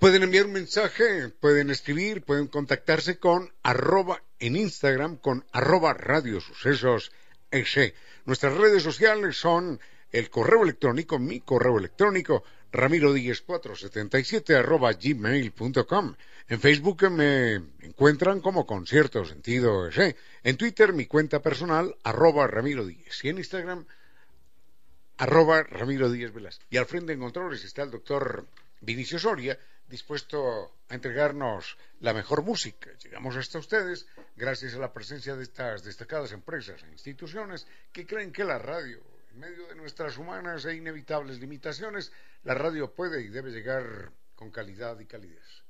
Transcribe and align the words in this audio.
Pueden 0.00 0.22
enviar 0.22 0.46
un 0.46 0.52
mensaje, 0.52 1.28
pueden 1.28 1.68
escribir, 1.68 2.22
pueden 2.22 2.46
contactarse 2.46 3.18
con 3.18 3.52
arroba 3.62 4.22
en 4.38 4.56
Instagram 4.56 5.18
con 5.18 5.44
arroba 5.52 5.92
Radio 5.92 6.40
Sucesos 6.40 7.12
Nuestras 8.24 8.56
redes 8.56 8.82
sociales 8.82 9.36
son 9.36 9.78
el 10.10 10.30
correo 10.30 10.62
electrónico, 10.62 11.18
mi 11.18 11.40
correo 11.40 11.76
electrónico, 11.76 12.44
ramiro 12.72 13.12
477 13.12 14.56
arroba 14.56 14.94
gmail.com. 14.94 16.14
En 16.48 16.60
Facebook 16.60 17.10
me 17.10 17.56
encuentran 17.80 18.40
como 18.40 18.64
Concierto 18.64 19.26
Sentido 19.26 19.86
ese. 19.86 20.16
En 20.42 20.56
Twitter 20.56 20.94
mi 20.94 21.04
cuenta 21.04 21.42
personal, 21.42 21.94
arroba 22.04 22.46
ramiro 22.46 22.88
y 22.88 23.04
en 23.24 23.36
Instagram, 23.36 23.84
arroba 25.18 25.62
ramiro 25.62 26.08
Velas. 26.08 26.58
Y 26.70 26.78
al 26.78 26.86
frente 26.86 27.12
en 27.12 27.20
controles 27.20 27.62
está 27.64 27.82
el 27.82 27.90
doctor 27.90 28.46
Vinicio 28.80 29.18
Soria, 29.18 29.58
dispuesto 29.90 30.72
a 30.88 30.94
entregarnos 30.94 31.76
la 32.00 32.14
mejor 32.14 32.42
música. 32.42 32.90
Llegamos 33.02 33.36
hasta 33.36 33.58
ustedes 33.58 34.06
gracias 34.36 34.74
a 34.74 34.78
la 34.78 34.92
presencia 34.92 35.34
de 35.34 35.42
estas 35.42 35.82
destacadas 35.82 36.32
empresas 36.32 36.82
e 36.84 36.92
instituciones 36.92 37.66
que 37.92 38.06
creen 38.06 38.32
que 38.32 38.44
la 38.44 38.58
radio, 38.58 39.02
en 39.32 39.40
medio 39.40 39.66
de 39.66 39.74
nuestras 39.74 40.16
humanas 40.16 40.64
e 40.64 40.74
inevitables 40.74 41.40
limitaciones, 41.40 42.12
la 42.44 42.54
radio 42.54 42.94
puede 42.94 43.20
y 43.20 43.28
debe 43.28 43.50
llegar 43.50 44.12
con 44.36 44.50
calidad 44.50 44.98
y 45.00 45.06
calidez. 45.06 45.64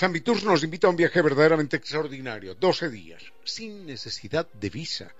San 0.00 0.14
Viturs 0.14 0.44
nos 0.44 0.64
invita 0.64 0.86
a 0.86 0.90
un 0.90 0.96
viaje 0.96 1.20
verdaderamente 1.20 1.76
extraordinario, 1.76 2.54
12 2.54 2.88
días, 2.88 3.22
sin 3.44 3.84
necesidad 3.84 4.50
de 4.50 4.70
visa, 4.70 5.14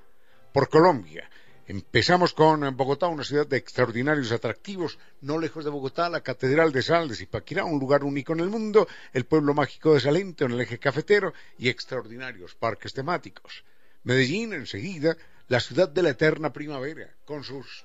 por 0.55 0.71
Colombia. 0.71 1.29
Empezamos 1.67 2.33
con 2.33 2.75
Bogotá, 2.75 3.09
una 3.09 3.23
ciudad 3.23 3.47
de 3.47 3.59
extraordinarios 3.59 4.33
atractivos, 4.33 4.99
no 5.21 5.39
lejos 5.39 5.67
de 5.67 5.71
Bogotá, 5.71 6.09
la 6.09 6.23
Catedral 6.23 6.73
de 6.73 6.81
Sal 6.81 7.11
de 7.11 7.15
Zipaquirá, 7.15 7.67
un 7.67 7.79
lugar 7.79 8.05
único 8.05 8.33
en 8.33 8.41
el 8.41 8.49
mundo, 8.49 8.89
el 9.13 9.27
pueblo 9.27 9.53
mágico 9.53 9.93
de 9.93 10.01
Salento 10.01 10.47
en 10.47 10.53
el 10.53 10.63
eje 10.63 10.79
cafetero 10.79 11.35
y 11.59 11.69
extraordinarios 11.69 12.55
parques 12.55 12.95
temáticos. 12.95 13.65
Medellín, 14.05 14.55
enseguida, 14.55 15.15
la 15.49 15.61
ciudad 15.61 15.91
de 15.91 16.01
la 16.01 16.09
eterna 16.09 16.55
primavera, 16.55 17.15
con 17.27 17.45
sus 17.45 17.85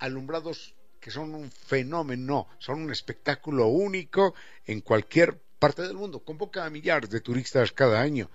alumbrados 0.00 0.74
que 1.00 1.10
son 1.10 1.34
un 1.34 1.50
fenómeno, 1.50 2.46
son 2.58 2.82
un 2.82 2.92
espectáculo 2.92 3.68
único 3.68 4.34
en 4.66 4.82
cualquier 4.82 5.45
parte 5.58 5.82
del 5.82 5.94
mundo 5.94 6.20
convoca 6.20 6.64
a 6.64 6.70
millares 6.70 7.10
de 7.10 7.20
turistas 7.20 7.72
cada 7.72 8.00
año. 8.00 8.30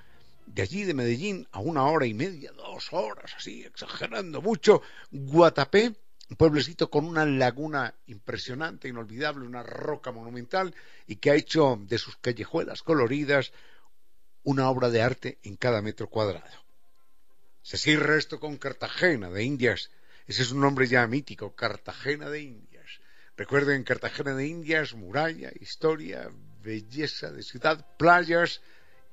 De 0.45 0.61
allí, 0.61 0.83
de 0.83 0.93
Medellín, 0.93 1.47
a 1.51 1.59
una 1.59 1.85
hora 1.85 2.05
y 2.05 2.13
media, 2.13 2.51
dos 2.51 2.91
horas, 2.91 3.31
así, 3.37 3.63
exagerando 3.63 4.41
mucho, 4.41 4.81
Guatapé, 5.11 5.93
un 6.29 6.35
pueblecito 6.35 6.89
con 6.89 7.05
una 7.05 7.25
laguna 7.25 7.93
impresionante, 8.07 8.87
inolvidable, 8.87 9.45
una 9.45 9.63
roca 9.63 10.11
monumental, 10.11 10.73
y 11.07 11.17
que 11.17 11.31
ha 11.31 11.35
hecho 11.35 11.79
de 11.81 11.97
sus 11.97 12.17
callejuelas 12.17 12.81
coloridas 12.83 13.51
una 14.43 14.69
obra 14.69 14.89
de 14.89 15.01
arte 15.01 15.39
en 15.43 15.55
cada 15.55 15.81
metro 15.81 16.09
cuadrado. 16.09 16.61
Se 17.61 17.77
cierra 17.77 18.17
esto 18.17 18.39
con 18.39 18.57
Cartagena 18.57 19.29
de 19.29 19.43
Indias. 19.43 19.91
Ese 20.25 20.41
es 20.41 20.51
un 20.51 20.61
nombre 20.61 20.87
ya 20.87 21.05
mítico, 21.05 21.55
Cartagena 21.55 22.29
de 22.29 22.41
Indias. 22.41 22.99
Recuerden 23.37 23.83
Cartagena 23.83 24.33
de 24.33 24.47
Indias, 24.47 24.95
muralla, 24.95 25.51
historia, 25.59 26.31
belleza 26.61 27.31
de 27.31 27.43
ciudad, 27.43 27.85
playas 27.97 28.61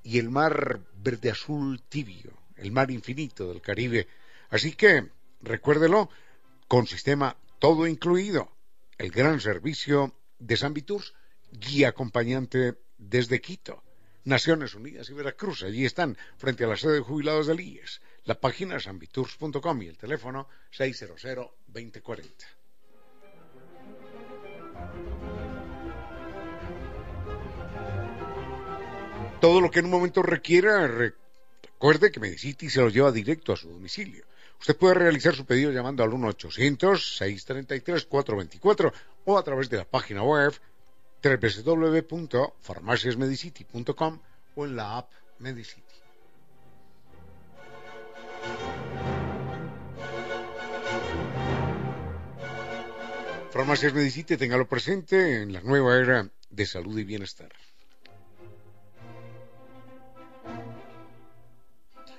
y 0.02 0.18
el 0.18 0.30
mar 0.30 0.80
verde 0.96 1.30
azul 1.30 1.82
tibio, 1.88 2.32
el 2.56 2.72
mar 2.72 2.90
infinito 2.90 3.48
del 3.48 3.60
Caribe. 3.60 4.08
Así 4.50 4.72
que, 4.72 5.08
recuérdelo, 5.40 6.10
con 6.66 6.86
sistema 6.86 7.36
todo 7.58 7.86
incluido, 7.86 8.52
el 8.96 9.10
gran 9.10 9.40
servicio 9.40 10.14
de 10.38 10.56
San 10.56 10.74
Viturs, 10.74 11.14
guía 11.50 11.88
acompañante 11.88 12.78
desde 12.98 13.40
Quito. 13.40 13.82
Naciones 14.24 14.74
Unidas 14.74 15.08
y 15.08 15.14
Veracruz, 15.14 15.62
allí 15.62 15.86
están, 15.86 16.16
frente 16.36 16.64
a 16.64 16.66
la 16.66 16.76
sede 16.76 16.94
de 16.94 17.00
jubilados 17.00 17.46
del 17.46 17.60
IES. 17.60 18.02
La 18.24 18.38
página 18.38 18.78
sanviturs.com 18.78 19.82
y 19.82 19.86
el 19.86 19.96
teléfono 19.96 20.48
600 20.70 21.22
2040. 21.66 22.57
Todo 29.40 29.60
lo 29.60 29.70
que 29.70 29.80
en 29.80 29.86
un 29.86 29.90
momento 29.92 30.22
requiera, 30.22 30.86
recuerde 30.86 32.10
que 32.10 32.20
Medicity 32.20 32.70
se 32.70 32.80
lo 32.80 32.88
lleva 32.88 33.12
directo 33.12 33.52
a 33.52 33.56
su 33.56 33.68
domicilio. 33.68 34.24
Usted 34.60 34.76
puede 34.76 34.94
realizar 34.94 35.34
su 35.34 35.44
pedido 35.46 35.70
llamando 35.70 36.02
al 36.02 36.10
1-800-633-424 36.10 38.92
o 39.24 39.38
a 39.38 39.44
través 39.44 39.70
de 39.70 39.76
la 39.76 39.84
página 39.84 40.24
web 40.24 40.52
www.farmaciasmedicity.com 41.22 44.20
o 44.56 44.64
en 44.64 44.76
la 44.76 44.98
app 44.98 45.12
Medicity. 45.38 45.82
Farmacias 53.50 53.94
Medicity, 53.94 54.36
téngalo 54.36 54.68
presente 54.68 55.42
en 55.42 55.52
la 55.52 55.60
nueva 55.62 55.96
era 55.96 56.28
de 56.50 56.66
salud 56.66 56.98
y 56.98 57.04
bienestar. 57.04 57.52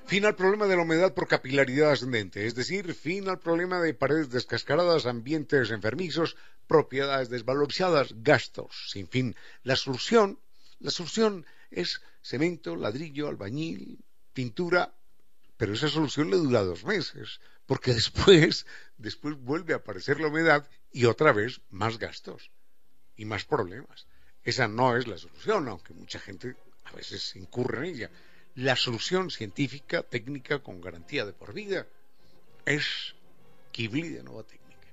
Fin 0.10 0.26
al 0.26 0.36
problema 0.36 0.66
de 0.66 0.76
la 0.76 0.82
humedad 0.82 1.14
por 1.14 1.28
capilaridad 1.28 1.92
ascendente, 1.92 2.48
es 2.48 2.56
decir, 2.56 2.96
fin 2.96 3.30
al 3.30 3.38
problema 3.38 3.80
de 3.80 3.94
paredes 3.94 4.32
descascaradas, 4.32 5.06
ambientes 5.06 5.70
enfermizos, 5.70 6.36
propiedades 6.66 7.30
desvalorizadas, 7.30 8.16
gastos 8.24 8.90
sin 8.90 9.08
fin. 9.08 9.36
La 9.62 9.76
solución, 9.76 10.40
la 10.80 10.90
solución 10.90 11.46
es 11.70 12.02
cemento, 12.24 12.76
ladrillo, 12.76 13.28
albañil, 13.28 14.00
pintura, 14.34 14.96
pero 15.58 15.74
esa 15.74 15.90
solución 15.90 16.32
le 16.32 16.38
dura 16.38 16.64
dos 16.64 16.86
meses, 16.86 17.40
porque 17.68 17.94
después, 18.00 18.66
después 18.98 19.36
vuelve 19.36 19.74
a 19.74 19.78
aparecer 19.78 20.20
la 20.20 20.30
humedad 20.30 20.68
y 20.92 21.06
otra 21.06 21.34
vez 21.34 21.62
más 21.70 22.00
gastos 22.00 22.50
y 23.16 23.26
más 23.26 23.46
problemas. 23.46 24.08
Esa 24.42 24.68
no 24.68 24.98
es 24.98 25.06
la 25.06 25.20
solución, 25.20 25.68
aunque 25.68 25.94
mucha 25.94 26.20
gente 26.20 26.56
a 26.86 26.94
veces 26.94 27.36
incurre 27.36 27.78
en 27.78 27.84
ella. 27.94 28.12
La 28.56 28.76
solución 28.76 29.30
científica, 29.30 30.04
técnica, 30.04 30.60
con 30.60 30.82
garantía 30.82 31.26
de 31.26 31.34
por 31.34 31.54
vida, 31.54 31.88
es 32.66 33.16
Kibli 33.72 34.10
de 34.10 34.24
Nueva 34.24 34.44
Técnica. 34.44 34.88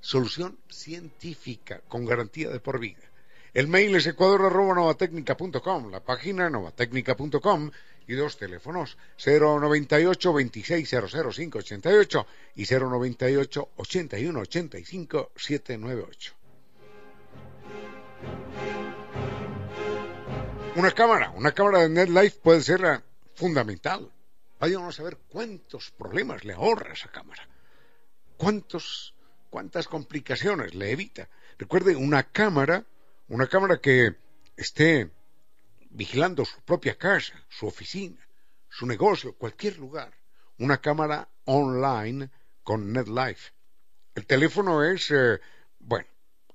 Solución 0.00 0.58
científica, 0.68 1.80
con 1.88 2.04
garantía 2.04 2.50
de 2.50 2.60
por 2.60 2.78
vida. 2.78 3.10
El 3.54 3.68
mail 3.68 3.96
es 3.96 4.06
ecuador.novatecnica.com, 4.06 5.90
la 5.90 6.04
página 6.04 6.50
novatecnica.com 6.50 7.70
y 8.06 8.14
dos 8.14 8.36
teléfonos 8.36 8.98
098 9.24 10.32
2600 10.32 11.34
588 11.36 12.26
y 12.54 12.64
098 12.66 13.68
81 13.76 14.40
85 14.40 15.32
798. 15.34 16.35
Una 20.76 20.92
cámara, 20.92 21.30
una 21.30 21.52
cámara 21.52 21.78
de 21.78 21.88
NetLife 21.88 22.38
puede 22.42 22.60
ser 22.60 23.02
fundamental. 23.34 24.12
Vayamos 24.60 25.00
a 25.00 25.04
ver 25.04 25.16
cuántos 25.26 25.90
problemas 25.90 26.44
le 26.44 26.52
ahorra 26.52 26.92
esa 26.92 27.10
cámara. 27.10 27.48
Cuántos, 28.36 29.14
cuántas 29.48 29.88
complicaciones 29.88 30.74
le 30.74 30.90
evita. 30.90 31.30
Recuerde, 31.56 31.96
una 31.96 32.24
cámara, 32.24 32.84
una 33.28 33.46
cámara 33.46 33.80
que 33.80 34.16
esté 34.54 35.10
vigilando 35.88 36.44
su 36.44 36.60
propia 36.60 36.98
casa, 36.98 37.32
su 37.48 37.66
oficina, 37.66 38.28
su 38.68 38.84
negocio, 38.84 39.34
cualquier 39.34 39.78
lugar. 39.78 40.12
Una 40.58 40.76
cámara 40.82 41.26
online 41.46 42.28
con 42.62 42.92
NetLife. 42.92 43.54
El 44.14 44.26
teléfono 44.26 44.84
es, 44.84 45.10
eh, 45.10 45.40
bueno, 45.78 46.06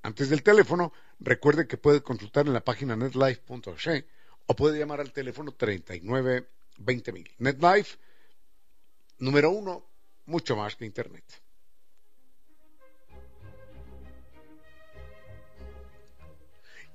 antes 0.03 0.29
del 0.29 0.43
teléfono, 0.43 0.93
recuerde 1.21 1.67
que 1.67 1.77
puede 1.77 2.01
consultar 2.01 2.47
en 2.47 2.53
la 2.53 2.63
página 2.63 2.95
netlife.es 2.95 4.05
o 4.47 4.55
puede 4.55 4.79
llamar 4.79 4.99
al 4.99 5.13
teléfono 5.13 5.53
39 5.53 6.47
20.000. 6.79 7.35
NetLife, 7.37 7.97
número 9.19 9.51
uno, 9.51 9.85
mucho 10.25 10.55
más 10.55 10.75
que 10.75 10.85
Internet. 10.85 11.23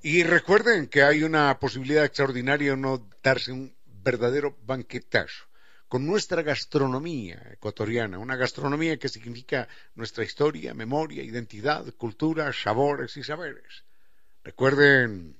Y 0.03 0.23
recuerden 0.23 0.87
que 0.87 1.03
hay 1.03 1.23
una 1.23 1.59
posibilidad 1.59 2.05
extraordinaria 2.05 2.71
de 2.71 2.77
no 2.77 3.09
darse 3.23 3.51
un 3.51 3.75
verdadero 3.85 4.55
banquetazo 4.63 5.45
con 5.87 6.05
nuestra 6.05 6.41
gastronomía 6.41 7.41
ecuatoriana, 7.51 8.19
una 8.19 8.35
gastronomía 8.35 8.97
que 8.97 9.09
significa 9.09 9.67
nuestra 9.95 10.23
historia, 10.23 10.73
memoria, 10.73 11.23
identidad, 11.23 11.85
cultura, 11.95 12.51
sabores 12.53 13.17
y 13.17 13.23
saberes. 13.23 13.86
Recuerden 14.47 15.35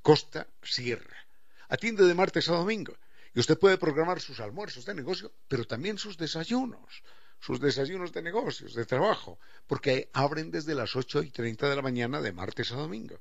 Costa 0.00 0.48
Sierra. 0.62 1.18
Atiende 1.68 2.06
de 2.06 2.14
martes 2.14 2.48
a 2.48 2.54
domingo 2.54 2.96
y 3.34 3.40
usted 3.40 3.58
puede 3.58 3.76
programar 3.76 4.22
sus 4.22 4.40
almuerzos 4.40 4.86
de 4.86 4.94
negocio, 4.94 5.30
pero 5.48 5.66
también 5.66 5.98
sus 5.98 6.16
desayunos, 6.16 7.02
sus 7.40 7.60
desayunos 7.60 8.10
de 8.14 8.22
negocios, 8.22 8.72
de 8.72 8.86
trabajo, 8.86 9.38
porque 9.66 10.08
abren 10.14 10.50
desde 10.50 10.74
las 10.74 10.96
ocho 10.96 11.22
y 11.22 11.30
treinta 11.30 11.68
de 11.68 11.76
la 11.76 11.82
mañana 11.82 12.22
de 12.22 12.32
martes 12.32 12.72
a 12.72 12.76
domingo. 12.76 13.20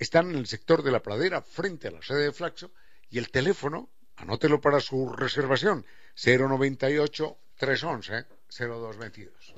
Están 0.00 0.30
en 0.30 0.38
el 0.38 0.48
sector 0.48 0.82
de 0.82 0.90
la 0.90 1.00
pradera 1.00 1.42
frente 1.42 1.86
a 1.86 1.92
la 1.92 2.02
sede 2.02 2.24
de 2.24 2.32
Flaxo 2.32 2.72
y 3.08 3.18
el 3.18 3.30
teléfono 3.30 3.88
Anótelo 4.16 4.60
para 4.60 4.80
su 4.80 5.12
reservación. 5.12 5.86
098 6.16 7.38
311 7.56 8.26
0222. 8.48 9.54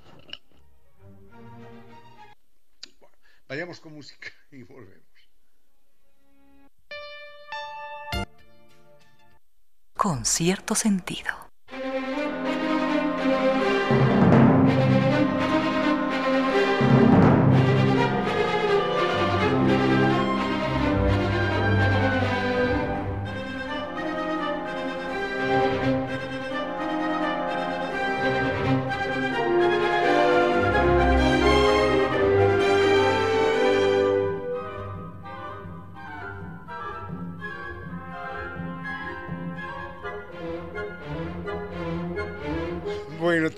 Vayamos 3.49 3.81
con 3.81 3.95
música 3.95 4.29
y 4.51 4.63
volvemos. 4.63 5.03
Con 9.95 10.25
cierto 10.25 10.75
sentido. 10.75 11.53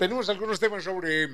Tenemos 0.05 0.29
algunos 0.29 0.59
temas 0.59 0.83
sobre, 0.83 1.29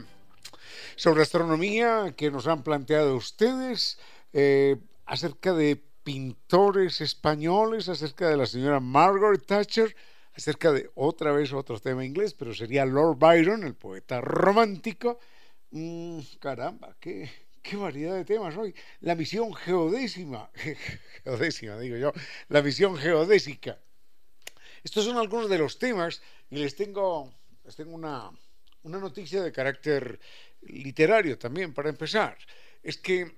sobre 0.96 1.24
astronomía 1.24 2.14
que 2.16 2.32
nos 2.32 2.48
han 2.48 2.64
planteado 2.64 3.18
ustedes, 3.18 4.00
eh, 4.32 4.78
acerca 5.06 5.52
de 5.52 5.84
pintores 6.06 7.02
españoles, 7.02 7.90
acerca 7.90 8.30
de 8.30 8.38
la 8.38 8.46
señora 8.46 8.80
Margaret 8.80 9.46
Thatcher, 9.46 9.94
acerca 10.34 10.72
de 10.72 10.90
otra 10.96 11.34
vez 11.34 11.52
otro 11.52 11.82
tema 11.82 12.06
inglés, 12.06 12.34
pero 12.34 12.54
sería 12.54 12.86
Lord 12.86 13.18
Byron, 13.18 13.66
el 13.66 13.76
poeta 13.76 14.22
romántico. 14.22 15.20
Mm, 15.72 16.22
caramba, 16.40 16.96
qué, 16.98 17.30
qué 17.62 17.76
variedad 17.76 18.16
de 18.16 18.24
temas 18.24 18.56
hoy. 18.56 18.74
La 19.02 19.16
misión 19.16 19.54
geodésima, 19.54 20.50
geodésima 21.26 21.78
digo 21.78 21.98
yo, 21.98 22.14
la 22.48 22.62
misión 22.62 22.96
geodésica. 22.96 23.82
Estos 24.82 25.04
son 25.04 25.18
algunos 25.18 25.50
de 25.50 25.58
los 25.58 25.78
temas 25.78 26.22
y 26.50 26.56
les 26.56 26.78
tengo, 26.78 27.34
les 27.66 27.76
tengo 27.76 27.94
una, 27.94 28.32
una 28.84 29.00
noticia 29.00 29.42
de 29.42 29.52
carácter 29.52 30.20
literario 30.62 31.38
también, 31.38 31.74
para 31.74 31.90
empezar. 31.90 32.38
Es 32.84 32.98
que 32.98 33.36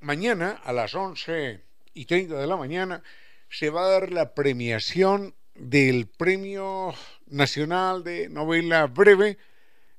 mañana 0.00 0.60
a 0.64 0.72
las 0.72 0.94
11 0.94 1.60
y 1.94 2.04
30 2.04 2.38
de 2.38 2.46
la 2.46 2.56
mañana 2.56 3.02
se 3.48 3.70
va 3.70 3.86
a 3.86 3.90
dar 3.90 4.12
la 4.12 4.34
premiación 4.34 5.34
del 5.54 6.06
Premio 6.06 6.94
Nacional 7.26 8.04
de 8.04 8.28
Novela 8.28 8.86
Breve, 8.86 9.38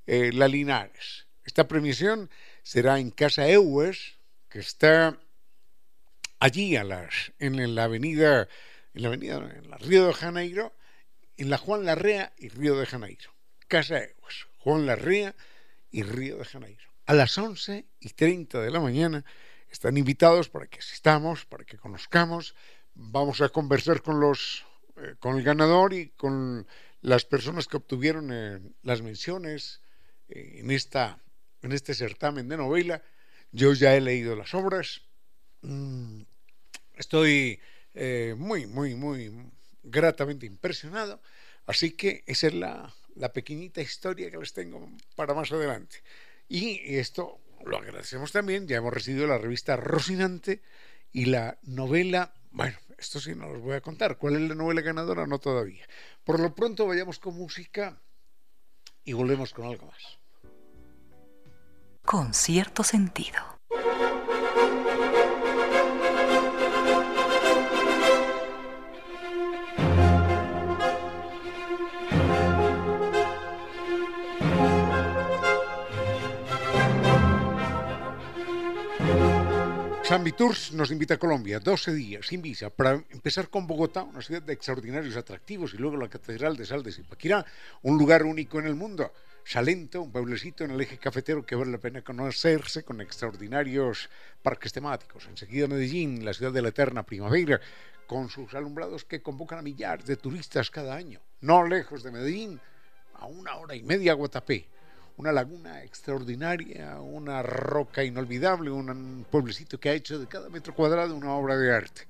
eh, 0.05 0.31
La 0.33 0.47
Linares. 0.47 1.27
Esta 1.43 1.67
premiación 1.67 2.29
será 2.63 2.99
en 2.99 3.11
Casa 3.11 3.49
Eues, 3.49 4.17
que 4.49 4.59
está 4.59 5.17
allí 6.39 6.75
en 6.75 6.89
la 7.75 7.83
avenida, 7.83 8.47
en 8.93 9.01
la 9.01 9.07
avenida, 9.07 9.35
en 9.37 9.69
la 9.69 9.77
Río 9.77 10.07
de 10.07 10.13
Janeiro, 10.13 10.73
en 11.37 11.49
la 11.49 11.57
Juan 11.57 11.85
Larrea 11.85 12.33
y 12.37 12.49
Río 12.49 12.77
de 12.77 12.85
Janeiro. 12.85 13.31
Casa 13.67 13.99
Eues. 13.99 14.46
Juan 14.57 14.85
Larrea 14.85 15.35
y 15.91 16.03
Río 16.03 16.37
de 16.37 16.45
Janeiro. 16.45 16.83
A 17.05 17.13
las 17.13 17.37
11 17.37 17.85
y 17.99 18.09
30 18.09 18.61
de 18.61 18.71
la 18.71 18.79
mañana 18.79 19.23
están 19.69 19.97
invitados 19.97 20.49
para 20.49 20.67
que 20.67 20.79
asistamos, 20.79 21.45
para 21.45 21.63
que 21.63 21.77
conozcamos. 21.77 22.55
Vamos 22.93 23.41
a 23.41 23.49
conversar 23.49 24.01
con 24.01 24.19
los 24.19 24.65
eh, 24.97 25.15
con 25.19 25.37
el 25.37 25.43
ganador 25.43 25.93
y 25.93 26.09
con 26.09 26.67
las 27.01 27.23
personas 27.23 27.67
que 27.67 27.77
obtuvieron 27.77 28.31
eh, 28.33 28.59
las 28.81 29.01
menciones 29.01 29.81
eh, 30.27 30.55
en 30.59 30.71
esta 30.71 31.21
en 31.61 31.71
este 31.71 31.93
certamen 31.93 32.49
de 32.49 32.57
novela. 32.57 33.01
Yo 33.51 33.73
ya 33.73 33.95
he 33.95 34.01
leído 34.01 34.35
las 34.35 34.53
obras. 34.53 35.01
Mm, 35.61 36.21
estoy 36.95 37.59
muy, 38.35 38.67
muy, 38.67 38.93
muy 38.93 39.31
gratamente 39.81 40.45
impresionado. 40.45 41.19
Así 41.65 41.91
que 41.91 42.23
esa 42.27 42.47
es 42.47 42.53
la, 42.53 42.93
la 43.17 43.33
pequeñita 43.33 43.81
historia 43.81 44.29
que 44.31 44.37
les 44.37 44.53
tengo 44.53 44.89
para 45.15 45.33
más 45.33 45.51
adelante. 45.51 45.97
Y 46.47 46.95
esto 46.95 47.39
lo 47.65 47.77
agradecemos 47.77 48.31
también, 48.31 48.67
ya 48.67 48.77
hemos 48.77 48.93
recibido 48.93 49.27
la 49.27 49.37
revista 49.37 49.75
Rocinante 49.75 50.61
y 51.11 51.25
la 51.25 51.57
novela, 51.63 52.33
bueno, 52.51 52.77
esto 52.97 53.19
sí 53.19 53.35
no 53.35 53.49
los 53.51 53.61
voy 53.61 53.75
a 53.75 53.81
contar, 53.81 54.17
¿cuál 54.17 54.35
es 54.35 54.41
la 54.41 54.55
novela 54.55 54.81
ganadora? 54.81 55.27
No 55.27 55.39
todavía. 55.39 55.87
Por 56.23 56.39
lo 56.39 56.53
pronto 56.53 56.87
vayamos 56.87 57.19
con 57.19 57.35
música 57.35 58.01
y 59.03 59.13
volvemos 59.13 59.53
con 59.53 59.65
algo 59.65 59.87
más. 59.87 60.19
Con 62.03 62.33
cierto 62.33 62.83
sentido. 62.83 63.57
San 80.07 80.23
Tours 80.23 80.71
nos 80.71 80.89
invita 80.89 81.15
a 81.15 81.19
Colombia, 81.19 81.59
12 81.59 81.91
días, 81.91 82.27
sin 82.27 82.41
visa, 82.41 82.69
para 82.69 83.03
empezar 83.11 83.49
con 83.49 83.67
Bogotá, 83.67 84.03
una 84.03 84.21
ciudad 84.21 84.41
de 84.41 84.53
extraordinarios 84.53 85.17
atractivos, 85.17 85.73
y 85.73 85.77
luego 85.77 85.97
la 85.97 86.07
Catedral 86.07 86.55
de 86.55 86.65
Sal 86.65 86.81
de 86.81 86.93
Zipaquirá, 86.93 87.45
un 87.81 87.97
lugar 87.97 88.23
único 88.23 88.57
en 88.57 88.67
el 88.67 88.75
mundo. 88.75 89.11
Salento, 89.43 90.01
un 90.01 90.13
pueblecito 90.13 90.63
en 90.63 90.71
el 90.71 90.79
eje 90.79 90.97
cafetero 90.97 91.45
que 91.45 91.57
vale 91.57 91.71
la 91.71 91.77
pena 91.79 92.03
conocerse 92.03 92.85
con 92.85 93.01
extraordinarios 93.01 94.09
parques 94.41 94.71
temáticos. 94.71 95.27
Enseguida 95.27 95.67
Medellín, 95.67 96.23
la 96.23 96.33
ciudad 96.33 96.53
de 96.53 96.61
la 96.61 96.69
eterna 96.69 97.03
primavera, 97.03 97.59
con 98.07 98.29
sus 98.29 98.53
alumbrados 98.53 99.03
que 99.03 99.21
convocan 99.21 99.59
a 99.59 99.61
millares 99.61 100.05
de 100.05 100.15
turistas 100.15 100.71
cada 100.71 100.95
año. 100.95 101.19
No 101.41 101.67
lejos 101.67 102.01
de 102.01 102.11
Medellín, 102.11 102.61
a 103.15 103.25
una 103.25 103.57
hora 103.57 103.75
y 103.75 103.83
media 103.83 104.13
Guatapé 104.13 104.69
una 105.17 105.31
laguna 105.31 105.83
extraordinaria, 105.83 107.01
una 107.01 107.41
roca 107.41 108.03
inolvidable, 108.03 108.69
un 108.69 109.25
pueblecito 109.29 109.79
que 109.79 109.89
ha 109.89 109.93
hecho 109.93 110.19
de 110.19 110.27
cada 110.27 110.49
metro 110.49 110.73
cuadrado 110.73 111.15
una 111.15 111.33
obra 111.33 111.57
de 111.57 111.73
arte. 111.73 112.07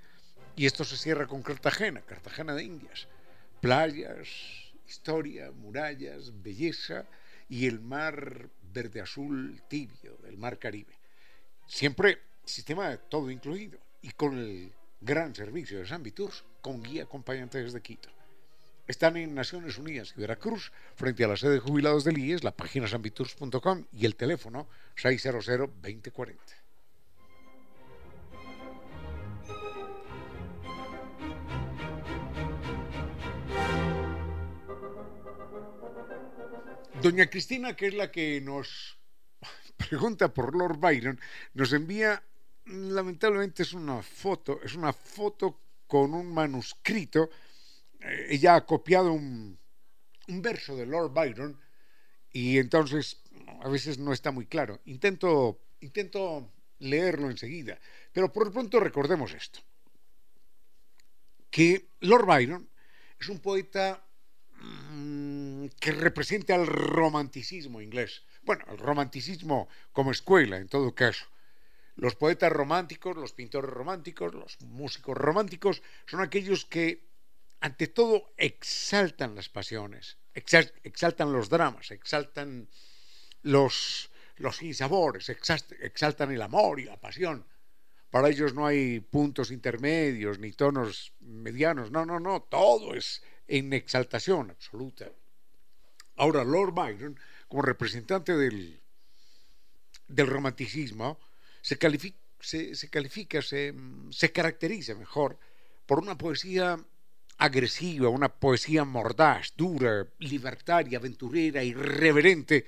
Y 0.55 0.65
esto 0.65 0.83
se 0.83 0.97
cierra 0.97 1.25
con 1.25 1.41
Cartagena, 1.41 2.01
Cartagena 2.01 2.53
de 2.53 2.63
Indias. 2.63 3.07
Playas, 3.61 4.27
historia, 4.85 5.51
murallas, 5.51 6.31
belleza 6.41 7.05
y 7.47 7.65
el 7.65 7.79
mar 7.79 8.49
verde 8.73 9.01
azul 9.01 9.61
tibio 9.69 10.17
del 10.23 10.37
mar 10.37 10.59
Caribe. 10.59 10.93
Siempre 11.65 12.21
sistema 12.43 12.97
todo 12.97 13.31
incluido 13.31 13.79
y 14.01 14.11
con 14.11 14.37
el 14.37 14.73
gran 14.99 15.33
servicio 15.33 15.79
de 15.79 15.87
San 15.87 16.03
Viturs 16.03 16.43
con 16.61 16.83
guía 16.83 17.03
acompañante 17.03 17.63
desde 17.63 17.81
Quito. 17.81 18.09
Están 18.87 19.17
en 19.17 19.35
Naciones 19.35 19.77
Unidas 19.77 20.13
y 20.15 20.21
Veracruz, 20.21 20.71
frente 20.95 21.25
a 21.25 21.27
la 21.27 21.35
sede 21.35 21.55
de 21.55 21.59
jubilados 21.59 22.05
del 22.05 22.17
IES, 22.17 22.45
la 22.45 22.55
página 22.55 22.87
sanviturs.com 22.87 23.85
y 23.91 24.05
el 24.05 24.15
teléfono 24.15 24.69
600-2040. 24.95 26.37
Doña 37.01 37.29
Cristina, 37.29 37.75
que 37.75 37.87
es 37.87 37.93
la 37.93 38.09
que 38.09 38.39
nos 38.39 38.97
pregunta 39.77 40.33
por 40.33 40.55
Lord 40.55 40.77
Byron, 40.79 41.19
nos 41.53 41.73
envía, 41.73 42.23
lamentablemente 42.65 43.63
es 43.63 43.73
una 43.73 44.01
foto, 44.01 44.61
es 44.63 44.75
una 44.75 44.93
foto 44.93 45.59
con 45.87 46.13
un 46.13 46.33
manuscrito 46.33 47.29
ella 48.29 48.55
ha 48.55 48.65
copiado 48.65 49.11
un, 49.13 49.59
verso 50.27 50.75
de 50.75 50.85
Lord 50.85 51.13
Byron 51.13 51.59
y 52.31 52.57
entonces 52.57 53.21
a 53.61 53.69
veces 53.69 53.97
no 53.97 54.13
está 54.13 54.31
muy 54.31 54.45
claro. 54.45 54.81
Intento, 54.85 55.61
intento 55.79 56.51
leerlo 56.79 57.29
enseguida, 57.29 57.79
pero 58.11 58.31
por 58.31 58.45
lo 58.45 58.51
pronto 58.51 58.79
recordemos 58.79 59.33
esto, 59.33 59.59
que 61.49 61.89
Lord 62.01 62.25
Byron 62.25 62.69
es 63.19 63.29
un 63.29 63.39
poeta 63.39 64.05
mm, 64.59 65.67
que 65.79 65.91
representa 65.91 66.55
el 66.55 66.67
romanticismo 66.67 67.81
inglés. 67.81 68.23
Bueno, 68.43 68.65
el 68.69 68.77
romanticismo 68.77 69.67
como 69.91 70.11
escuela, 70.11 70.57
en 70.57 70.67
todo 70.67 70.93
caso. 70.93 71.25
Los 71.95 72.15
poetas 72.15 72.51
románticos, 72.51 73.17
los 73.17 73.33
pintores 73.33 73.71
románticos, 73.71 74.33
los 74.35 74.61
músicos 74.61 75.17
románticos 75.17 75.81
son 76.05 76.21
aquellos 76.21 76.63
que 76.65 77.06
ante 77.59 77.87
todo 77.87 78.33
exaltan 78.37 79.35
las 79.35 79.49
pasiones, 79.49 80.17
exaltan 80.33 81.33
los 81.33 81.49
dramas, 81.49 81.91
exaltan 81.91 82.69
los, 83.41 84.09
los 84.37 84.61
insabores, 84.61 85.29
exaltan 85.29 86.31
el 86.31 86.41
amor 86.41 86.79
y 86.79 86.85
la 86.85 86.99
pasión. 86.99 87.45
Para 88.09 88.29
ellos 88.29 88.53
no 88.53 88.65
hay 88.65 88.99
puntos 88.99 89.51
intermedios 89.51 90.39
ni 90.39 90.51
tonos 90.53 91.13
medianos, 91.19 91.91
no, 91.91 92.05
no, 92.05 92.19
no, 92.19 92.41
todo 92.43 92.93
es 92.93 93.21
en 93.47 93.73
exaltación 93.73 94.51
absoluta. 94.51 95.09
Ahora, 96.15 96.43
Lord 96.43 96.73
Byron, 96.73 97.19
como 97.47 97.61
representante 97.63 98.35
del, 98.35 98.79
del 100.07 100.27
romanticismo, 100.27 101.19
se 101.61 101.77
califica, 101.77 102.17
se, 102.39 102.89
califica 102.89 103.41
se, 103.41 103.73
se 104.11 104.31
caracteriza 104.31 104.95
mejor 104.95 105.37
por 105.85 105.99
una 105.99 106.17
poesía 106.17 106.79
agresiva, 107.37 108.09
una 108.09 108.29
poesía 108.29 108.83
mordaz, 108.83 109.53
dura, 109.55 110.07
libertaria, 110.19 110.97
aventurera, 110.97 111.63
irreverente, 111.63 112.65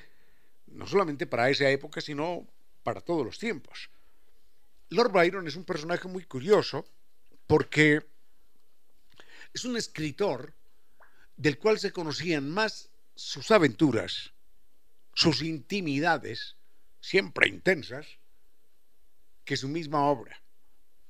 no 0.68 0.86
solamente 0.86 1.26
para 1.26 1.50
esa 1.50 1.70
época, 1.70 2.02
sino 2.02 2.48
para 2.84 3.02
todos 3.02 3.26
los 3.26 3.40
tiempos. 3.40 3.90
Lord 4.90 5.12
Byron 5.12 5.48
es 5.48 5.56
un 5.56 5.66
personaje 5.66 6.08
muy 6.08 6.24
curioso 6.24 6.86
porque 7.48 8.06
es 9.54 9.66
un 9.66 9.76
escritor 9.76 10.54
del 11.36 11.58
cual 11.58 11.80
se 11.80 11.92
conocían 11.92 12.50
más 12.50 12.90
sus 13.16 13.50
aventuras, 13.50 14.34
sus 15.14 15.42
intimidades, 15.42 16.58
siempre 17.02 17.50
intensas, 17.50 18.06
que 19.46 19.58
su 19.58 19.68
misma 19.68 20.06
obra. 20.06 20.44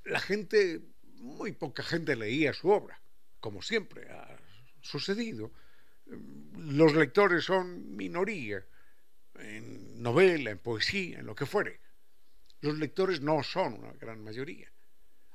La 0.06 0.20
gente, 0.22 0.82
muy 1.16 1.51
poca 1.51 1.84
gente 1.84 2.16
leía 2.16 2.54
su 2.54 2.70
obra 2.70 3.01
como 3.39 3.62
siempre 3.62 4.10
ha 4.12 4.38
sucedido, 4.81 5.51
los 6.58 6.96
lectores 6.96 7.46
son 7.46 7.96
minoría 7.96 8.65
en 9.36 10.01
novela, 10.01 10.51
en 10.51 10.60
poesía, 10.60 11.19
en 11.19 11.25
lo 11.25 11.36
que 11.36 11.46
fuere. 11.46 11.79
Los 12.62 12.77
lectores 12.77 13.22
no 13.22 13.41
son 13.43 13.74
una 13.75 13.93
gran 13.93 14.24
mayoría. 14.24 14.72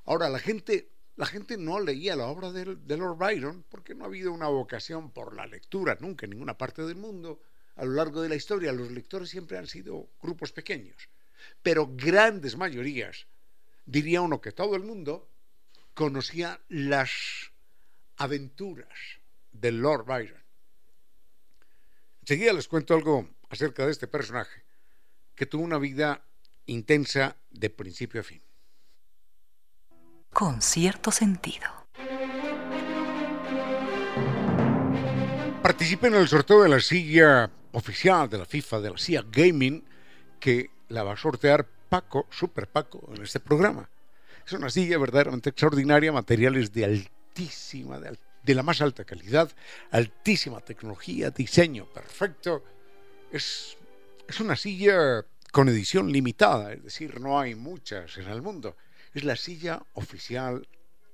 Ahora, 0.04 0.28
la 0.28 0.38
gente, 0.38 0.90
la 1.16 1.26
gente 1.26 1.56
no 1.56 1.80
leía 1.80 2.16
la 2.16 2.26
obra 2.26 2.52
de, 2.52 2.76
de 2.76 2.96
Lord 2.96 3.16
Byron 3.16 3.64
porque 3.68 3.94
no 3.94 4.04
ha 4.04 4.08
habido 4.08 4.32
una 4.32 4.48
vocación 4.48 5.10
por 5.10 5.34
la 5.34 5.46
lectura 5.46 5.96
nunca 6.00 6.26
en 6.26 6.30
ninguna 6.30 6.58
parte 6.58 6.82
del 6.82 6.96
mundo. 6.96 7.40
A 7.76 7.84
lo 7.84 7.92
largo 7.92 8.20
de 8.20 8.28
la 8.28 8.34
historia, 8.34 8.72
los 8.72 8.90
lectores 8.90 9.30
siempre 9.30 9.56
han 9.58 9.66
sido 9.66 10.10
grupos 10.20 10.52
pequeños. 10.52 11.08
Pero 11.62 11.90
grandes 11.94 12.56
mayorías, 12.56 13.26
diría 13.86 14.20
uno 14.20 14.40
que 14.40 14.52
todo 14.52 14.76
el 14.76 14.82
mundo, 14.82 15.28
conocía 15.94 16.60
las 16.68 17.52
aventuras 18.16 19.20
del 19.52 19.78
Lord 19.78 20.04
Byron. 20.04 20.42
Enseguida 22.22 22.52
les 22.52 22.68
cuento 22.68 22.94
algo 22.94 23.28
acerca 23.50 23.84
de 23.84 23.92
este 23.92 24.08
personaje, 24.08 24.64
que 25.34 25.46
tuvo 25.46 25.62
una 25.62 25.78
vida 25.78 26.24
intensa 26.66 27.36
de 27.50 27.70
principio 27.70 28.20
a 28.20 28.24
fin. 28.24 28.42
Con 30.32 30.62
cierto 30.62 31.10
sentido. 31.10 31.68
Participe 35.62 36.08
en 36.08 36.14
el 36.14 36.28
sorteo 36.28 36.62
de 36.62 36.68
la 36.68 36.80
silla 36.80 37.50
oficial 37.72 38.28
de 38.28 38.38
la 38.38 38.44
FIFA, 38.46 38.80
de 38.80 38.90
la 38.90 38.98
silla 38.98 39.24
Gaming, 39.30 39.84
que 40.40 40.70
la 40.88 41.02
va 41.04 41.12
a 41.12 41.16
sortear 41.16 41.66
Paco, 41.88 42.26
Super 42.30 42.68
Paco, 42.68 43.12
en 43.14 43.22
este 43.22 43.40
programa. 43.40 43.88
Es 44.46 44.52
una 44.52 44.68
silla 44.70 44.98
verdaderamente 44.98 45.50
extraordinaria, 45.50 46.12
materiales 46.12 46.72
de 46.72 46.84
altísimo 46.84 47.13
de, 47.34 48.54
la 48.54 48.62
más 48.62 48.80
alta 48.80 49.04
calidad, 49.04 49.50
altísima 49.90 50.60
tecnología, 50.60 51.30
diseño 51.30 51.86
perfecto. 51.86 52.64
Es, 53.32 53.76
es 54.28 54.40
una 54.40 54.56
silla 54.56 55.24
con 55.50 55.68
edición 55.68 56.10
limitada, 56.10 56.72
es 56.72 56.82
decir, 56.82 57.20
no 57.20 57.38
hay 57.38 57.54
muchas 57.54 58.16
en 58.18 58.28
el 58.28 58.42
mundo. 58.42 58.76
Es 59.12 59.24
la 59.24 59.36
silla 59.36 59.82
oficial 59.94 60.66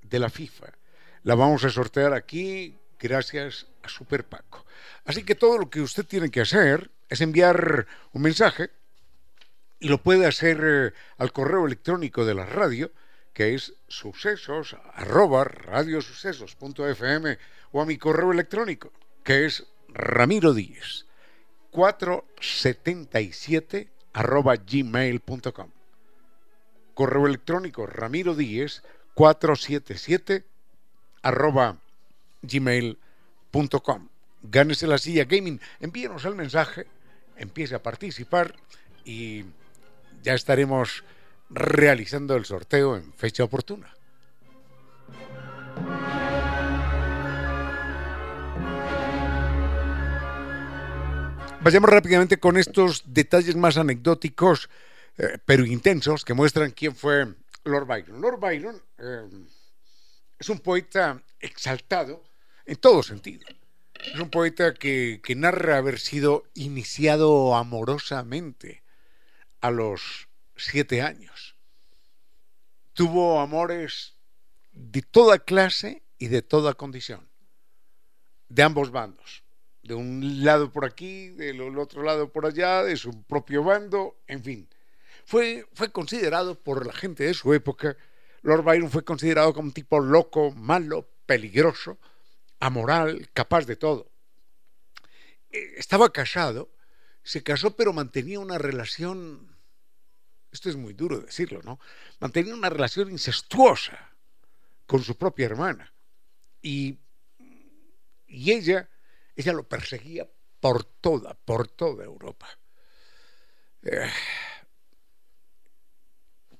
de 0.03 0.19
la 0.19 0.31
FIFA. 0.31 0.73
La 1.25 1.35
vamos 1.35 1.65
a 1.65 1.71
sortear 1.71 2.15
aquí 2.15 2.77
gracias 2.99 3.67
a 3.83 3.89
Super 3.89 4.25
Paco. 4.25 4.65
Así 5.05 5.23
que 5.23 5.35
todo 5.35 5.59
lo 5.59 5.71
que 5.71 5.81
usted 5.81 6.05
tiene 6.05 6.31
que 6.31 6.41
hacer 6.41 6.91
es 7.09 7.21
enviar 7.21 7.87
un 8.12 8.23
mensaje 8.23 8.71
y 9.79 9.89
lo 9.89 10.03
puede 10.03 10.27
hacer 10.27 10.61
eh, 10.62 10.93
al 11.19 11.33
correo 11.33 11.67
electrónico 11.67 12.25
de 12.25 12.35
la 12.35 12.45
radio 12.45 12.93
que 13.32 13.54
es 13.54 13.72
sucesos 13.88 14.76
arroba 14.94 15.44
radiosucesos.fm 15.44 17.38
o 17.72 17.80
a 17.80 17.87
mi 17.87 17.96
correo 17.99 18.32
electrónico, 18.32 18.92
que 19.25 19.46
es 19.46 19.66
Ramiro 19.88 20.54
Díez 20.54 21.06
477 21.70 23.88
arroba 24.12 24.56
gmail.com. 24.56 25.70
Correo 26.94 27.26
electrónico 27.26 27.87
Ramiro 27.87 28.34
Díez 28.34 28.82
477 29.14 30.44
arroba 31.22 31.78
gmail.com. 32.42 34.08
Gánese 34.42 34.87
la 34.87 34.99
silla 34.99 35.25
gaming, 35.25 35.60
envíenos 35.80 36.25
el 36.25 36.34
mensaje, 36.34 36.87
empiece 37.37 37.75
a 37.75 37.82
participar 37.82 38.54
y 39.04 39.44
ya 40.22 40.34
estaremos 40.34 41.04
realizando 41.50 42.37
el 42.37 42.45
sorteo 42.45 42.97
en 42.97 43.12
fecha 43.12 43.45
oportuna. 43.45 43.95
Vayamos 51.62 51.90
rápidamente 51.90 52.38
con 52.38 52.57
estos 52.57 53.02
detalles 53.04 53.54
más 53.54 53.76
anecdóticos, 53.76 54.71
eh, 55.19 55.37
pero 55.45 55.66
intensos, 55.66 56.25
que 56.25 56.33
muestran 56.33 56.71
quién 56.71 56.97
fue 56.97 57.35
Lord 57.64 57.87
Byron. 57.87 58.21
Lord 58.23 58.40
Byron 58.40 58.83
eh, 58.97 59.28
es 60.38 60.49
un 60.49 60.61
poeta 60.61 61.23
exaltado 61.38 62.25
en 62.64 62.76
todo 62.76 63.02
sentido. 63.02 63.47
Es 63.92 64.19
un 64.19 64.30
poeta 64.30 64.73
que, 64.73 65.21
que 65.23 65.35
narra 65.35 65.76
haber 65.76 66.00
sido 66.00 66.45
iniciado 66.54 67.54
amorosamente 67.54 68.83
a 69.61 69.71
los 69.71 70.29
siete 70.64 71.02
años. 71.02 71.57
Tuvo 72.93 73.40
amores 73.40 74.17
de 74.73 75.02
toda 75.02 75.38
clase 75.38 76.02
y 76.19 76.29
de 76.29 76.43
toda 76.43 76.75
condición, 76.75 77.29
de 78.49 78.62
ambos 78.62 78.90
bandos, 78.90 79.43
de 79.83 79.95
un 79.95 80.45
lado 80.45 80.71
por 80.73 80.85
aquí, 80.85 81.29
del 81.31 81.79
otro 81.79 82.02
lado 82.02 82.31
por 82.31 82.47
allá, 82.47 82.83
de 82.83 82.97
su 82.97 83.23
propio 83.23 83.64
bando, 83.64 84.21
en 84.26 84.43
fin. 84.43 84.69
Fue, 85.25 85.67
fue 85.73 85.93
considerado 85.93 86.59
por 86.61 86.87
la 86.87 86.93
gente 86.93 87.25
de 87.25 87.35
su 87.35 87.55
época, 87.55 87.97
Lord 88.43 88.62
Byron 88.64 88.90
fue 88.90 89.05
considerado 89.05 89.52
como 89.52 89.69
un 89.69 89.73
tipo 89.73 90.00
loco, 90.00 90.50
malo, 90.52 91.09
peligroso, 91.26 91.99
amoral, 92.59 93.29
capaz 93.33 93.67
de 93.67 93.76
todo. 93.76 94.11
Eh, 95.50 95.75
estaba 95.76 96.12
casado, 96.12 96.71
se 97.23 97.43
casó 97.43 97.76
pero 97.76 97.93
mantenía 97.93 98.40
una 98.40 98.59
relación, 98.59 99.50
esto 100.52 100.69
es 100.69 100.76
muy 100.76 100.95
duro 100.95 101.21
decirlo, 101.21 101.61
¿no? 101.62 101.78
Mantenía 102.19 102.54
una 102.54 102.71
relación 102.71 103.11
incestuosa 103.11 104.14
con 104.87 105.02
su 105.02 105.16
propia 105.16 105.47
hermana. 105.47 105.92
Y, 106.62 106.99
y 108.26 108.52
ella, 108.52 108.88
ella 109.37 109.52
lo 109.52 109.69
perseguía 109.69 110.28
por 110.61 110.85
toda, 110.85 111.35
por 111.35 111.69
toda 111.69 112.04
Europa. 112.04 112.49
Eh, 113.83 114.11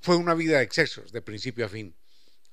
fue 0.01 0.17
una 0.17 0.35
vida 0.35 0.59
de 0.59 0.65
excesos, 0.65 1.13
de 1.13 1.23
principio 1.23 1.67
a 1.67 1.69
fin. 1.69 1.95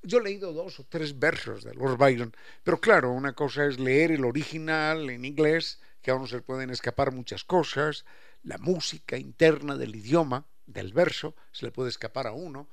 Yo 0.02 0.18
he 0.18 0.22
leído 0.22 0.52
dos 0.52 0.78
o 0.78 0.84
tres 0.84 1.18
versos 1.18 1.64
de 1.64 1.74
Lord 1.74 1.96
Byron, 1.96 2.34
pero 2.62 2.80
claro, 2.80 3.10
una 3.12 3.32
cosa 3.32 3.66
es 3.66 3.78
leer 3.78 4.12
el 4.12 4.24
original 4.24 5.10
en 5.10 5.24
inglés, 5.24 5.80
que 6.02 6.10
a 6.10 6.14
uno 6.14 6.26
se 6.26 6.42
pueden 6.42 6.70
escapar 6.70 7.12
muchas 7.12 7.44
cosas, 7.44 8.04
la 8.42 8.58
música 8.58 9.16
interna 9.16 9.76
del 9.76 9.96
idioma, 9.96 10.46
del 10.68 10.92
verso, 10.92 11.34
se 11.50 11.66
le 11.66 11.72
puede 11.72 11.88
escapar 11.88 12.26
a 12.26 12.32
uno, 12.32 12.68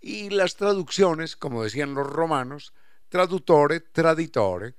y 0.00 0.30
las 0.30 0.56
traducciones, 0.56 1.36
como 1.36 1.62
decían 1.62 1.94
los 1.94 2.06
romanos, 2.06 2.72
traductore, 3.08 3.80
traditore. 3.80 4.74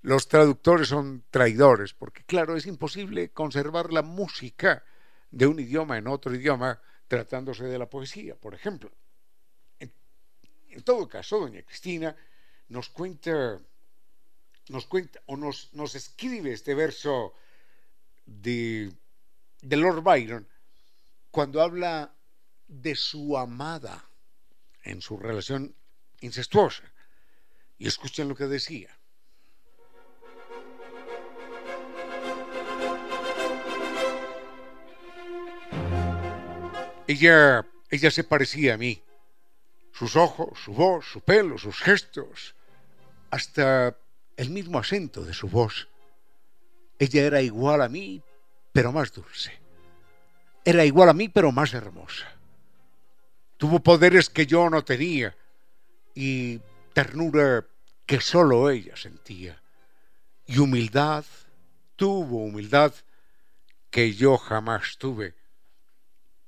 Los 0.00 0.28
traductores 0.28 0.88
son 0.88 1.24
traidores, 1.30 1.92
porque 1.92 2.24
claro, 2.24 2.56
es 2.56 2.66
imposible 2.66 3.30
conservar 3.30 3.92
la 3.92 4.02
música 4.02 4.82
de 5.30 5.46
un 5.46 5.60
idioma 5.60 5.98
en 5.98 6.06
otro 6.08 6.34
idioma 6.34 6.80
tratándose 7.06 7.64
de 7.64 7.78
la 7.78 7.90
poesía, 7.90 8.34
por 8.34 8.54
ejemplo. 8.54 8.90
En, 9.78 10.82
todo 10.82 11.06
caso, 11.06 11.38
doña 11.38 11.62
Cristina 11.62 12.16
nos 12.68 12.88
cuenta, 12.88 13.60
nos 14.68 14.86
cuenta 14.86 15.20
o 15.26 15.36
nos, 15.36 15.74
nos 15.74 15.94
escribe 15.94 16.52
este 16.52 16.74
verso 16.74 17.34
de, 18.24 18.90
de 19.60 19.76
Lord 19.76 20.02
Byron 20.02 20.48
cuando 21.32 21.62
habla 21.62 22.14
de 22.68 22.94
su 22.94 23.36
amada 23.38 24.04
en 24.82 25.00
su 25.00 25.16
relación 25.16 25.74
incestuosa. 26.20 26.84
Y 27.78 27.88
escuchen 27.88 28.28
lo 28.28 28.36
que 28.36 28.44
decía. 28.44 28.96
Ella, 37.08 37.66
ella 37.90 38.10
se 38.10 38.24
parecía 38.24 38.74
a 38.74 38.76
mí. 38.76 39.02
Sus 39.92 40.16
ojos, 40.16 40.58
su 40.62 40.74
voz, 40.74 41.06
su 41.06 41.22
pelo, 41.22 41.58
sus 41.58 41.80
gestos, 41.80 42.54
hasta 43.30 43.96
el 44.36 44.50
mismo 44.50 44.78
acento 44.78 45.24
de 45.24 45.32
su 45.32 45.48
voz. 45.48 45.88
Ella 46.98 47.22
era 47.22 47.40
igual 47.40 47.80
a 47.80 47.88
mí, 47.88 48.22
pero 48.72 48.92
más 48.92 49.12
dulce. 49.12 49.61
Era 50.64 50.84
igual 50.84 51.08
a 51.08 51.12
mí, 51.12 51.28
pero 51.28 51.50
más 51.52 51.74
hermosa. 51.74 52.26
Tuvo 53.56 53.80
poderes 53.80 54.30
que 54.30 54.46
yo 54.46 54.70
no 54.70 54.84
tenía 54.84 55.36
y 56.14 56.60
ternura 56.92 57.66
que 58.06 58.20
solo 58.20 58.70
ella 58.70 58.96
sentía. 58.96 59.60
Y 60.46 60.58
humildad, 60.58 61.24
tuvo 61.96 62.44
humildad 62.44 62.94
que 63.90 64.14
yo 64.14 64.38
jamás 64.38 64.98
tuve 64.98 65.34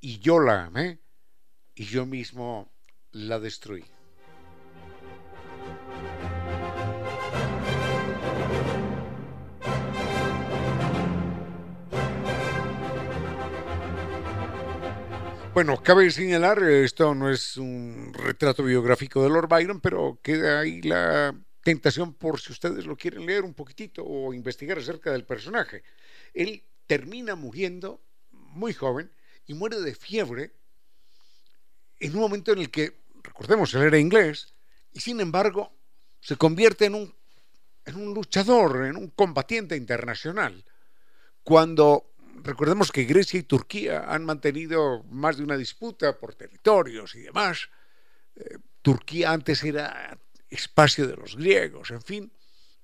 y 0.01 0.19
yo 0.19 0.39
la 0.41 0.65
amé 0.65 0.99
y 1.75 1.85
yo 1.85 2.07
mismo 2.07 2.71
la 3.13 3.39
destruí. 3.39 3.85
Bueno, 15.55 15.81
cabe 15.81 16.11
señalar, 16.11 16.65
esto 16.65 17.15
no 17.15 17.31
es 17.31 17.57
un 17.57 18.13
retrato 18.13 18.65
biográfico 18.65 19.23
de 19.23 19.29
Lord 19.29 19.47
Byron, 19.49 19.81
pero 19.81 20.19
queda 20.21 20.59
ahí 20.59 20.83
la 20.83 21.33
tentación 21.63 22.13
por 22.13 22.41
si 22.41 22.51
ustedes 22.51 22.87
lo 22.87 22.97
quieren 22.97 23.25
leer 23.25 23.45
un 23.45 23.55
poquitito 23.55 24.05
o 24.05 24.35
investigar 24.35 24.79
acerca 24.79 25.13
del 25.13 25.25
personaje. 25.25 25.85
Él 26.35 26.65
termina 26.89 27.37
muriendo 27.37 28.03
muy 28.33 28.75
joven, 28.75 29.13
y 29.47 29.55
muere 29.55 29.81
de 29.81 29.95
fiebre 29.95 30.53
en 32.01 32.15
un 32.15 32.21
momento 32.21 32.53
en 32.53 32.59
el 32.59 32.71
que, 32.71 33.03
recordemos, 33.23 33.73
él 33.75 33.83
era 33.83 33.99
inglés 33.99 34.55
y 34.93 34.99
sin 34.99 35.21
embargo 35.21 35.73
se 36.21 36.35
convierte 36.35 36.87
en 36.87 36.97
un, 36.97 37.15
en 37.85 37.95
un 37.95 38.13
luchador, 38.13 38.87
en 38.87 38.97
un 38.97 39.09
combatiente 39.11 39.77
internacional. 39.77 40.65
Cuando 41.45 42.14
recordemos 42.43 42.91
que 42.93 43.05
Grecia 43.05 43.39
y 43.39 43.45
Turquía 43.45 44.05
han 44.07 44.25
mantenido 44.25 45.03
más 45.11 45.37
de 45.37 45.45
una 45.45 45.57
disputa 45.57 46.19
por 46.19 46.35
territorios 46.35 47.15
y 47.15 47.21
demás. 47.21 47.69
Eh, 48.37 48.59
Turquía 48.83 49.33
antes 49.33 49.63
era 49.63 50.19
espacio 50.51 51.07
de 51.07 51.17
los 51.17 51.37
griegos, 51.37 51.91
en 51.91 52.03
fin. 52.03 52.33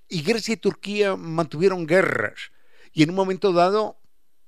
Y 0.09 0.23
Grecia 0.23 0.55
y 0.55 0.57
Turquía 0.57 1.17
mantuvieron 1.17 1.87
guerras. 1.87 2.51
Y 2.93 3.03
en 3.03 3.11
un 3.11 3.17
momento 3.17 3.53
dado 3.53 3.99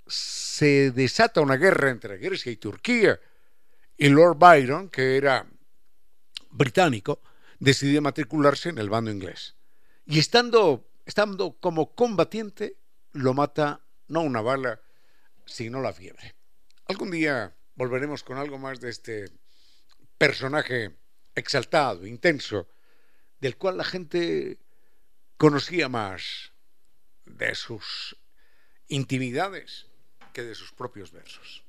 se 0.06 0.90
desata 0.90 1.40
una 1.40 1.56
guerra 1.56 1.90
entre 1.90 2.18
Grecia 2.18 2.50
y 2.50 2.56
Turquía 2.56 3.20
y 3.96 4.08
Lord 4.08 4.36
Byron, 4.38 4.88
que 4.88 5.16
era 5.16 5.46
británico, 6.50 7.20
decide 7.60 8.00
matricularse 8.00 8.70
en 8.70 8.78
el 8.78 8.90
bando 8.90 9.10
inglés. 9.10 9.54
Y 10.04 10.18
estando, 10.18 10.88
estando 11.06 11.52
como 11.60 11.94
combatiente, 11.94 12.76
lo 13.12 13.34
mata 13.34 13.80
no 14.08 14.22
una 14.22 14.40
bala, 14.40 14.80
sino 15.46 15.80
la 15.80 15.92
fiebre. 15.92 16.34
Algún 16.86 17.10
día 17.10 17.54
volveremos 17.74 18.22
con 18.22 18.38
algo 18.38 18.58
más 18.58 18.80
de 18.80 18.90
este 18.90 19.30
personaje 20.18 20.96
exaltado, 21.34 22.06
intenso, 22.06 22.68
del 23.40 23.56
cual 23.56 23.76
la 23.76 23.84
gente 23.84 24.58
conocía 25.36 25.88
más 25.88 26.52
de 27.24 27.54
sus 27.54 28.16
intimidades 28.88 29.86
que 30.32 30.42
de 30.42 30.54
sus 30.54 30.72
propios 30.72 31.12
versos. 31.12 31.64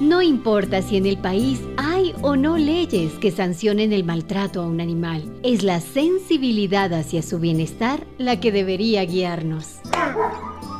No 0.00 0.22
importa 0.22 0.80
si 0.80 0.96
en 0.96 1.04
el 1.04 1.18
país 1.18 1.60
hay 1.76 2.14
o 2.22 2.34
no 2.34 2.56
leyes 2.56 3.12
que 3.20 3.30
sancionen 3.30 3.92
el 3.92 4.02
maltrato 4.02 4.62
a 4.62 4.66
un 4.66 4.80
animal, 4.80 5.30
es 5.42 5.62
la 5.62 5.78
sensibilidad 5.80 6.94
hacia 6.94 7.20
su 7.20 7.38
bienestar 7.38 8.06
la 8.16 8.40
que 8.40 8.50
debería 8.50 9.04
guiarnos. 9.04 9.80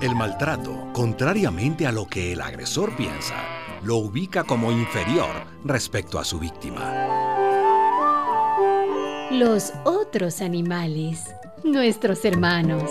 El 0.01 0.15
maltrato, 0.15 0.89
contrariamente 0.95 1.87
a 1.87 1.93
lo 1.93 2.07
que 2.07 2.33
el 2.33 2.41
agresor 2.41 2.97
piensa, 2.97 3.35
lo 3.83 3.97
ubica 3.97 4.43
como 4.45 4.73
inferior 4.73 5.45
respecto 5.67 6.19
a 6.19 6.25
su 6.25 6.39
víctima. 6.39 6.91
Los 9.31 9.75
otros 9.85 10.41
animales, 10.41 11.27
nuestros 11.63 12.25
hermanos. 12.25 12.91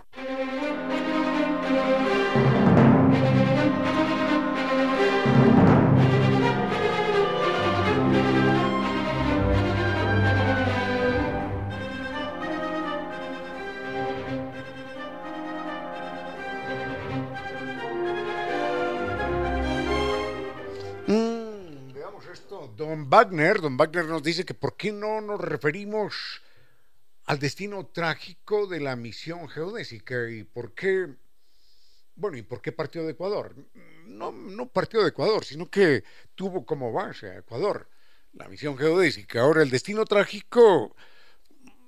Wagner, 23.11 23.59
don 23.59 23.75
Wagner 23.75 24.05
nos 24.05 24.23
dice 24.23 24.45
que 24.45 24.53
por 24.53 24.77
qué 24.77 24.93
no 24.93 25.19
nos 25.19 25.41
referimos 25.41 26.41
al 27.25 27.39
destino 27.39 27.85
trágico 27.87 28.67
de 28.67 28.79
la 28.79 28.95
misión 28.95 29.49
geodésica 29.49 30.29
y 30.29 30.45
por 30.45 30.73
qué, 30.73 31.09
bueno, 32.15 32.37
y 32.37 32.41
por 32.41 32.61
qué 32.61 32.71
partió 32.71 33.03
de 33.03 33.11
Ecuador. 33.11 33.53
No, 34.05 34.31
no 34.31 34.69
partió 34.69 35.01
de 35.01 35.09
Ecuador, 35.09 35.43
sino 35.43 35.69
que 35.69 36.05
tuvo 36.35 36.65
como 36.65 36.93
base 36.93 37.29
a 37.31 37.39
Ecuador 37.39 37.89
la 38.31 38.47
misión 38.47 38.77
geodésica. 38.77 39.41
Ahora, 39.41 39.61
el 39.61 39.69
destino 39.69 40.05
trágico 40.05 40.95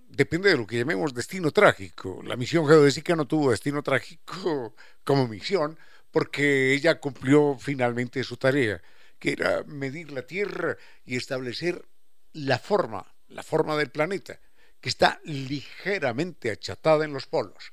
depende 0.09 0.49
de 0.49 0.57
lo 0.57 0.67
que 0.67 0.79
llamemos 0.79 1.13
destino 1.13 1.51
trágico. 1.51 2.21
La 2.25 2.36
misión 2.36 2.67
geodésica 2.67 3.15
no 3.15 3.25
tuvo 3.25 3.51
destino 3.51 3.81
trágico 3.81 4.75
como 5.05 5.29
misión 5.29 5.79
porque 6.12 6.73
ella 6.73 6.99
cumplió 6.99 7.57
finalmente 7.57 8.25
su 8.25 8.36
tarea, 8.36 8.81
que 9.23 9.31
era 9.31 9.63
medir 9.63 10.12
la 10.12 10.27
Tierra 10.27 10.75
y 11.05 11.15
establecer 11.15 11.88
la 12.33 12.59
forma, 12.59 13.15
la 13.29 13.41
forma 13.41 13.77
del 13.77 13.89
planeta, 13.89 14.38
que 14.81 14.89
está 14.89 15.21
ligeramente 15.23 16.51
achatada 16.51 17.05
en 17.05 17.13
los 17.13 17.25
polos. 17.25 17.71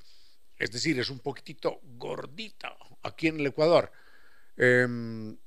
Es 0.57 0.71
decir, 0.71 0.97
es 0.97 1.09
un 1.09 1.19
poquitito 1.19 1.81
gordita 1.83 2.73
aquí 3.03 3.27
en 3.27 3.41
el 3.41 3.47
Ecuador. 3.47 3.91
Em, 4.55 5.37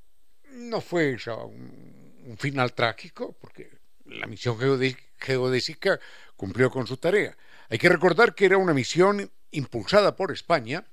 no 0.50 0.82
fue 0.82 1.16
un, 1.26 2.22
un 2.26 2.36
final 2.36 2.74
trágico, 2.74 3.32
porque 3.40 3.70
la 4.04 4.26
misión 4.26 4.58
geodésica 4.58 5.98
cumplió 6.36 6.70
con 6.70 6.86
su 6.86 6.98
tarea. 6.98 7.34
Hay 7.70 7.78
que 7.78 7.88
recordar 7.88 8.34
que 8.34 8.44
era 8.44 8.58
una 8.58 8.74
misión 8.74 9.32
impulsada 9.52 10.14
por 10.14 10.32
España, 10.32 10.84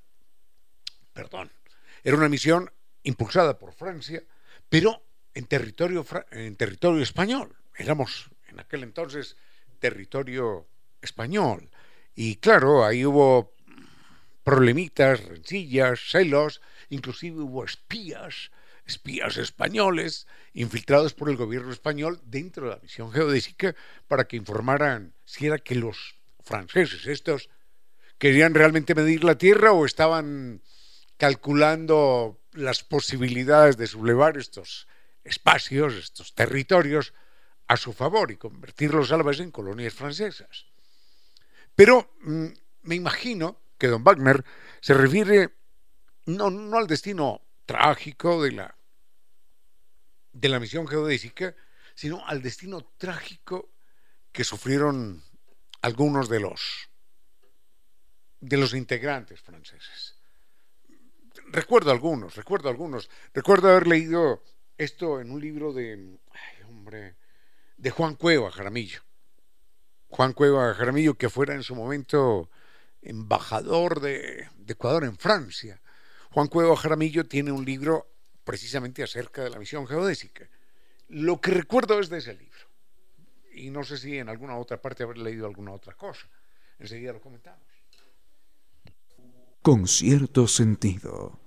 perdón, 1.12 1.52
era 2.02 2.16
una 2.16 2.30
misión 2.30 2.72
impulsada 3.04 3.60
por 3.60 3.74
Francia, 3.74 4.24
pero 4.72 5.04
en 5.34 5.48
territorio, 5.48 6.06
en 6.32 6.56
territorio 6.56 7.04
español. 7.04 7.58
Éramos 7.76 8.30
en 8.48 8.62
aquel 8.62 8.84
entonces 8.84 9.36
territorio 9.80 10.66
español. 11.02 11.70
Y 12.16 12.38
claro, 12.38 12.86
ahí 12.86 13.06
hubo 13.06 13.54
problemitas, 14.46 15.26
rencillas, 15.26 16.00
celos, 16.10 16.62
inclusive 16.90 17.42
hubo 17.42 17.66
espías 17.66 18.52
espías 18.86 19.38
españoles 19.38 20.26
infiltrados 20.54 21.14
por 21.14 21.30
el 21.30 21.36
gobierno 21.36 21.72
español 21.72 22.22
dentro 22.24 22.66
de 22.66 22.76
la 22.76 22.82
misión 22.82 23.12
geodésica 23.12 23.76
para 24.08 24.24
que 24.24 24.38
informaran 24.38 25.14
si 25.26 25.48
era 25.48 25.60
que 25.60 25.76
los 25.76 26.16
franceses 26.44 27.08
estos 27.08 27.50
querían 28.18 28.54
realmente 28.54 28.96
medir 28.96 29.24
la 29.24 29.38
Tierra 29.38 29.74
o 29.74 29.86
estaban 29.86 30.62
calculando 31.18 32.41
las 32.54 32.84
posibilidades 32.84 33.78
de 33.78 33.88
sublevar 33.88 34.38
estos 34.38 34.88
espacios, 35.24 35.94
estos 35.96 36.34
territorios 36.34 37.14
a 37.68 37.78
su 37.78 37.94
favor 37.94 38.32
y 38.32 38.38
convertirlos 38.38 39.12
a 39.12 39.18
la 39.18 39.32
en 39.32 39.52
colonias 39.52 39.94
francesas. 39.94 40.66
Pero 41.76 42.14
mm, 42.22 42.48
me 42.84 42.96
imagino 42.96 43.62
que 43.78 43.88
don 43.88 44.04
Wagner 44.04 44.44
se 44.82 44.94
refiere 44.94 45.56
no, 46.26 46.50
no 46.50 46.78
al 46.78 46.88
destino 46.88 47.42
trágico 47.66 48.44
de 48.44 48.52
la, 48.52 48.76
de 50.34 50.50
la 50.50 50.60
misión 50.60 50.88
geodésica, 50.88 51.56
sino 51.96 52.26
al 52.28 52.42
destino 52.42 52.82
trágico 52.98 53.70
que 54.32 54.44
sufrieron 54.44 55.24
algunos 55.82 56.30
de 56.30 56.40
los 56.40 56.90
de 58.42 58.58
los 58.58 58.74
integrantes 58.74 59.40
franceses. 59.40 60.16
Recuerdo 61.52 61.92
algunos, 61.92 62.36
recuerdo 62.36 62.70
algunos. 62.70 63.10
Recuerdo 63.34 63.70
haber 63.70 63.88
leído 63.88 64.44
esto 64.78 65.20
en 65.20 65.32
un 65.32 65.42
libro 65.42 65.74
de, 65.74 66.18
hombre, 66.68 67.16
de 67.78 67.92
Juan 67.92 68.16
Cueva 68.16 68.52
Jaramillo. 68.52 69.02
Juan 70.10 70.34
Cueva 70.34 70.74
Jaramillo, 70.74 71.16
que 71.16 71.30
fuera 71.30 71.54
en 71.54 71.64
su 71.64 71.76
momento 71.76 72.50
embajador 73.02 74.02
de 74.02 74.48
Ecuador 74.68 75.04
en 75.04 75.18
Francia 75.18 75.82
Juan 76.32 76.48
Cueva 76.48 76.78
Jaramillo 76.78 77.26
tiene 77.26 77.52
un 77.52 77.66
libro 77.66 78.08
precisamente 78.46 79.04
acerca 79.04 79.44
de 79.44 79.50
la 79.50 79.60
misión 79.60 79.86
geodésica. 79.86 80.48
Lo 81.10 81.42
que 81.42 81.52
recuerdo 81.52 82.00
es 82.00 82.10
de 82.10 82.20
ese 82.20 82.34
libro. 82.34 82.60
Y 83.54 83.70
no 83.70 83.84
sé 83.84 83.98
si 83.98 84.18
en 84.18 84.30
alguna 84.30 84.56
otra 84.56 84.82
parte 84.82 85.04
haber 85.04 85.18
leído 85.18 85.46
alguna 85.46 85.74
otra 85.74 85.94
cosa. 85.94 86.30
Enseguida 86.80 87.12
lo 87.12 87.20
comentamos. 87.20 87.68
Con 89.62 89.88
cierto 89.88 90.48
sentido. 90.48 91.41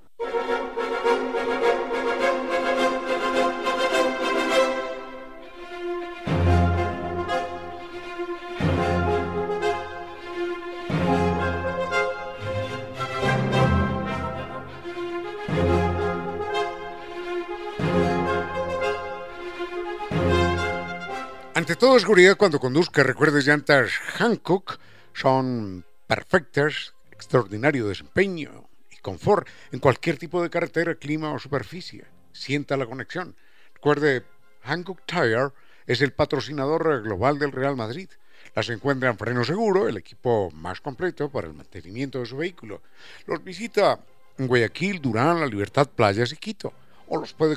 Ante 21.64 21.76
todo, 21.76 21.98
seguridad 21.98 22.36
cuando 22.36 22.60
conduzca. 22.60 23.02
Recuerde, 23.02 23.40
llantas 23.40 23.92
Hancock 24.18 24.78
son 25.14 25.82
perfectas, 26.06 26.92
extraordinario 27.10 27.88
desempeño 27.88 28.68
y 28.90 28.98
confort 28.98 29.48
en 29.72 29.78
cualquier 29.78 30.18
tipo 30.18 30.42
de 30.42 30.50
carretera, 30.50 30.94
clima 30.96 31.32
o 31.32 31.38
superficie. 31.38 32.04
Sienta 32.32 32.76
la 32.76 32.84
conexión. 32.84 33.34
Recuerde, 33.72 34.24
Hancock 34.60 35.06
Tire 35.06 35.52
es 35.86 36.02
el 36.02 36.12
patrocinador 36.12 37.02
global 37.02 37.38
del 37.38 37.50
Real 37.52 37.76
Madrid. 37.76 38.10
Las 38.54 38.68
encuentra 38.68 39.08
en 39.08 39.16
Freno 39.16 39.42
Seguro, 39.42 39.88
el 39.88 39.96
equipo 39.96 40.50
más 40.50 40.82
completo 40.82 41.30
para 41.30 41.46
el 41.46 41.54
mantenimiento 41.54 42.20
de 42.20 42.26
su 42.26 42.36
vehículo. 42.36 42.82
Los 43.24 43.42
visita 43.42 44.00
en 44.36 44.48
Guayaquil, 44.48 45.00
Durán, 45.00 45.40
La 45.40 45.46
Libertad, 45.46 45.88
Playas 45.88 46.30
y 46.30 46.36
Quito. 46.36 46.74
O 47.08 47.16
los 47.16 47.32
puede, 47.32 47.56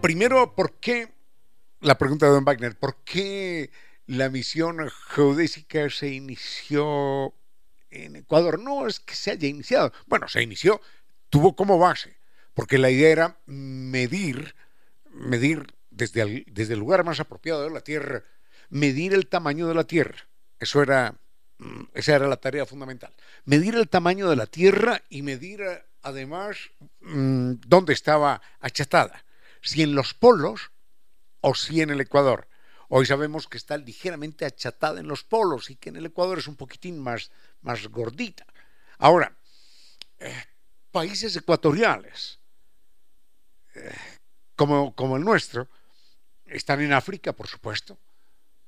Primero, 0.01 0.55
¿por 0.55 0.81
qué? 0.81 1.12
La 1.81 1.99
pregunta 1.99 2.27
de 2.27 2.33
Don 2.33 2.44
Wagner, 2.44 2.79
¿por 2.79 3.05
qué 3.05 3.70
la 4.07 4.31
misión 4.31 4.79
geodésica 5.09 5.90
se 5.90 6.09
inició 6.09 7.35
en 7.90 8.16
Ecuador? 8.16 8.59
No 8.59 8.87
es 8.87 8.99
que 8.99 9.14
se 9.14 9.31
haya 9.31 9.46
iniciado. 9.46 9.92
Bueno, 10.07 10.27
se 10.27 10.42
inició 10.42 10.81
tuvo 11.30 11.56
como 11.56 11.78
base, 11.78 12.16
porque 12.54 12.78
la 12.78 12.90
idea 12.90 13.10
era 13.10 13.36
medir, 13.46 14.54
medir 15.10 15.74
desde 15.90 16.22
el, 16.22 16.44
desde 16.48 16.74
el 16.74 16.80
lugar 16.80 17.04
más 17.04 17.20
apropiado 17.20 17.62
de 17.62 17.70
la 17.70 17.80
Tierra, 17.80 18.24
medir 18.68 19.14
el 19.14 19.28
tamaño 19.28 19.68
de 19.68 19.74
la 19.74 19.84
Tierra. 19.84 20.26
Eso 20.58 20.82
era, 20.82 21.14
mm, 21.58 21.84
esa 21.94 22.16
era 22.16 22.28
la 22.28 22.36
tarea 22.36 22.66
fundamental. 22.66 23.12
Medir 23.44 23.76
el 23.76 23.88
tamaño 23.88 24.28
de 24.28 24.36
la 24.36 24.46
Tierra 24.46 25.02
y 25.08 25.22
medir 25.22 25.62
además 26.02 26.58
mm, 27.00 27.54
dónde 27.66 27.92
estaba 27.92 28.42
achatada, 28.60 29.24
si 29.62 29.82
en 29.82 29.94
los 29.94 30.14
polos 30.14 30.70
o 31.40 31.54
si 31.54 31.80
en 31.80 31.90
el 31.90 32.00
Ecuador. 32.00 32.48
Hoy 32.88 33.06
sabemos 33.06 33.46
que 33.46 33.56
está 33.56 33.76
ligeramente 33.76 34.44
achatada 34.44 34.98
en 34.98 35.06
los 35.06 35.22
polos 35.22 35.70
y 35.70 35.76
que 35.76 35.90
en 35.90 35.96
el 35.96 36.06
Ecuador 36.06 36.38
es 36.38 36.48
un 36.48 36.56
poquitín 36.56 36.98
más, 36.98 37.30
más 37.62 37.86
gordita. 37.86 38.44
Ahora, 38.98 39.36
eh, 40.18 40.44
países 40.90 41.35
ecuatoriales, 41.37 42.38
eh, 43.74 43.94
como, 44.57 44.94
como 44.94 45.16
el 45.16 45.24
nuestro, 45.24 45.68
están 46.46 46.81
en 46.81 46.92
África, 46.92 47.33
por 47.33 47.46
supuesto. 47.46 47.98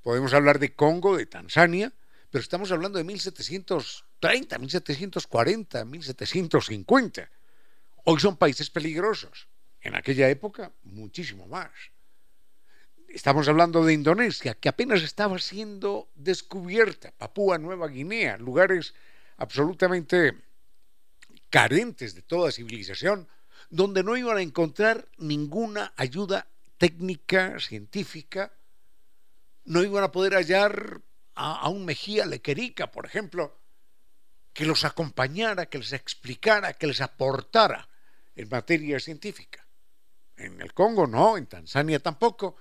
Podemos 0.03 0.33
hablar 0.33 0.59
de 0.59 0.75
Congo, 0.75 1.17
de 1.17 1.27
Tanzania, 1.27 1.93
pero 2.31 2.43
estamos 2.43 2.73
hablando 2.73 2.99
de 2.99 3.05
1730, 3.05 4.59
1740, 4.59 5.85
1750. 5.85 7.31
Hoy 8.05 8.21
son 8.21 8.37
países 8.37 8.71
peligrosos. 8.71 9.49
En 9.81 9.95
aquella 9.95 10.29
época, 10.29 10.73
muchísimo 10.85 11.47
más. 11.47 11.71
Estamos 13.09 13.47
hablando 13.49 13.85
de 13.85 13.93
Indonesia, 13.93 14.55
que 14.55 14.69
apenas 14.71 15.03
estaba 15.03 15.39
siendo 15.39 16.09
descubierta, 16.15 17.13
Papúa 17.13 17.59
Nueva 17.59 17.89
Guinea, 17.89 18.39
lugares 18.39 18.95
absolutamente 19.37 20.35
carentes 21.53 22.15
de 22.15 22.23
toda 22.23 22.51
civilización, 22.51 23.29
donde 23.69 24.03
no 24.03 24.17
iban 24.17 24.39
a 24.39 24.43
encontrar 24.43 25.07
ninguna 25.19 25.93
ayuda 25.99 26.49
técnica, 26.79 27.61
científica, 27.61 28.55
no 29.67 29.83
iban 29.83 30.03
a 30.03 30.11
poder 30.11 30.33
hallar 30.33 31.03
a, 31.35 31.69
un 31.69 31.85
Mejía 31.85 32.25
Lequerica, 32.25 32.91
por 32.91 33.05
ejemplo, 33.05 33.61
que 34.55 34.65
los 34.65 34.87
acompañara, 34.87 35.67
que 35.67 35.77
les 35.77 35.93
explicara, 35.93 36.73
que 36.73 36.87
les 36.87 37.03
aportara 37.03 37.87
en 38.35 38.49
materia 38.49 38.99
científica. 38.99 39.67
En 40.39 40.59
el 40.63 40.73
Congo 40.73 41.07
no, 41.07 41.37
en 41.37 41.47
Tanzania 41.47 42.01
tampoco, 42.01 42.57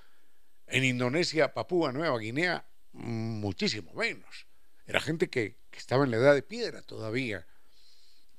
en 0.67 0.84
Indonesia, 0.84 1.54
Papúa 1.54 1.93
Nueva 1.93 2.19
Guinea, 2.19 2.65
muchísimo 2.91 3.93
menos. 3.93 4.47
Era 4.86 4.99
gente 4.99 5.30
que, 5.30 5.60
que 5.69 5.80
estaba 5.80 6.04
en 6.04 6.12
la 6.12 6.17
edad 6.17 6.34
de 6.34 6.43
piedra 6.43 6.82
todavía. 6.82 7.47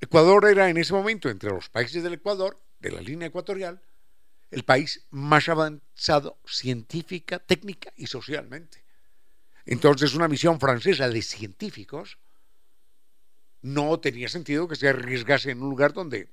Ecuador 0.02 0.46
era 0.46 0.68
en 0.68 0.78
ese 0.78 0.92
momento, 0.92 1.30
entre 1.30 1.50
los 1.50 1.68
países 1.68 2.02
del 2.02 2.14
Ecuador, 2.14 2.60
de 2.80 2.90
la 2.90 3.00
línea 3.00 3.28
ecuatorial, 3.28 3.80
el 4.50 4.64
país 4.64 5.06
más 5.10 5.48
avanzado 5.48 6.40
científica, 6.44 7.38
técnica 7.38 7.92
y 7.94 8.08
socialmente. 8.08 8.82
Entonces 9.64 10.14
una 10.14 10.26
misión 10.26 10.58
francesa 10.58 11.08
de 11.08 11.22
científicos 11.22 12.18
no 13.60 14.00
tenía 14.00 14.28
sentido 14.28 14.66
que 14.66 14.74
se 14.74 14.88
arriesgase 14.88 15.52
en 15.52 15.62
un 15.62 15.70
lugar 15.70 15.92
donde, 15.92 16.28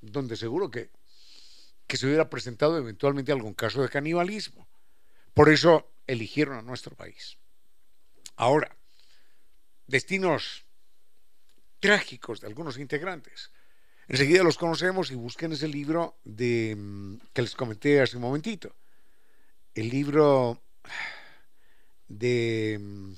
donde 0.00 0.36
seguro 0.36 0.68
que, 0.68 0.90
que 1.86 1.96
se 1.96 2.06
hubiera 2.06 2.28
presentado 2.28 2.76
eventualmente 2.76 3.30
algún 3.30 3.54
caso 3.54 3.80
de 3.80 3.88
canibalismo. 3.88 4.66
Por 5.34 5.50
eso 5.50 5.88
eligieron 6.08 6.58
a 6.58 6.62
nuestro 6.62 6.96
país. 6.96 7.38
Ahora, 8.34 8.76
destinos 9.86 10.65
trágicos 11.86 12.40
de 12.40 12.48
algunos 12.48 12.78
integrantes. 12.78 13.52
Enseguida 14.08 14.42
los 14.42 14.58
conocemos 14.58 15.12
y 15.12 15.14
busquen 15.14 15.52
ese 15.52 15.68
libro 15.68 16.16
de, 16.24 16.74
mm, 16.76 17.16
que 17.32 17.42
les 17.42 17.54
comenté 17.54 18.00
hace 18.00 18.16
un 18.16 18.22
momentito. 18.22 18.74
El 19.72 19.88
libro 19.88 20.60
de 22.08 22.78
mm, 22.80 23.12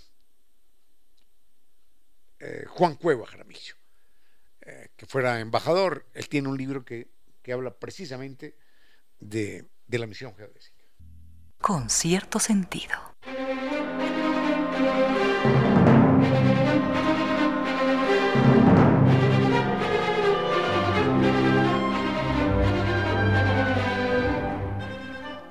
eh, 2.41 2.65
Juan 2.69 2.97
Cueva 2.97 3.27
Jaramillo, 3.27 3.75
eh, 4.61 4.89
que 4.97 5.07
fuera 5.07 5.41
embajador. 5.41 6.05
Él 6.13 6.29
tiene 6.29 6.49
un 6.49 6.59
libro 6.59 6.85
que, 6.85 7.09
que 7.43 7.55
habla 7.55 7.71
precisamente 7.71 8.55
de, 9.19 9.65
de 9.87 9.99
la 9.99 10.07
misión 10.07 10.35
geodésica. 10.37 10.85
Con 11.59 11.89
cierto 11.89 12.39
sentido. 12.39 13.15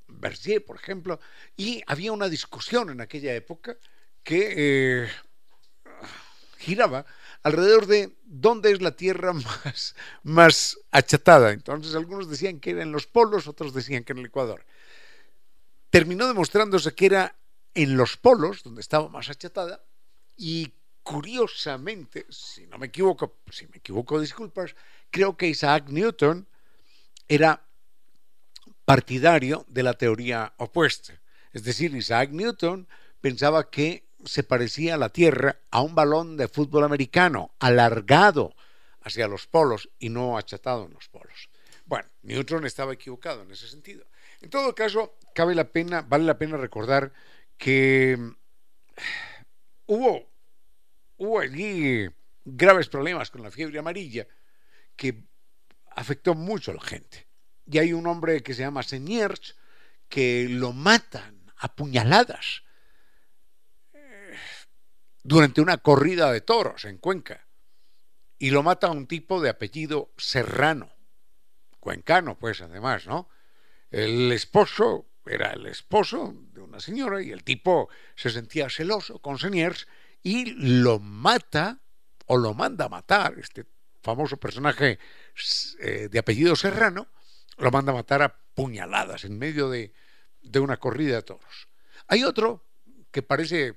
Berger, 0.07 0.63
por 0.63 0.77
ejemplo, 0.77 1.19
y 1.55 1.81
había 1.87 2.11
una 2.11 2.29
discusión 2.29 2.89
en 2.89 3.01
aquella 3.01 3.33
época 3.35 3.77
que 4.23 4.53
eh, 4.57 5.09
giraba 6.57 7.05
alrededor 7.43 7.85
de 7.85 8.17
dónde 8.23 8.71
es 8.71 8.81
la 8.81 8.91
Tierra 8.91 9.33
más, 9.63 9.95
más 10.23 10.77
achatada. 10.91 11.51
Entonces 11.51 11.95
algunos 11.95 12.29
decían 12.29 12.59
que 12.59 12.71
era 12.71 12.83
en 12.83 12.91
los 12.91 13.07
polos, 13.07 13.47
otros 13.47 13.73
decían 13.73 14.03
que 14.03 14.13
en 14.13 14.19
el 14.19 14.25
Ecuador. 14.25 14.65
Terminó 15.89 16.27
demostrándose 16.27 16.93
que 16.93 17.05
era 17.05 17.35
en 17.73 17.95
los 17.95 18.17
polos, 18.17 18.63
donde 18.63 18.81
estaba 18.81 19.07
más 19.07 19.29
achatada, 19.29 19.83
y 20.35 20.73
curiosamente, 21.03 22.25
si 22.29 22.67
no 22.67 22.77
me 22.77 22.87
equivoco, 22.87 23.37
si 23.49 23.67
me 23.67 23.77
equivoco, 23.77 24.19
disculpas, 24.19 24.75
creo 25.09 25.37
que 25.37 25.47
Isaac 25.47 25.85
Newton 25.87 26.47
era 27.27 27.66
partidario 28.87 29.65
de 29.67 29.83
la 29.83 29.95
teoría 29.95 30.53
opuesta. 30.55 31.19
Es 31.51 31.65
decir, 31.65 31.93
Isaac 31.93 32.29
Newton 32.31 32.87
pensaba 33.19 33.69
que 33.69 34.07
se 34.23 34.43
parecía 34.43 34.93
a 34.93 34.97
la 34.97 35.09
Tierra 35.09 35.59
a 35.71 35.81
un 35.81 35.93
balón 35.93 36.37
de 36.37 36.47
fútbol 36.47 36.85
americano, 36.85 37.53
alargado 37.59 38.55
hacia 39.01 39.27
los 39.27 39.45
polos 39.45 39.89
y 39.99 40.07
no 40.07 40.37
achatado 40.37 40.85
en 40.85 40.93
los 40.93 41.09
polos. 41.09 41.49
Bueno, 41.85 42.07
Newton 42.21 42.65
estaba 42.65 42.93
equivocado 42.93 43.41
en 43.43 43.51
ese 43.51 43.67
sentido. 43.67 44.05
En 44.39 44.49
todo 44.49 44.73
caso, 44.73 45.17
cabe 45.35 45.53
la 45.53 45.69
pena, 45.69 46.01
vale 46.03 46.23
la 46.23 46.37
pena 46.37 46.55
recordar 46.55 47.11
que 47.57 48.17
hubo, 49.85 50.31
hubo 51.17 51.39
allí 51.41 52.07
graves 52.45 52.87
problemas 52.87 53.31
con 53.31 53.43
la 53.43 53.51
fiebre 53.51 53.79
amarilla 53.79 54.25
que 54.95 55.25
afectó 55.91 56.35
mucho 56.35 56.71
a 56.71 56.75
la 56.75 56.81
gente 56.81 57.27
y 57.69 57.77
hay 57.79 57.93
un 57.93 58.07
hombre 58.07 58.41
que 58.41 58.53
se 58.53 58.61
llama 58.61 58.83
Seniers 58.83 59.55
que 60.09 60.47
lo 60.49 60.73
matan 60.73 61.51
a 61.57 61.75
puñaladas 61.75 62.63
eh, 63.93 64.35
durante 65.23 65.61
una 65.61 65.77
corrida 65.77 66.31
de 66.31 66.41
toros 66.41 66.85
en 66.85 66.97
Cuenca. 66.97 67.45
Y 68.39 68.51
lo 68.51 68.63
mata 68.63 68.91
un 68.91 69.07
tipo 69.07 69.41
de 69.41 69.49
apellido 69.49 70.11
Serrano, 70.17 70.91
cuencano 71.79 72.37
pues 72.37 72.61
además, 72.61 73.07
¿no? 73.07 73.29
El 73.89 74.31
esposo 74.31 75.07
era 75.25 75.53
el 75.53 75.65
esposo 75.65 76.33
de 76.53 76.61
una 76.61 76.79
señora 76.79 77.21
y 77.21 77.31
el 77.31 77.43
tipo 77.43 77.89
se 78.15 78.29
sentía 78.29 78.69
celoso 78.69 79.19
con 79.19 79.39
Seniers 79.39 79.87
y 80.23 80.51
lo 80.51 80.99
mata 80.99 81.79
o 82.27 82.37
lo 82.37 82.53
manda 82.53 82.85
a 82.85 82.89
matar, 82.89 83.37
este 83.39 83.65
famoso 84.01 84.37
personaje 84.37 84.99
eh, 85.79 86.07
de 86.09 86.19
apellido 86.19 86.55
Serrano, 86.55 87.07
lo 87.57 87.71
manda 87.71 87.91
a 87.91 87.95
matar 87.95 88.21
a 88.21 88.35
puñaladas 88.53 89.25
en 89.25 89.37
medio 89.37 89.69
de, 89.69 89.93
una 90.59 90.77
corrida 90.77 91.15
de 91.15 91.23
toros. 91.23 91.67
Hay 92.07 92.23
otro 92.23 92.63
que 93.11 93.21
parece 93.21 93.75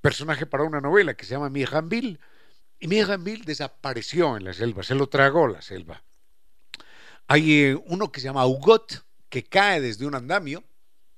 personaje 0.00 0.46
para 0.46 0.64
una 0.64 0.80
novela 0.80 1.14
que 1.14 1.24
se 1.24 1.32
llama 1.32 1.50
Mijanville, 1.50 2.18
y 2.80 2.86
Mijanville 2.86 3.44
desapareció 3.44 4.36
en 4.36 4.44
la 4.44 4.52
selva, 4.52 4.82
se 4.82 4.94
lo 4.94 5.08
tragó 5.08 5.48
la 5.48 5.62
selva. 5.62 6.02
Hay 7.26 7.62
eh, 7.62 7.82
uno 7.86 8.12
que 8.12 8.20
se 8.20 8.26
llama 8.26 8.46
Hugot, 8.46 9.04
que 9.28 9.44
cae 9.44 9.80
desde 9.80 10.06
un 10.06 10.14
andamio, 10.14 10.62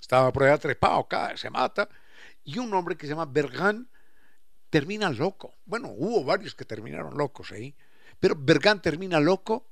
estaba 0.01 0.33
por 0.33 0.45
allá 0.45 0.59
trepado, 0.59 1.07
cae, 1.07 1.37
se 1.37 1.51
mata, 1.51 1.88
y 2.45 2.59
un 2.59 2.73
hombre 2.75 2.97
que 2.97 3.07
se 3.07 3.11
llama 3.11 3.27
Bergan 3.27 3.88
termina 4.71 5.11
loco. 5.11 5.55
Bueno, 5.66 5.88
hubo 5.90 6.25
varios 6.25 6.55
que 6.55 6.64
terminaron 6.64 7.16
locos 7.16 7.53
ahí, 7.53 7.75
pero 8.19 8.35
Bergan 8.37 8.81
termina 8.81 9.21
loco 9.21 9.70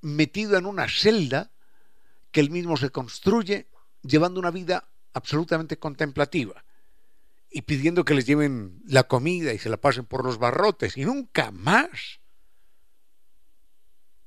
metido 0.00 0.56
en 0.56 0.66
una 0.66 0.88
celda 0.88 1.50
que 2.30 2.40
él 2.40 2.50
mismo 2.50 2.76
se 2.76 2.90
construye, 2.90 3.68
llevando 4.02 4.40
una 4.40 4.50
vida 4.50 4.88
absolutamente 5.12 5.78
contemplativa 5.78 6.64
y 7.50 7.62
pidiendo 7.62 8.04
que 8.04 8.14
les 8.14 8.26
lleven 8.26 8.82
la 8.86 9.04
comida 9.04 9.52
y 9.52 9.58
se 9.58 9.70
la 9.70 9.78
pasen 9.78 10.04
por 10.04 10.24
los 10.24 10.38
barrotes 10.38 10.96
y 10.96 11.04
nunca 11.04 11.50
más, 11.50 12.20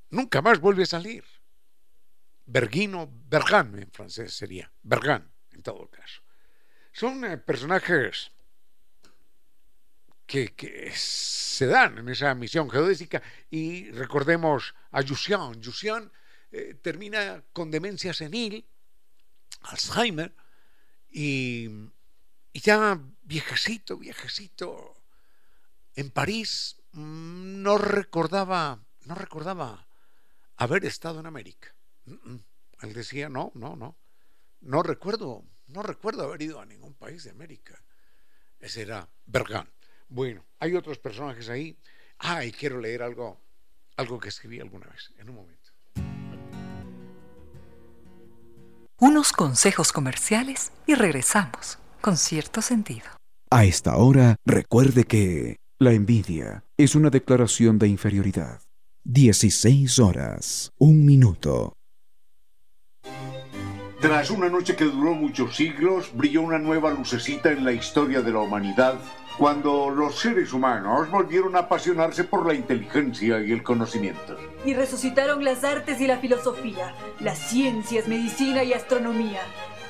nunca 0.09 0.41
más 0.41 0.59
vuelve 0.59 0.83
a 0.83 0.87
salir. 0.87 1.23
Berguino, 2.45 3.09
Bergan 3.29 3.77
en 3.79 3.91
francés 3.91 4.33
sería, 4.33 4.71
Bergan 4.81 5.31
en 5.51 5.61
todo 5.61 5.89
caso. 5.89 6.21
Son 6.91 7.23
eh, 7.23 7.37
personajes 7.37 8.31
que, 10.31 10.93
se 10.95 11.67
dan 11.67 11.97
en 11.97 12.09
esa 12.09 12.33
misión 12.35 12.69
geodésica 12.69 13.21
y 13.49 13.91
recordemos 13.91 14.73
a 14.91 15.03
Jussian. 15.03 15.61
Jussian 15.61 16.09
eh, 16.51 16.75
termina 16.81 17.43
con 17.51 17.69
demencia 17.69 18.13
senil, 18.13 18.65
Alzheimer, 19.63 20.33
y, 21.11 21.69
ya 22.53 22.99
viejecito, 23.23 23.97
viejecito, 23.97 24.95
en 25.95 26.09
París 26.11 26.77
mm, 26.93 27.61
no 27.61 27.77
recordaba, 27.77 28.79
no 29.03 29.15
recordaba 29.15 29.85
haber 30.55 30.85
estado 30.85 31.19
en 31.19 31.25
América. 31.25 31.75
Él 32.81 32.93
decía, 32.93 33.27
no, 33.27 33.51
no, 33.53 33.75
no. 33.75 33.97
no 34.61 34.81
recuerdo, 34.81 35.43
no 35.67 35.83
recuerdo 35.83 36.23
haber 36.23 36.41
ido 36.41 36.61
a 36.61 36.65
ningún 36.65 36.93
país 36.93 37.25
de 37.25 37.31
América. 37.31 37.83
Ese 38.59 38.83
era 38.83 39.09
Bergán. 39.25 39.67
Bueno, 40.11 40.43
hay 40.59 40.75
otros 40.75 40.99
personajes 40.99 41.47
ahí. 41.47 41.77
Ah, 42.19 42.43
y 42.43 42.51
quiero 42.51 42.81
leer 42.81 43.01
algo, 43.01 43.39
algo 43.95 44.19
que 44.19 44.27
escribí 44.27 44.59
alguna 44.59 44.87
vez, 44.87 45.13
en 45.17 45.29
un 45.29 45.35
momento. 45.35 45.71
Unos 48.99 49.31
consejos 49.31 49.93
comerciales 49.93 50.73
y 50.85 50.95
regresamos 50.95 51.79
con 52.01 52.17
cierto 52.17 52.61
sentido. 52.61 53.05
A 53.49 53.63
esta 53.63 53.95
hora, 53.95 54.35
recuerde 54.45 55.05
que 55.05 55.55
la 55.79 55.93
envidia 55.93 56.65
es 56.75 56.93
una 56.93 57.09
declaración 57.09 57.79
de 57.79 57.87
inferioridad. 57.87 58.61
16 59.05 59.97
horas, 59.99 60.71
un 60.77 61.05
minuto. 61.05 61.73
Tras 64.01 64.29
una 64.29 64.49
noche 64.49 64.75
que 64.75 64.83
duró 64.83 65.13
muchos 65.13 65.55
siglos, 65.55 66.11
brilló 66.13 66.41
una 66.41 66.59
nueva 66.59 66.91
lucecita 66.91 67.51
en 67.51 67.63
la 67.63 67.71
historia 67.71 68.21
de 68.21 68.31
la 68.31 68.39
humanidad 68.39 68.99
cuando 69.41 69.89
los 69.89 70.19
seres 70.19 70.53
humanos 70.53 71.09
volvieron 71.09 71.55
a 71.55 71.61
apasionarse 71.61 72.25
por 72.25 72.45
la 72.45 72.53
inteligencia 72.53 73.41
y 73.41 73.51
el 73.51 73.63
conocimiento. 73.63 74.37
Y 74.65 74.75
resucitaron 74.75 75.43
las 75.43 75.63
artes 75.63 75.99
y 75.99 76.05
la 76.05 76.19
filosofía, 76.19 76.93
las 77.19 77.39
ciencias, 77.39 78.07
medicina 78.07 78.63
y 78.63 78.73
astronomía. 78.73 79.39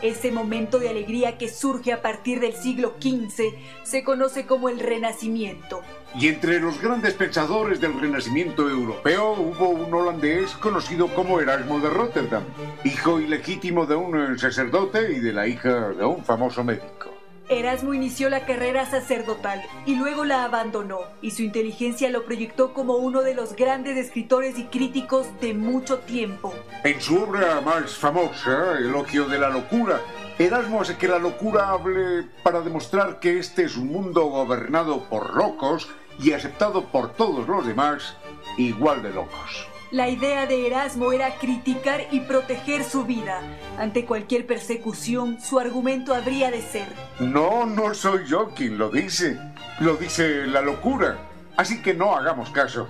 Ese 0.01 0.31
momento 0.31 0.79
de 0.79 0.87
alegría 0.87 1.37
que 1.37 1.49
surge 1.49 1.91
a 1.91 2.01
partir 2.01 2.39
del 2.39 2.53
siglo 2.53 2.95
XV 3.01 3.53
se 3.83 4.05
conoce 4.05 4.45
como 4.45 4.69
el 4.69 4.79
Renacimiento. 4.79 5.81
Y 6.15 6.29
entre 6.29 6.61
los 6.61 6.81
grandes 6.81 7.13
pensadores 7.15 7.81
del 7.81 7.99
Renacimiento 7.99 8.69
europeo 8.69 9.33
hubo 9.33 9.67
un 9.67 9.93
holandés 9.93 10.51
conocido 10.53 11.13
como 11.13 11.41
Erasmo 11.41 11.81
de 11.81 11.89
Rotterdam, 11.89 12.43
hijo 12.85 13.19
ilegítimo 13.19 13.85
de 13.85 13.95
un 13.95 14.39
sacerdote 14.39 15.11
y 15.11 15.19
de 15.19 15.33
la 15.33 15.45
hija 15.45 15.89
de 15.89 16.05
un 16.05 16.23
famoso 16.23 16.63
médico. 16.63 17.20
Erasmo 17.51 17.93
inició 17.93 18.29
la 18.29 18.45
carrera 18.45 18.85
sacerdotal 18.85 19.61
y 19.85 19.95
luego 19.95 20.23
la 20.23 20.45
abandonó, 20.45 20.99
y 21.21 21.31
su 21.31 21.43
inteligencia 21.43 22.09
lo 22.09 22.23
proyectó 22.23 22.73
como 22.73 22.95
uno 22.95 23.23
de 23.23 23.33
los 23.33 23.57
grandes 23.57 23.97
escritores 23.97 24.57
y 24.57 24.67
críticos 24.67 25.27
de 25.41 25.53
mucho 25.53 25.99
tiempo. 25.99 26.53
En 26.85 27.01
su 27.01 27.21
obra 27.21 27.59
más 27.59 27.93
famosa, 27.95 28.77
Elogio 28.77 29.25
de 29.25 29.37
la 29.37 29.49
Locura, 29.49 29.99
Erasmo 30.39 30.81
hace 30.81 30.95
que 30.95 31.09
la 31.09 31.19
locura 31.19 31.69
hable 31.71 32.23
para 32.41 32.61
demostrar 32.61 33.19
que 33.19 33.37
este 33.37 33.65
es 33.65 33.75
un 33.75 33.91
mundo 33.91 34.27
gobernado 34.27 35.09
por 35.09 35.35
locos 35.35 35.89
y 36.19 36.31
aceptado 36.31 36.85
por 36.85 37.13
todos 37.13 37.49
los 37.49 37.67
demás 37.67 38.15
igual 38.57 39.03
de 39.03 39.11
locos. 39.11 39.70
La 39.91 40.07
idea 40.07 40.45
de 40.45 40.67
Erasmo 40.67 41.11
era 41.11 41.35
criticar 41.35 42.07
y 42.11 42.21
proteger 42.21 42.85
su 42.85 43.03
vida. 43.03 43.41
Ante 43.77 44.05
cualquier 44.05 44.47
persecución, 44.47 45.41
su 45.41 45.59
argumento 45.59 46.15
habría 46.15 46.49
de 46.49 46.61
ser. 46.61 46.87
No, 47.19 47.65
no 47.65 47.93
soy 47.93 48.25
yo 48.25 48.51
quien 48.55 48.77
lo 48.77 48.89
dice. 48.89 49.37
Lo 49.81 49.97
dice 49.97 50.47
la 50.47 50.61
locura. 50.61 51.17
Así 51.57 51.81
que 51.81 51.93
no 51.93 52.15
hagamos 52.15 52.51
caso. 52.51 52.87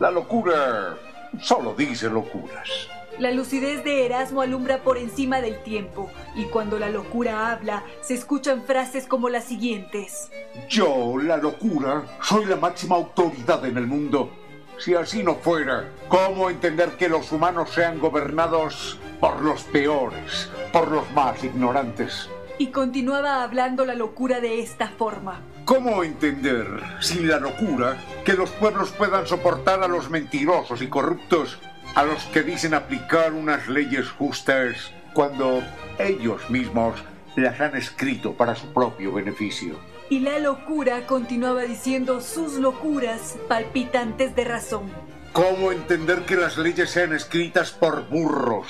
La 0.00 0.10
locura 0.10 0.96
solo 1.38 1.74
dice 1.74 2.08
locuras. 2.08 2.88
La 3.18 3.30
lucidez 3.30 3.84
de 3.84 4.06
Erasmo 4.06 4.40
alumbra 4.40 4.82
por 4.82 4.96
encima 4.96 5.42
del 5.42 5.62
tiempo, 5.64 6.08
y 6.34 6.44
cuando 6.44 6.78
la 6.78 6.88
locura 6.88 7.50
habla, 7.50 7.84
se 8.00 8.14
escuchan 8.14 8.62
frases 8.62 9.06
como 9.06 9.28
las 9.28 9.44
siguientes. 9.44 10.30
Yo, 10.70 11.18
la 11.18 11.36
locura, 11.36 12.04
soy 12.22 12.46
la 12.46 12.56
máxima 12.56 12.96
autoridad 12.96 13.66
en 13.66 13.76
el 13.76 13.86
mundo. 13.86 14.30
Si 14.78 14.94
así 14.94 15.24
no 15.24 15.34
fuera, 15.34 15.88
¿cómo 16.08 16.50
entender 16.50 16.90
que 16.90 17.08
los 17.08 17.32
humanos 17.32 17.70
sean 17.70 17.98
gobernados 17.98 18.96
por 19.18 19.42
los 19.42 19.64
peores, 19.64 20.48
por 20.72 20.88
los 20.92 21.10
más 21.10 21.42
ignorantes? 21.42 22.30
Y 22.58 22.68
continuaba 22.68 23.42
hablando 23.42 23.84
la 23.84 23.96
locura 23.96 24.40
de 24.40 24.60
esta 24.60 24.88
forma. 24.88 25.40
¿Cómo 25.64 26.04
entender, 26.04 26.66
sin 27.00 27.26
la 27.26 27.40
locura, 27.40 27.96
que 28.24 28.34
los 28.34 28.50
pueblos 28.50 28.90
puedan 28.92 29.26
soportar 29.26 29.82
a 29.82 29.88
los 29.88 30.10
mentirosos 30.10 30.80
y 30.80 30.86
corruptos, 30.86 31.58
a 31.96 32.04
los 32.04 32.22
que 32.26 32.44
dicen 32.44 32.72
aplicar 32.72 33.32
unas 33.32 33.66
leyes 33.66 34.08
justas, 34.10 34.92
cuando 35.12 35.60
ellos 35.98 36.48
mismos 36.50 37.02
las 37.34 37.60
han 37.60 37.76
escrito 37.76 38.34
para 38.34 38.54
su 38.54 38.72
propio 38.72 39.12
beneficio? 39.12 39.76
Y 40.10 40.20
la 40.20 40.38
locura 40.38 41.06
continuaba 41.06 41.62
diciendo 41.62 42.20
sus 42.20 42.54
locuras 42.54 43.36
palpitantes 43.46 44.34
de 44.34 44.44
razón. 44.44 44.90
¿Cómo 45.32 45.70
entender 45.70 46.24
que 46.24 46.36
las 46.36 46.56
leyes 46.56 46.90
sean 46.90 47.12
escritas 47.12 47.72
por 47.72 48.08
burros 48.08 48.66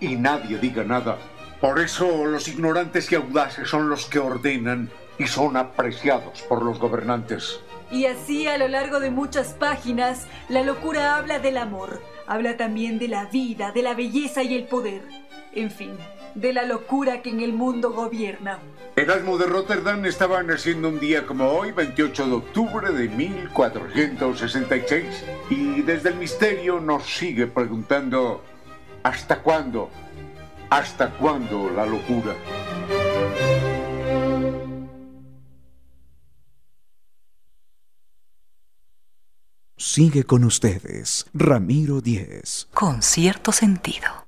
y 0.00 0.16
nadie 0.16 0.58
diga 0.58 0.84
nada? 0.84 1.16
Por 1.62 1.80
eso 1.80 2.26
los 2.26 2.46
ignorantes 2.48 3.10
y 3.10 3.14
audaces 3.14 3.68
son 3.68 3.88
los 3.88 4.04
que 4.06 4.18
ordenan 4.18 4.90
y 5.18 5.26
son 5.26 5.56
apreciados 5.56 6.42
por 6.42 6.62
los 6.62 6.78
gobernantes. 6.78 7.60
Y 7.90 8.06
así 8.06 8.46
a 8.46 8.58
lo 8.58 8.68
largo 8.68 9.00
de 9.00 9.10
muchas 9.10 9.54
páginas, 9.54 10.26
la 10.48 10.62
locura 10.62 11.16
habla 11.16 11.38
del 11.38 11.56
amor, 11.56 12.02
habla 12.26 12.56
también 12.56 12.98
de 12.98 13.08
la 13.08 13.26
vida, 13.26 13.72
de 13.72 13.82
la 13.82 13.94
belleza 13.94 14.42
y 14.42 14.54
el 14.54 14.64
poder. 14.64 15.02
En 15.54 15.70
fin, 15.70 15.96
de 16.34 16.52
la 16.52 16.64
locura 16.64 17.22
que 17.22 17.30
en 17.30 17.40
el 17.40 17.52
mundo 17.52 17.92
gobierna. 17.92 18.58
Erasmo 18.94 19.38
de 19.38 19.46
Rotterdam 19.46 20.04
estaba 20.04 20.42
naciendo 20.42 20.90
un 20.90 21.00
día 21.00 21.26
como 21.26 21.48
hoy, 21.48 21.72
28 21.72 22.26
de 22.26 22.32
octubre 22.34 22.92
de 22.92 23.08
1466, 23.08 25.24
y 25.48 25.80
desde 25.80 26.10
el 26.10 26.16
misterio 26.16 26.78
nos 26.78 27.04
sigue 27.04 27.46
preguntando, 27.46 28.44
¿hasta 29.02 29.42
cuándo? 29.42 29.88
¿Hasta 30.68 31.10
cuándo 31.12 31.70
la 31.70 31.86
locura? 31.86 32.36
Sigue 39.78 40.24
con 40.24 40.44
ustedes, 40.44 41.24
Ramiro 41.32 42.02
Díez. 42.02 42.68
Con 42.74 43.00
cierto 43.00 43.52
sentido. 43.52 44.21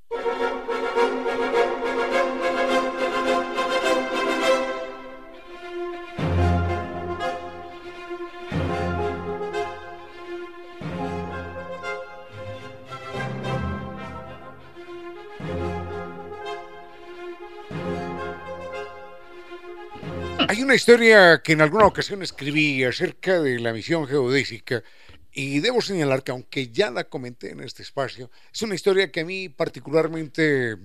Hay 20.54 20.62
una 20.62 20.76
historia 20.76 21.42
que 21.42 21.50
en 21.50 21.62
alguna 21.62 21.84
ocasión 21.86 22.22
escribí 22.22 22.84
acerca 22.84 23.40
de 23.40 23.58
la 23.58 23.72
misión 23.72 24.06
geodésica 24.06 24.84
y 25.32 25.58
debo 25.58 25.82
señalar 25.82 26.22
que 26.22 26.30
aunque 26.30 26.68
ya 26.68 26.92
la 26.92 27.02
comenté 27.02 27.50
en 27.50 27.58
este 27.58 27.82
espacio, 27.82 28.30
es 28.52 28.62
una 28.62 28.76
historia 28.76 29.10
que 29.10 29.22
a 29.22 29.24
mí 29.24 29.48
particularmente 29.48 30.76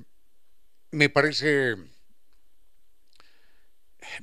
me 0.89 1.09
parece 1.09 1.75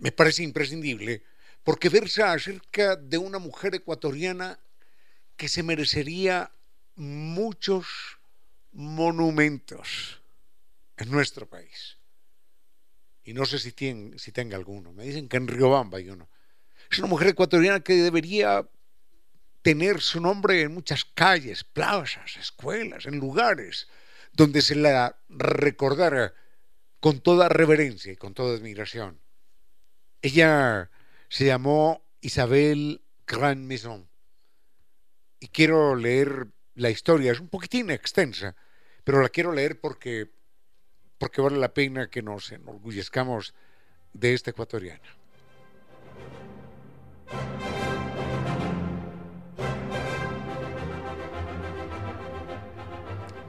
me 0.01 0.11
parece 0.11 0.43
imprescindible 0.43 1.23
porque 1.63 1.91
versa 1.91 2.33
acerca 2.33 2.97
de 2.97 3.17
una 3.17 3.39
mujer 3.39 3.77
ecuatoriana 3.77 4.59
que 5.37 5.49
se 5.49 5.63
merecería 5.63 6.51
muchos 6.97 7.87
monumentos 8.73 10.21
en 10.97 11.09
nuestro 11.09 11.49
país 11.49 11.99
y 13.27 13.35
no 13.35 13.45
sé 13.45 13.59
si, 13.59 13.73
tiene, 13.73 14.19
si 14.19 14.31
tenga 14.31 14.57
alguno. 14.57 14.93
Me 14.93 15.05
dicen 15.05 15.29
que 15.29 15.37
en 15.37 15.49
Riobamba 15.49 15.99
hay 15.99 16.09
uno. 16.09 16.31
Es 16.89 17.01
una 17.01 17.09
mujer 17.09 17.29
ecuatoriana 17.29 17.81
que 17.81 17.95
debería 17.95 18.67
tener 19.63 20.01
su 20.01 20.21
nombre 20.21 20.63
en 20.63 20.73
muchas 20.73 21.05
calles, 21.05 21.65
plazas, 21.65 22.37
escuelas, 22.37 23.05
en 23.07 23.19
lugares 23.19 23.89
donde 24.33 24.63
se 24.63 24.77
la 24.77 25.19
recordara 25.29 26.35
con 27.01 27.21
toda 27.21 27.49
reverencia 27.49 28.13
y 28.13 28.17
con 28.17 28.33
toda 28.33 28.57
admiración. 28.57 29.21
Ella 30.23 30.89
se 31.29 31.47
llamó 31.47 32.07
Isabel 32.21 33.03
Grand 33.27 33.67
Maison 33.67 34.09
y 35.41 35.49
quiero 35.49 35.97
leer 35.97 36.47
la 36.75 36.91
historia, 36.91 37.33
es 37.33 37.41
un 37.41 37.49
poquitín 37.49 37.91
extensa, 37.91 38.55
pero 39.03 39.21
la 39.21 39.31
quiero 39.31 39.51
leer 39.51 39.81
porque 39.81 40.36
porque 41.19 41.41
vale 41.41 41.59
la 41.59 41.73
pena 41.73 42.09
que 42.09 42.23
nos 42.23 42.53
enorgullezcamos 42.53 43.55
de 44.13 44.35
esta 44.35 44.51
ecuatoriana. 44.51 45.17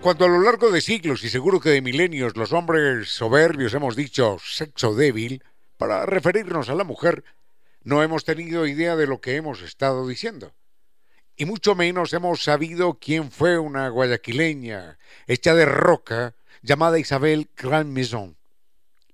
Cuando 0.02 0.26
a 0.26 0.30
lo 0.30 0.42
largo 0.42 0.72
de 0.72 0.80
siglos 0.80 1.24
y 1.24 1.30
seguro 1.30 1.60
que 1.60 1.70
de 1.70 1.82
milenios 1.82 2.38
los 2.38 2.54
hombres 2.54 3.10
soberbios 3.10 3.74
hemos 3.74 3.96
dicho 3.96 4.38
sexo 4.42 4.96
débil, 4.96 5.44
para 5.78 6.06
referirnos 6.06 6.70
a 6.70 6.76
la 6.76 6.84
mujer, 6.84 7.24
no 7.84 8.02
hemos 8.04 8.24
tenido 8.24 8.68
idea 8.68 8.96
de 8.96 9.08
lo 9.08 9.22
que 9.22 9.36
hemos 9.36 9.62
estado 9.62 10.08
diciendo. 10.08 10.54
Y 11.36 11.46
mucho 11.46 11.76
menos 11.76 12.14
hemos 12.14 12.44
sabido 12.44 13.00
quién 13.00 13.32
fue 13.32 13.60
una 13.60 13.90
guayaquileña 13.90 14.98
hecha 15.28 15.54
de 15.54 15.66
roca 15.66 16.36
llamada 16.68 17.00
Isabel 17.00 17.50
Grand 17.56 17.90
Maison, 17.90 18.38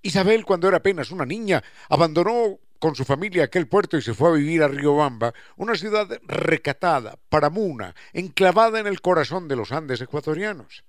Isabel, 0.01 0.43
cuando 0.43 0.67
era 0.67 0.77
apenas 0.77 1.11
una 1.11 1.25
niña, 1.25 1.63
abandonó 1.87 2.59
con 2.77 2.93
su 2.93 3.05
familia 3.05 3.45
aquel 3.45 3.69
puerto 3.69 3.95
y 3.97 4.01
se 4.01 4.13
fue 4.13 4.29
a 4.29 4.33
vivir 4.33 4.61
a 4.61 4.67
Riobamba, 4.67 5.33
una 5.55 5.75
ciudad 5.75 6.09
recatada, 6.23 7.17
paramuna, 7.29 7.95
enclavada 8.11 8.79
en 8.79 8.87
el 8.87 8.99
corazón 8.99 9.47
de 9.47 9.55
los 9.55 9.71
Andes 9.71 10.01
ecuatorianos. 10.01 10.83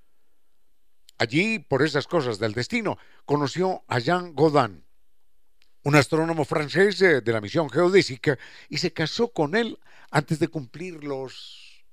Allí, 1.18 1.60
por 1.60 1.82
esas 1.82 2.08
cosas 2.08 2.40
del 2.40 2.54
destino, 2.54 2.98
conoció 3.24 3.84
a 3.86 4.00
Jean 4.00 4.34
Godin, 4.34 4.84
un 5.84 5.94
astrónomo 5.94 6.44
francés 6.44 6.98
de 6.98 7.32
la 7.32 7.40
misión 7.40 7.70
geodésica, 7.70 8.36
y 8.68 8.78
se 8.78 8.92
casó 8.92 9.28
con 9.28 9.54
él 9.54 9.78
antes 10.10 10.40
de 10.40 10.48
cumplir 10.48 11.04
los 11.04 11.84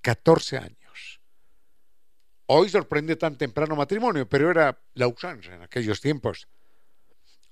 14 0.00 0.58
años. 0.58 0.85
Hoy 2.46 2.68
sorprende 2.68 3.16
tan 3.16 3.36
temprano 3.36 3.74
matrimonio, 3.74 4.28
pero 4.28 4.50
era 4.50 4.80
la 4.94 5.08
usanza 5.08 5.54
en 5.54 5.62
aquellos 5.62 6.00
tiempos. 6.00 6.48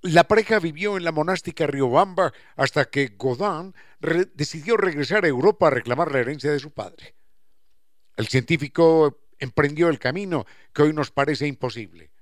La 0.03 0.25
pareja 0.25 0.61
vivió 0.61 0.97
en 0.97 1.05
la 1.05 1.13
monástica 1.13 1.67
Riobamba 1.67 2.33
hasta 2.57 2.85
que 2.85 3.15
Godin 3.17 3.75
decidió 4.35 4.77
regresar 4.77 5.25
a 5.25 5.29
Europa 5.29 5.67
a 5.67 5.71
reclamar 5.71 6.13
la 6.13 6.21
herencia 6.21 6.53
de 6.53 6.61
su 6.61 6.71
padre. 6.71 7.17
El 8.17 8.29
científico 8.29 9.23
emprendió 9.39 9.89
el 9.89 9.99
camino 9.99 10.47
que 10.73 10.83
hoy 10.83 10.93
nos 10.93 11.11
parece 11.11 11.47
imposible. 11.47 12.13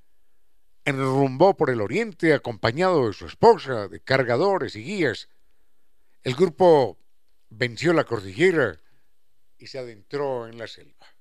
Enrumbó 0.84 1.56
por 1.56 1.70
el 1.70 1.80
oriente 1.80 2.32
acompañado 2.32 3.06
de 3.06 3.12
su 3.12 3.26
esposa, 3.26 3.88
de 3.88 4.00
cargadores 4.00 4.76
y 4.76 4.82
guías. 4.82 5.28
El 6.22 6.34
grupo 6.34 6.98
venció 7.50 7.92
la 7.92 8.04
cordillera 8.04 8.78
y 9.58 9.66
se 9.66 9.78
adentró 9.78 10.46
en 10.46 10.56
la 10.56 10.66
selva. 10.66 11.11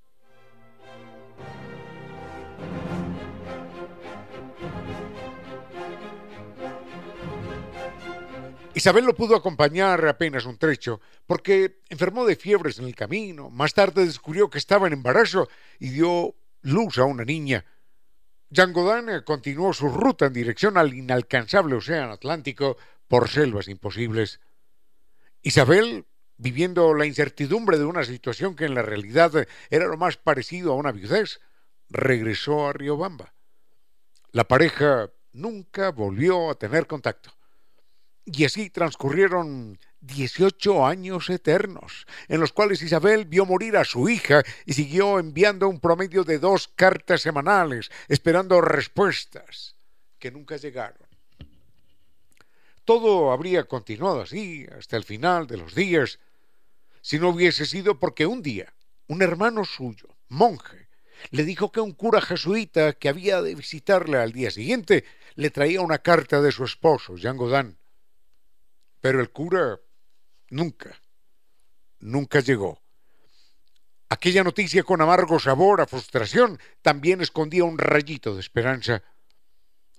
Isabel 8.82 9.06
lo 9.06 9.14
pudo 9.14 9.36
acompañar 9.36 10.08
apenas 10.08 10.48
un 10.48 10.58
trecho, 10.58 11.02
porque 11.28 11.82
enfermó 11.88 12.26
de 12.26 12.36
fiebres 12.36 12.80
en 12.80 12.86
el 12.86 12.96
camino. 12.96 13.52
Más 13.52 13.76
tarde 13.76 14.08
descubrió 14.08 14.50
que 14.50 14.58
estaba 14.58 14.88
en 14.88 14.94
embarazo 14.94 15.48
y 15.78 15.90
dio 15.90 16.34
luz 16.64 16.98
a 16.98 17.04
una 17.04 17.24
niña. 17.24 17.64
Jean 18.50 18.74
Godin 18.74 19.22
continuó 19.24 19.72
su 19.72 19.88
ruta 19.88 20.26
en 20.26 20.34
dirección 20.34 20.80
al 20.80 20.96
inalcanzable 20.96 21.76
océano 21.76 22.14
Atlántico 22.14 22.76
por 23.08 23.30
selvas 23.30 23.68
imposibles. 23.68 24.40
Isabel, 25.44 26.08
viviendo 26.38 26.96
la 26.96 27.06
incertidumbre 27.06 27.78
de 27.78 27.86
una 27.86 28.04
situación 28.04 28.56
que 28.56 28.66
en 28.66 28.74
la 28.74 28.82
realidad 28.82 29.48
era 29.70 29.86
lo 29.86 29.98
más 29.98 30.18
parecido 30.18 30.72
a 30.72 30.76
una 30.76 30.92
viudez, 30.92 31.40
regresó 31.88 32.68
a 32.68 32.74
Riobamba. 32.74 33.36
La 34.32 34.48
pareja 34.48 35.12
nunca 35.34 35.92
volvió 35.92 36.50
a 36.50 36.56
tener 36.56 36.88
contacto. 36.88 37.32
Y 38.26 38.46
así 38.46 38.70
transcurrieron 38.70 39.80
18 40.02 40.86
años 40.86 41.30
eternos, 41.30 42.06
en 42.28 42.40
los 42.40 42.54
cuales 42.54 42.82
Isabel 42.82 43.26
vio 43.26 43.46
morir 43.46 43.78
a 43.78 43.86
su 43.86 44.10
hija 44.10 44.44
y 44.66 44.74
siguió 44.74 45.20
enviando 45.20 45.68
un 45.68 45.80
promedio 45.80 46.24
de 46.24 46.40
dos 46.40 46.68
cartas 46.68 47.22
semanales, 47.22 47.92
esperando 48.08 48.62
respuestas 48.62 49.76
que 50.20 50.32
nunca 50.32 50.58
llegaron. 50.58 51.08
Todo 52.86 53.32
habría 53.32 53.66
continuado 53.66 54.22
así 54.22 54.66
hasta 54.78 54.98
el 54.98 55.04
final 55.04 55.48
de 55.48 55.58
los 55.58 55.76
días, 55.76 56.20
si 57.02 57.20
no 57.20 57.30
hubiese 57.30 57.66
sido 57.66 58.00
porque 58.00 58.26
un 58.26 58.42
día 58.42 58.74
un 59.08 59.22
hermano 59.22 59.66
suyo, 59.66 60.08
monje, 60.30 60.88
le 61.32 61.44
dijo 61.44 61.72
que 61.72 61.82
un 61.82 61.92
cura 61.92 62.22
jesuita 62.22 62.94
que 62.94 63.10
había 63.10 63.42
de 63.42 63.56
visitarle 63.56 64.18
al 64.18 64.32
día 64.32 64.52
siguiente 64.52 65.04
le 65.36 65.50
traía 65.50 65.82
una 65.82 65.98
carta 65.98 66.42
de 66.42 66.54
su 66.54 66.64
esposo, 66.64 67.18
Jean 67.18 67.36
Godin. 67.36 67.78
Pero 69.02 69.20
el 69.20 69.32
cura 69.32 69.80
nunca, 70.50 71.00
nunca 72.00 72.40
llegó. 72.40 72.80
Aquella 74.10 74.44
noticia 74.44 74.84
con 74.84 75.02
amargo 75.02 75.40
sabor 75.40 75.82
a 75.82 75.88
frustración 75.88 76.60
también 76.82 77.22
escondía 77.22 77.64
un 77.64 77.78
rayito 77.78 78.36
de 78.36 78.42
esperanza. 78.42 79.02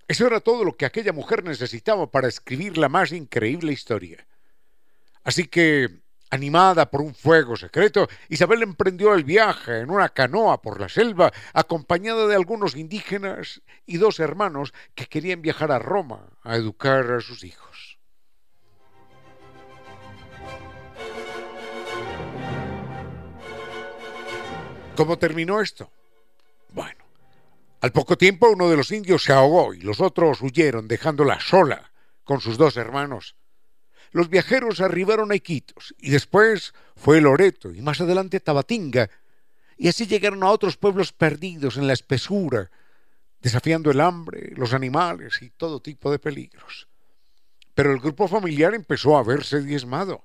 Eso 0.07 0.27
era 0.27 0.41
todo 0.41 0.65
lo 0.65 0.77
que 0.77 0.85
aquella 0.85 1.13
mujer 1.13 1.43
necesitaba 1.43 2.11
para 2.11 2.29
escribir 2.29 2.77
la 2.77 2.91
más 2.91 3.13
increíble 3.13 3.73
historia. 3.73 4.27
Así 5.25 5.47
que, 5.47 6.03
animada 6.31 6.91
por 6.91 7.01
un 7.01 7.15
fuego 7.15 7.57
secreto, 7.57 8.09
Isabel 8.29 8.63
emprendió 8.63 9.15
el 9.15 9.25
viaje 9.25 9.79
en 9.79 9.91
una 9.91 10.11
canoa 10.11 10.61
por 10.61 10.79
la 10.81 10.91
selva, 10.91 11.33
acompañada 11.55 12.27
de 12.27 12.35
algunos 12.35 12.77
indígenas 12.77 13.63
y 13.87 13.97
dos 13.97 14.21
hermanos 14.21 14.75
que 14.95 15.07
querían 15.07 15.41
viajar 15.41 15.73
a 15.73 15.79
Roma 15.79 16.29
a 16.43 16.57
educar 16.57 17.11
a 17.13 17.21
sus 17.21 17.45
hijos. 17.45 17.92
¿Cómo 24.97 25.19
terminó 25.19 25.61
esto? 25.61 25.91
Bueno, 26.75 27.05
al 27.81 27.93
poco 27.93 28.19
tiempo 28.19 28.51
uno 28.51 28.69
de 28.69 28.77
los 28.77 28.93
indios 28.93 29.25
se 29.25 29.33
ahogó 29.33 29.73
y 29.73 29.81
los 29.81 30.01
otros 30.01 30.43
huyeron 30.43 30.87
dejándola 30.87 31.41
sola 31.41 31.93
con 32.25 32.41
sus 32.41 32.59
dos 32.59 32.77
hermanos. 32.77 33.35
Los 34.11 34.29
viajeros 34.29 34.81
arribaron 34.81 35.33
a 35.33 35.35
Iquitos 35.35 35.95
y 35.99 36.11
después 36.11 36.75
fue 36.95 37.23
Loreto 37.23 37.73
y 37.73 37.81
más 37.81 38.03
adelante 38.03 38.41
Tabatinga 38.41 39.09
y 39.79 39.89
así 39.89 40.07
llegaron 40.07 40.43
a 40.43 40.51
otros 40.51 40.77
pueblos 40.77 41.13
perdidos 41.13 41.79
en 41.79 41.87
la 41.87 41.95
espesura, 41.95 42.71
desafiando 43.41 43.91
el 43.91 44.01
hambre, 44.01 44.53
los 44.57 44.75
animales 44.75 45.41
y 45.41 45.49
todo 45.51 45.81
tipo 45.81 46.11
de 46.11 46.19
peligros. 46.19 46.87
Pero 47.75 47.93
el 47.93 47.99
grupo 47.99 48.29
familiar 48.29 48.75
empezó 48.75 49.17
a 49.17 49.25
verse 49.25 49.63
diezmado. 49.63 50.25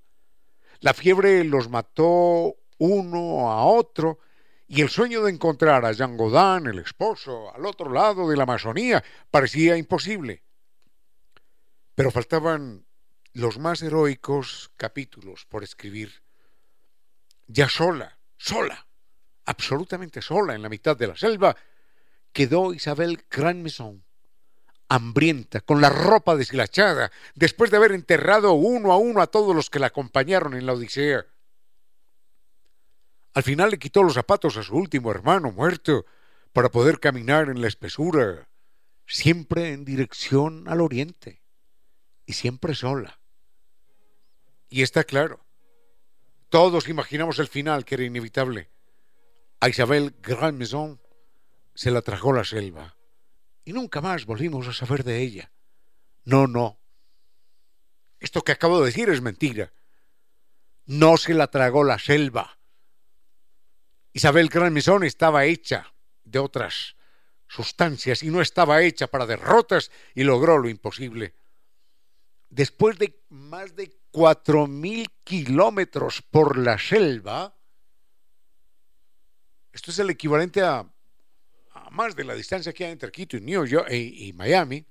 La 0.82 0.94
fiebre 0.94 1.46
los 1.46 1.70
mató 1.70 2.54
uno 2.78 3.50
a 3.50 3.64
otro 3.64 4.20
y 4.68 4.82
el 4.82 4.90
sueño 4.90 5.24
de 5.24 5.32
encontrar 5.32 5.86
a 5.86 5.94
Jean 5.94 6.18
Godin, 6.18 6.68
el 6.68 6.80
esposo, 6.80 7.54
al 7.56 7.66
otro 7.66 7.92
lado 7.92 8.30
de 8.30 8.36
la 8.36 8.44
Amazonía, 8.44 9.04
parecía 9.32 9.78
imposible. 9.78 10.44
Pero 11.96 12.12
faltaban 12.12 12.86
los 13.34 13.60
más 13.60 13.82
heroicos 13.82 14.72
capítulos 14.76 15.46
por 15.46 15.64
escribir. 15.64 16.22
Ya 17.48 17.70
sola, 17.70 18.20
sola, 18.36 18.88
absolutamente 19.46 20.22
sola 20.22 20.54
en 20.54 20.62
la 20.62 20.70
mitad 20.70 20.98
de 20.98 21.08
la 21.08 21.16
selva, 21.16 21.56
quedó 22.34 22.74
Isabel 22.74 23.26
Grand 23.32 23.64
Maison, 23.64 24.04
hambrienta, 24.90 25.62
con 25.62 25.80
la 25.80 25.90
ropa 25.90 26.36
deshilachada, 26.36 27.12
después 27.36 27.72
de 27.72 27.78
haber 27.78 27.94
enterrado 27.94 28.52
uno 28.54 28.92
a 28.92 28.98
uno 28.98 29.22
a 29.22 29.28
todos 29.28 29.56
los 29.56 29.70
que 29.70 29.80
la 29.80 29.88
acompañaron 29.88 30.56
en 30.56 30.66
la 30.66 30.74
Odisea. 30.74 31.26
Al 33.38 33.44
final 33.44 33.70
le 33.70 33.78
quitó 33.78 34.02
los 34.02 34.16
zapatos 34.16 34.58
a 34.58 34.64
su 34.64 34.76
último 34.76 35.12
hermano 35.12 35.52
muerto 35.52 36.08
para 36.54 36.70
poder 36.72 37.00
caminar 37.00 37.50
en 37.50 37.62
la 37.62 37.68
espesura, 37.68 38.50
siempre 39.06 39.74
en 39.74 39.86
dirección 39.86 40.68
al 40.68 40.82
oriente 40.82 41.44
y 42.26 42.34
siempre 42.34 42.74
sola. 42.74 43.20
Y 44.70 44.82
está 44.82 45.04
claro, 45.04 45.46
todos 46.50 46.90
imaginamos 46.90 47.38
el 47.38 47.48
final 47.48 47.86
que 47.86 47.94
era 47.94 48.06
inevitable. 48.06 48.72
A 49.60 49.70
Isabel 49.70 50.16
Grand 50.20 50.58
Maison 50.58 51.00
se 51.76 51.92
la 51.92 52.02
tragó 52.02 52.34
la 52.34 52.44
selva 52.44 52.98
y 53.64 53.72
nunca 53.72 54.02
más 54.02 54.26
volvimos 54.26 54.68
a 54.68 54.74
saber 54.74 55.04
de 55.04 55.22
ella. 55.22 55.52
No, 56.26 56.48
no. 56.48 56.80
Esto 58.20 58.42
que 58.42 58.54
acabo 58.54 58.80
de 58.80 58.88
decir 58.88 59.10
es 59.10 59.22
mentira. 59.22 59.74
No 60.88 61.18
se 61.18 61.36
la 61.36 61.52
tragó 61.52 61.84
la 61.84 62.00
selva 62.00 62.57
Isabel 64.18 64.50
Gran 64.50 64.76
estaba 65.04 65.46
hecha 65.46 65.94
de 66.24 66.40
otras 66.40 66.96
sustancias 67.48 68.24
y 68.24 68.32
no 68.32 68.42
estaba 68.42 68.82
hecha 68.82 69.06
para 69.06 69.28
derrotas 69.28 69.92
y 70.16 70.24
logró 70.24 70.58
lo 70.58 70.68
imposible. 70.68 71.36
Después 72.50 72.98
de 72.98 73.22
más 73.30 73.76
de 73.76 73.96
cuatro 74.10 74.66
mil 74.66 75.08
kilómetros 75.24 76.24
por 76.24 76.58
la 76.58 76.80
selva, 76.80 77.56
esto 79.72 79.92
es 79.92 80.00
el 80.00 80.10
equivalente 80.10 80.64
a, 80.64 80.84
más 81.92 82.16
de 82.16 82.24
la 82.24 82.34
distancia 82.34 82.74
que 82.74 82.86
hay 82.86 82.94
entre 82.94 83.12
Quito 83.12 83.38
y 83.38 83.42
New 83.42 83.66
York 83.68 83.88
y, 83.92 84.30
y 84.30 84.34
Miami, 84.34 84.84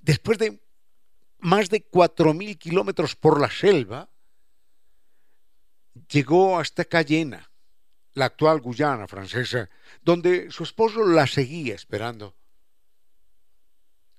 después 0.00 0.38
de 0.38 0.58
más 1.40 1.68
de 1.68 1.82
cuatro 1.82 2.32
mil 2.32 2.56
kilómetros 2.56 3.14
por 3.14 3.38
la 3.38 3.50
selva, 3.50 4.08
llegó 6.08 6.58
hasta 6.58 6.86
Cayena 6.86 7.47
la 8.14 8.26
actual 8.26 8.60
Guyana 8.60 9.06
francesa, 9.06 9.68
donde 10.02 10.50
su 10.50 10.64
esposo 10.64 11.04
la 11.04 11.26
seguía 11.26 11.74
esperando. 11.74 12.34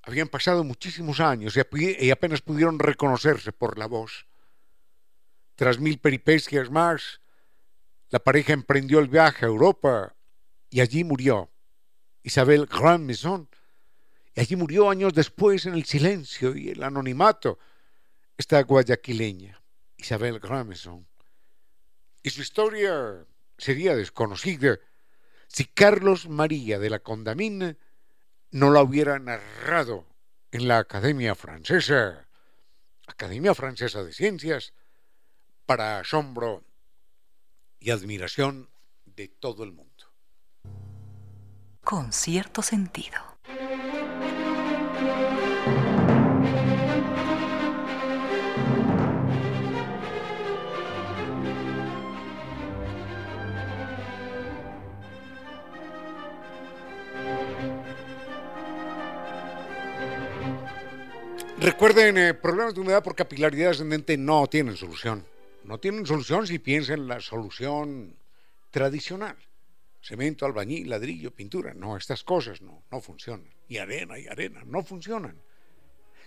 Habían 0.02 0.28
pasado 0.28 0.64
muchísimos 0.64 1.20
años 1.20 1.58
y 1.58 2.12
apenas 2.12 2.42
pudieron 2.42 2.80
reconocerse 2.80 3.52
por 3.52 3.78
la 3.78 3.86
voz. 3.86 4.28
Tras 5.56 5.80
mil 5.80 6.00
peripecias 6.00 6.72
más, 6.72 7.20
la 8.10 8.20
pareja 8.20 8.54
emprendió 8.54 9.00
el 9.00 9.08
viaje 9.08 9.46
a 9.46 9.50
Europa 9.50 10.16
y 10.70 10.82
allí 10.82 11.04
murió 11.04 11.52
Isabel 12.24 12.66
Grand 12.66 13.06
Maison. 13.06 13.50
Y 14.36 14.42
allí 14.42 14.56
murió 14.56 14.90
años 14.90 15.14
después 15.14 15.66
en 15.66 15.74
el 15.74 15.86
silencio 15.86 16.56
y 16.56 16.70
el 16.70 16.84
anonimato 16.84 17.60
esta 18.40 18.64
guayaquileña, 18.64 19.62
Isabel 19.98 20.40
Grameson. 20.40 21.06
Y 22.24 22.30
su 22.30 22.42
historia 22.42 23.26
sería 23.60 23.96
desconocida 23.96 24.80
si 25.48 25.66
Carlos 25.66 26.28
María 26.28 26.80
de 26.80 26.90
la 26.90 27.00
Condamine 27.00 27.78
no 28.52 28.72
la 28.72 28.82
hubiera 28.82 29.20
narrado 29.20 30.06
en 30.52 30.68
la 30.68 30.80
Academia 30.80 31.36
Francesa, 31.36 32.28
Academia 33.08 33.54
Francesa 33.54 34.04
de 34.04 34.14
Ciencias, 34.14 34.74
para 35.66 36.00
asombro 36.00 36.64
y 37.80 37.92
admiración 37.92 38.70
de 39.06 39.28
todo 39.28 39.64
el 39.64 39.72
mundo. 39.72 40.06
Con 41.84 42.12
cierto 42.12 42.62
sentido. 42.62 43.39
Recuerden, 61.70 62.18
eh, 62.18 62.34
problemas 62.34 62.74
de 62.74 62.82
humedad 62.82 63.04
por 63.04 63.14
capilaridad 63.14 63.70
ascendente 63.70 64.18
no 64.18 64.48
tienen 64.48 64.76
solución. 64.76 65.24
No 65.64 65.80
tienen 65.80 66.04
solución 66.04 66.48
si 66.48 66.58
piensan 66.58 67.02
en 67.02 67.08
la 67.08 67.20
solución 67.20 68.18
tradicional. 68.72 69.38
Cemento, 70.02 70.48
albañil, 70.48 70.90
ladrillo, 70.90 71.30
pintura. 71.30 71.76
No, 71.76 71.96
estas 71.96 72.24
cosas 72.24 72.64
no, 72.64 72.82
no 72.90 73.02
funcionan. 73.02 73.54
Y 73.68 73.78
arena 73.78 74.18
y 74.18 74.26
arena, 74.26 74.64
no 74.66 74.84
funcionan. 74.84 75.40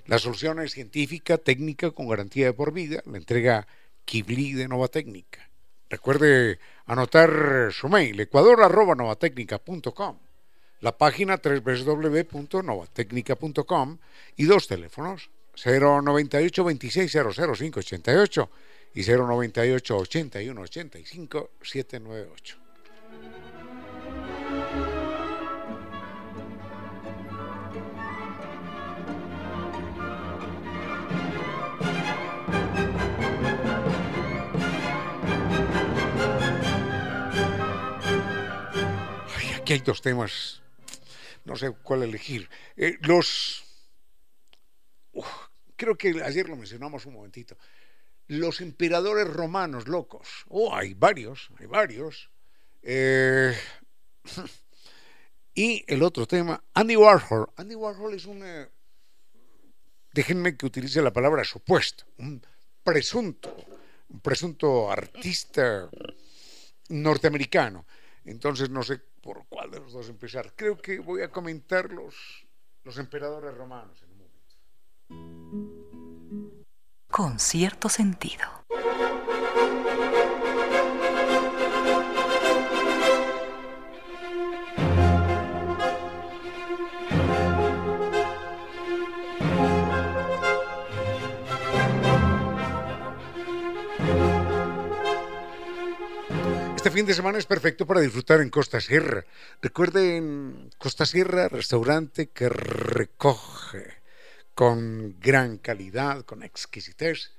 La 0.06 0.20
solución 0.20 0.60
es 0.60 0.70
científica, 0.74 1.38
técnica, 1.38 1.90
con 1.90 2.06
garantía 2.06 2.46
de 2.46 2.52
por 2.52 2.72
vida. 2.72 3.02
La 3.06 3.18
entrega 3.18 3.66
Kibli 4.04 4.52
de 4.52 4.68
Nova 4.68 4.86
Técnica. 4.86 5.50
Recuerde 5.90 6.60
anotar 6.86 7.72
su 7.72 7.88
mail, 7.88 8.20
ecuador.novatecnica.com 8.20 10.18
la 10.82 10.98
página 10.98 11.40
www.novatecnica.com 11.42 13.98
y 14.36 14.44
dos 14.44 14.68
teléfonos 14.68 15.30
098 15.64 16.64
26 16.64 17.12
588 17.12 18.50
y 18.94 19.02
098 19.02 19.96
81 19.96 20.60
85 20.60 21.50
798. 21.62 22.56
Ay, 39.36 39.52
aquí 39.54 39.72
hay 39.74 39.80
dos 39.80 40.02
temas 40.02 40.61
no 41.44 41.56
sé 41.56 41.70
cuál 41.70 42.02
elegir. 42.02 42.48
Eh, 42.76 42.98
los. 43.02 43.64
creo 45.76 45.96
que 45.96 46.22
ayer 46.22 46.48
lo 46.48 46.56
mencionamos 46.56 47.06
un 47.06 47.14
momentito. 47.14 47.56
Los 48.28 48.60
emperadores 48.60 49.28
romanos 49.28 49.88
locos. 49.88 50.44
Oh, 50.48 50.74
hay 50.74 50.94
varios, 50.94 51.48
hay 51.58 51.66
varios. 51.66 52.30
Eh, 52.82 53.54
y 55.54 55.84
el 55.86 56.02
otro 56.02 56.26
tema, 56.26 56.62
Andy 56.74 56.96
Warhol. 56.96 57.50
Andy 57.56 57.74
Warhol 57.74 58.14
es 58.14 58.26
un. 58.26 58.42
Eh, 58.44 58.68
déjenme 60.12 60.56
que 60.56 60.66
utilice 60.66 61.02
la 61.02 61.12
palabra 61.12 61.44
supuesto, 61.44 62.04
un 62.18 62.40
presunto, 62.82 63.56
un 64.08 64.20
presunto 64.20 64.90
artista 64.90 65.90
norteamericano. 66.88 67.86
Entonces 68.24 68.70
no 68.70 68.82
sé 68.82 69.00
por 69.22 69.46
cuál 69.48 69.70
de 69.70 69.80
los 69.80 69.92
dos 69.92 70.08
empezar. 70.08 70.52
Creo 70.54 70.76
que 70.76 70.98
voy 70.98 71.22
a 71.22 71.30
comentar 71.30 71.90
los, 71.90 72.46
los 72.84 72.98
emperadores 72.98 73.54
romanos 73.54 74.02
en 74.02 74.10
un 74.10 74.18
momento. 74.18 74.56
Con 77.10 77.38
cierto 77.38 77.88
sentido. 77.88 78.44
Este 96.82 96.98
fin 96.98 97.06
de 97.06 97.14
semana 97.14 97.38
es 97.38 97.46
perfecto 97.46 97.86
para 97.86 98.00
disfrutar 98.00 98.40
en 98.40 98.50
Costa 98.50 98.80
Sierra. 98.80 99.24
Recuerden, 99.62 100.68
Costa 100.78 101.06
Sierra, 101.06 101.46
restaurante 101.46 102.30
que 102.30 102.48
recoge 102.48 104.02
con 104.52 105.14
gran 105.20 105.58
calidad, 105.58 106.24
con 106.24 106.42
exquisitez, 106.42 107.30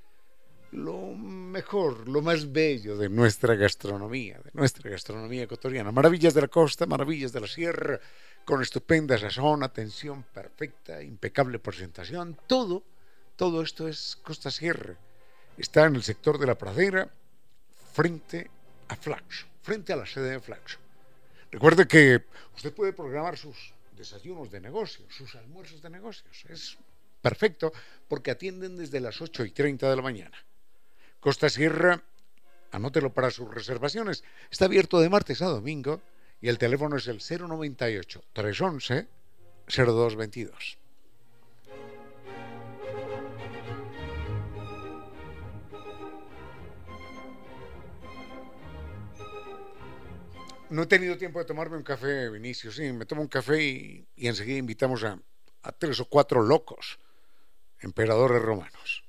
lo 0.72 1.14
mejor, 1.14 2.08
lo 2.08 2.22
más 2.22 2.54
bello 2.54 2.96
de 2.96 3.10
nuestra 3.10 3.56
gastronomía, 3.56 4.40
de 4.40 4.52
nuestra 4.54 4.90
gastronomía 4.90 5.44
ecuatoriana. 5.44 5.92
Maravillas 5.92 6.34
de 6.34 6.40
la 6.40 6.48
costa, 6.48 6.86
maravillas 6.86 7.34
de 7.34 7.42
la 7.42 7.48
sierra, 7.48 8.00
con 8.46 8.62
estupenda 8.62 9.18
sazón, 9.18 9.62
atención 9.62 10.24
perfecta, 10.24 11.04
impecable 11.04 11.60
presentación, 11.60 12.38
todo, 12.48 12.82
todo 13.36 13.62
esto 13.62 13.90
es 13.90 14.18
Costa 14.24 14.50
Sierra. 14.50 14.96
Está 15.58 15.84
en 15.84 15.96
el 15.96 16.04
sector 16.04 16.38
de 16.38 16.48
la 16.48 16.58
pradera, 16.58 17.12
frente 17.92 18.50
a 18.50 18.63
Flaxo, 18.96 19.46
frente 19.62 19.94
a 19.94 19.96
la 19.96 20.06
sede 20.06 20.32
de 20.32 20.40
Flaxo. 20.40 20.78
Recuerde 21.52 21.88
que 21.88 22.26
usted 22.56 22.74
puede 22.74 22.94
programar 22.94 23.38
sus 23.38 23.74
desayunos 23.96 24.52
de 24.52 24.60
negocios, 24.60 25.14
sus 25.14 25.36
almuerzos 25.36 25.82
de 25.82 25.90
negocios. 25.90 26.46
Es 26.50 26.78
perfecto 27.22 27.72
porque 28.08 28.32
atienden 28.32 28.76
desde 28.76 29.00
las 29.00 29.22
8 29.22 29.46
y 29.46 29.52
30 29.52 29.90
de 29.90 29.96
la 29.96 30.02
mañana. 30.02 30.38
Costa 31.20 31.50
Sierra, 31.50 32.04
anótelo 32.72 33.14
para 33.14 33.32
sus 33.32 33.54
reservaciones. 33.54 34.24
Está 34.52 34.66
abierto 34.66 35.00
de 35.00 35.10
martes 35.10 35.42
a 35.42 35.46
domingo 35.46 36.02
y 36.42 36.50
el 36.50 36.58
teléfono 36.58 36.98
es 36.98 37.08
el 37.08 37.20
098 37.20 38.24
311 38.34 39.08
0222. 39.68 40.78
No 50.74 50.84
he 50.84 50.88
tenido 50.88 51.18
tiempo 51.18 51.38
de 51.38 51.46
tomarme 51.46 51.78
un 51.78 51.84
café, 51.84 52.30
Vinicio. 52.30 52.72
Sí, 52.72 52.92
me 52.92 53.06
tomo 53.06 53.22
un 53.22 53.28
café 53.28 53.62
y, 53.64 54.08
enseguida 54.18 54.58
invitamos 54.58 55.04
a, 55.04 55.20
a 55.62 55.72
tres 55.72 56.00
o 56.00 56.06
cuatro 56.06 56.42
locos, 56.42 57.00
emperadores 57.80 58.42
romanos. 58.42 59.04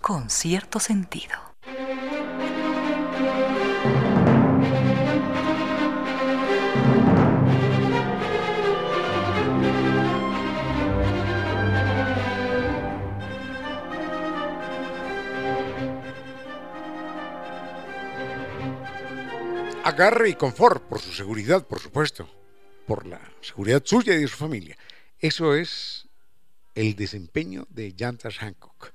Con 0.00 0.30
cierto 0.30 0.80
sentido. 0.80 1.53
Agarre 19.84 20.30
y 20.30 20.34
confort, 20.34 20.82
por 20.84 20.98
su 20.98 21.12
seguridad, 21.12 21.66
por 21.66 21.78
supuesto, 21.78 22.26
por 22.86 23.06
la 23.06 23.20
seguridad 23.42 23.82
suya 23.84 24.14
y 24.14 24.22
de 24.22 24.28
su 24.28 24.36
familia. 24.36 24.78
Eso 25.18 25.54
es 25.54 26.08
el 26.74 26.96
desempeño 26.96 27.66
de 27.68 27.92
Llantas 27.92 28.38
Hancock. 28.38 28.92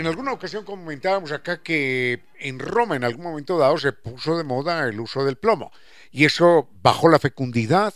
En 0.00 0.06
alguna 0.06 0.32
ocasión 0.32 0.64
comentábamos 0.64 1.30
acá 1.30 1.62
que 1.62 2.22
en 2.38 2.58
Roma 2.58 2.96
en 2.96 3.04
algún 3.04 3.22
momento 3.22 3.58
dado 3.58 3.76
se 3.76 3.92
puso 3.92 4.38
de 4.38 4.44
moda 4.44 4.88
el 4.88 4.98
uso 4.98 5.26
del 5.26 5.36
plomo 5.36 5.70
y 6.10 6.24
eso 6.24 6.70
bajó 6.80 7.10
la 7.10 7.18
fecundidad 7.18 7.92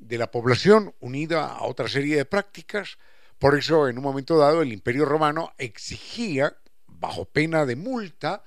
de 0.00 0.18
la 0.18 0.32
población 0.32 0.92
unida 0.98 1.46
a 1.46 1.62
otra 1.62 1.86
serie 1.86 2.16
de 2.16 2.24
prácticas. 2.24 2.98
Por 3.40 3.58
eso 3.58 3.88
en 3.88 3.98
un 3.98 4.04
momento 4.04 4.38
dado 4.38 4.62
el 4.62 4.72
imperio 4.72 5.04
romano 5.04 5.52
exigía, 5.58 6.56
bajo 6.86 7.24
pena 7.24 7.66
de 7.66 7.74
multa, 7.74 8.44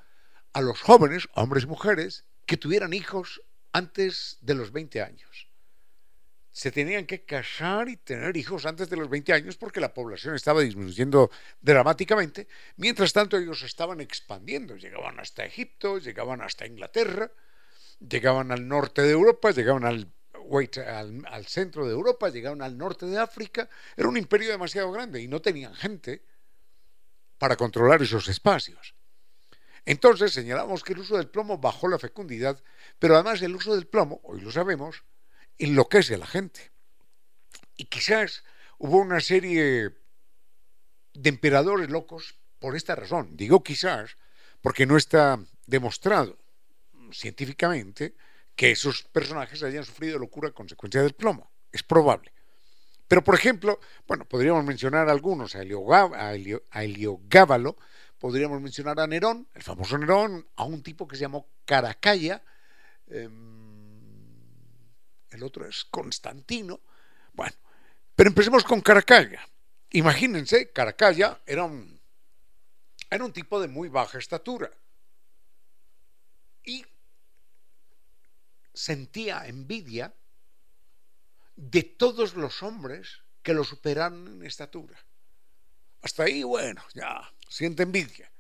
a 0.54 0.62
los 0.62 0.80
jóvenes, 0.80 1.28
hombres 1.34 1.66
y 1.66 1.68
mujeres, 1.68 2.26
que 2.46 2.56
tuvieran 2.56 2.94
hijos 2.94 3.42
antes 3.74 4.38
de 4.42 4.54
los 4.54 4.72
20 4.72 5.02
años 5.02 5.54
se 6.54 6.72
tenían 6.72 7.08
que 7.08 7.26
casar 7.26 7.90
y 7.90 7.98
tener 7.98 8.38
hijos 8.38 8.68
antes 8.68 8.88
de 8.88 8.96
los 8.96 9.10
20 9.10 9.34
años 9.34 9.58
porque 9.58 9.82
la 9.82 9.92
población 9.92 10.36
estaba 10.36 10.62
disminuyendo 10.62 11.32
dramáticamente. 11.60 12.48
Mientras 12.78 13.12
tanto, 13.12 13.38
ellos 13.38 13.64
estaban 13.64 14.00
expandiendo, 14.00 14.78
llegaban 14.78 15.20
hasta 15.20 15.44
Egipto, 15.46 15.98
llegaban 15.98 16.42
hasta 16.42 16.68
Inglaterra, 16.68 17.32
llegaban 18.00 18.52
al 18.52 18.68
norte 18.68 19.02
de 19.02 19.12
Europa, 19.12 19.50
llegaban 19.50 19.84
al, 19.84 20.14
al, 20.88 21.46
centro 21.48 21.86
de 21.86 21.94
Europa, 21.94 22.30
llegaban 22.30 22.62
al 22.62 22.78
norte 22.78 23.06
de 23.06 23.18
África. 23.18 23.70
Era 23.96 24.08
un 24.08 24.18
imperio 24.18 24.50
demasiado 24.50 24.92
grande 24.92 25.22
y 25.22 25.28
no 25.28 25.42
tenían 25.42 25.74
gente 25.74 26.24
para 27.38 27.56
controlar 27.56 28.02
esos 28.02 28.28
espacios. 28.28 28.96
Entonces 29.86 30.32
señalamos 30.32 30.84
que 30.84 30.94
el 30.94 31.00
uso 31.00 31.18
del 31.18 31.30
plomo 31.30 31.58
bajó 31.58 31.88
la 31.88 32.00
fecundidad, 32.00 32.62
pero 33.00 33.16
además 33.16 33.42
el 33.42 33.56
uso 33.56 33.76
del 33.76 33.88
plomo, 33.88 34.22
hoy 34.24 34.42
lo 34.42 34.52
sabemos, 34.52 35.04
enloquece 35.58 36.16
a 36.16 36.20
la 36.20 36.28
gente. 36.28 36.72
Y 37.76 37.86
quizás 37.86 38.44
hubo 38.78 38.98
una 38.98 39.20
serie 39.20 39.90
de 41.14 41.30
emperadores 41.30 41.90
locos 41.90 42.36
por 42.60 42.76
esta 42.76 42.96
razón. 42.96 43.36
Digo 43.36 43.64
quizás 43.64 44.18
porque 44.62 44.86
no 44.86 44.96
está 44.96 45.40
demostrado 45.68 46.38
científicamente 47.12 48.16
que 48.56 48.72
esos 48.72 49.04
personajes 49.04 49.64
hayan 49.64 49.86
sufrido 49.86 50.20
locura 50.20 50.50
a 50.50 50.54
consecuencia 50.54 51.02
del 51.02 51.14
plomo. 51.14 51.52
Es 51.72 51.84
probable. 51.84 52.32
Pero, 53.08 53.24
por 53.24 53.36
ejemplo, 53.36 53.80
bueno, 54.08 54.26
podríamos 54.26 54.64
mencionar 54.64 55.10
algunos, 55.10 55.56
a, 55.56 55.62
Heliogábalo, 56.82 57.78
podríamos 58.18 58.62
mencionar 58.62 59.00
a 59.00 59.08
Nerón, 59.08 59.48
el 59.54 59.64
famoso 59.64 59.98
Nerón, 59.98 60.48
a 60.56 60.64
un 60.64 60.82
tipo 60.82 61.08
que 61.08 61.16
se 61.16 61.22
llamó 61.22 61.48
Caracalla, 61.66 62.42
em, 63.08 63.84
el 65.30 65.44
otro 65.44 65.68
es 65.68 65.84
Constantino. 65.86 66.80
Bueno, 67.34 67.56
pero 68.16 68.30
empecemos 68.30 68.64
con 68.64 68.82
Caracalla. 68.82 69.48
Imagínense, 69.92 70.72
Caracalla 70.72 71.42
era 71.46 71.66
un, 71.66 72.00
era 73.10 73.26
un 73.26 73.34
tipo 73.34 73.60
de 73.60 73.68
muy 73.68 73.90
baja 73.90 74.18
estatura 74.18 74.72
y 76.64 76.86
sentía 78.74 79.46
envidia 79.48 80.14
de 81.56 81.84
todos 81.84 82.36
los 82.36 82.64
hombres 82.64 83.24
que 83.42 83.54
lo 83.54 83.64
superaron 83.64 84.28
en 84.28 84.46
estatura. 84.46 84.98
Hasta 86.02 86.24
ahí, 86.24 86.44
bueno, 86.44 86.84
ya 86.94 87.32
siente 87.48 87.84
envidia. 87.84 88.32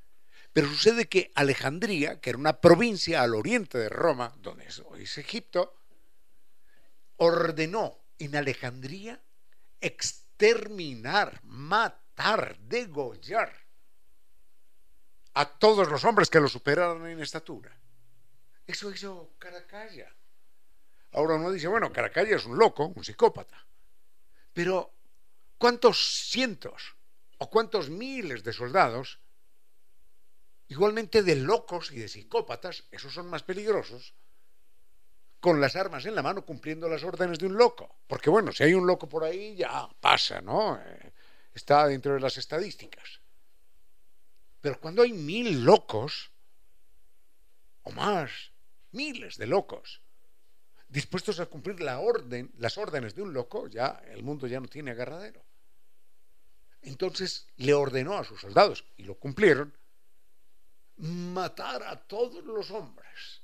Pero 0.51 0.67
sucede 0.67 1.07
que 1.07 1.31
Alejandría, 1.36 2.19
que 2.19 2.31
era 2.31 2.39
una 2.39 2.59
provincia 2.59 3.21
al 3.21 3.34
oriente 3.36 3.77
de 3.77 3.89
Roma, 3.89 4.36
donde 4.38 4.67
hoy 4.86 5.03
es 5.03 5.17
Egipto, 5.17 5.75
ordenó 7.17 7.99
en 8.19 8.36
Alejandría 8.36 9.19
exterminar, 9.81 11.39
matar, 11.43 12.57
degollar 12.59 13.51
a 15.34 15.45
todos 15.45 15.89
los 15.89 16.03
hombres 16.05 16.29
que 16.29 16.39
lo 16.39 16.47
superaran 16.47 17.05
en 17.07 17.19
estatura. 17.19 17.75
Eso 18.65 18.91
hizo 18.91 19.34
Caracalla. 19.39 20.13
Ahora 21.14 21.36
uno 21.36 21.51
dice, 21.51 21.68
bueno, 21.68 21.91
Caracalla 21.91 22.36
es 22.36 22.45
un 22.45 22.57
loco, 22.57 22.91
un 22.95 23.03
psicópata. 23.03 23.66
Pero, 24.53 24.93
¿cuántos 25.57 25.97
cientos 26.30 26.95
o 27.38 27.49
cuántos 27.49 27.89
miles 27.89 28.43
de 28.43 28.53
soldados, 28.53 29.20
igualmente 30.68 31.24
de 31.24 31.36
locos 31.36 31.91
y 31.91 31.99
de 31.99 32.07
psicópatas, 32.07 32.86
esos 32.91 33.14
son 33.14 33.28
más 33.28 33.43
peligrosos, 33.43 34.14
con 35.39 35.59
las 35.59 35.76
armas 35.76 36.05
en 36.05 36.16
la 36.16 36.24
mano 36.24 36.45
cumpliendo 36.45 36.88
las 36.88 37.03
órdenes 37.03 37.38
de 37.38 37.47
un 37.47 37.57
loco. 37.57 37.97
Porque 38.07 38.30
bueno, 38.30 38.51
si 38.51 38.64
hay 38.64 38.74
un 38.74 38.88
loco 38.88 39.09
por 39.09 39.26
ahí, 39.26 39.55
ya 39.55 39.89
pasa, 39.99 40.41
¿no? 40.41 40.78
Eh, 40.78 41.11
está 41.53 41.88
dentro 41.88 42.14
de 42.14 42.22
las 42.22 42.38
estadísticas. 42.38 43.20
Pero 44.61 44.80
cuando 44.80 45.01
hay 45.01 45.11
mil 45.11 45.66
locos, 45.66 46.32
o 47.82 47.91
más, 47.91 48.53
miles 48.91 49.38
de 49.38 49.47
locos, 49.47 50.03
dispuestos 50.94 51.39
a 51.39 51.48
cumplir 51.48 51.82
las 51.82 52.78
órdenes 52.78 53.16
de 53.16 53.22
un 53.24 53.34
loco, 53.34 53.68
ya 53.68 54.00
el 54.12 54.22
mundo 54.22 54.46
ya 54.46 54.60
no 54.60 54.68
tiene 54.68 54.91
agarradero. 54.91 55.44
Entonces 56.84 57.48
le 57.58 57.74
ordenó 57.74 58.16
a 58.16 58.24
sus 58.24 58.39
soldados, 58.39 58.86
y 58.96 59.04
lo 59.04 59.16
cumplieron, 59.16 59.76
matar 60.98 61.82
a 61.82 62.00
todos 62.00 62.46
los 62.46 62.70
hombres 62.70 63.41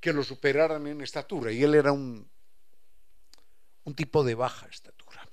que 0.00 0.12
lo 0.12 0.22
superaran 0.22 0.86
en 0.86 1.00
estatura 1.00 1.50
y 1.50 1.64
él 1.64 1.74
era 1.74 1.92
un, 1.92 2.30
un 3.84 3.94
tipo 3.94 4.22
de 4.22 4.34
baja 4.34 4.66
estatura. 4.66 5.26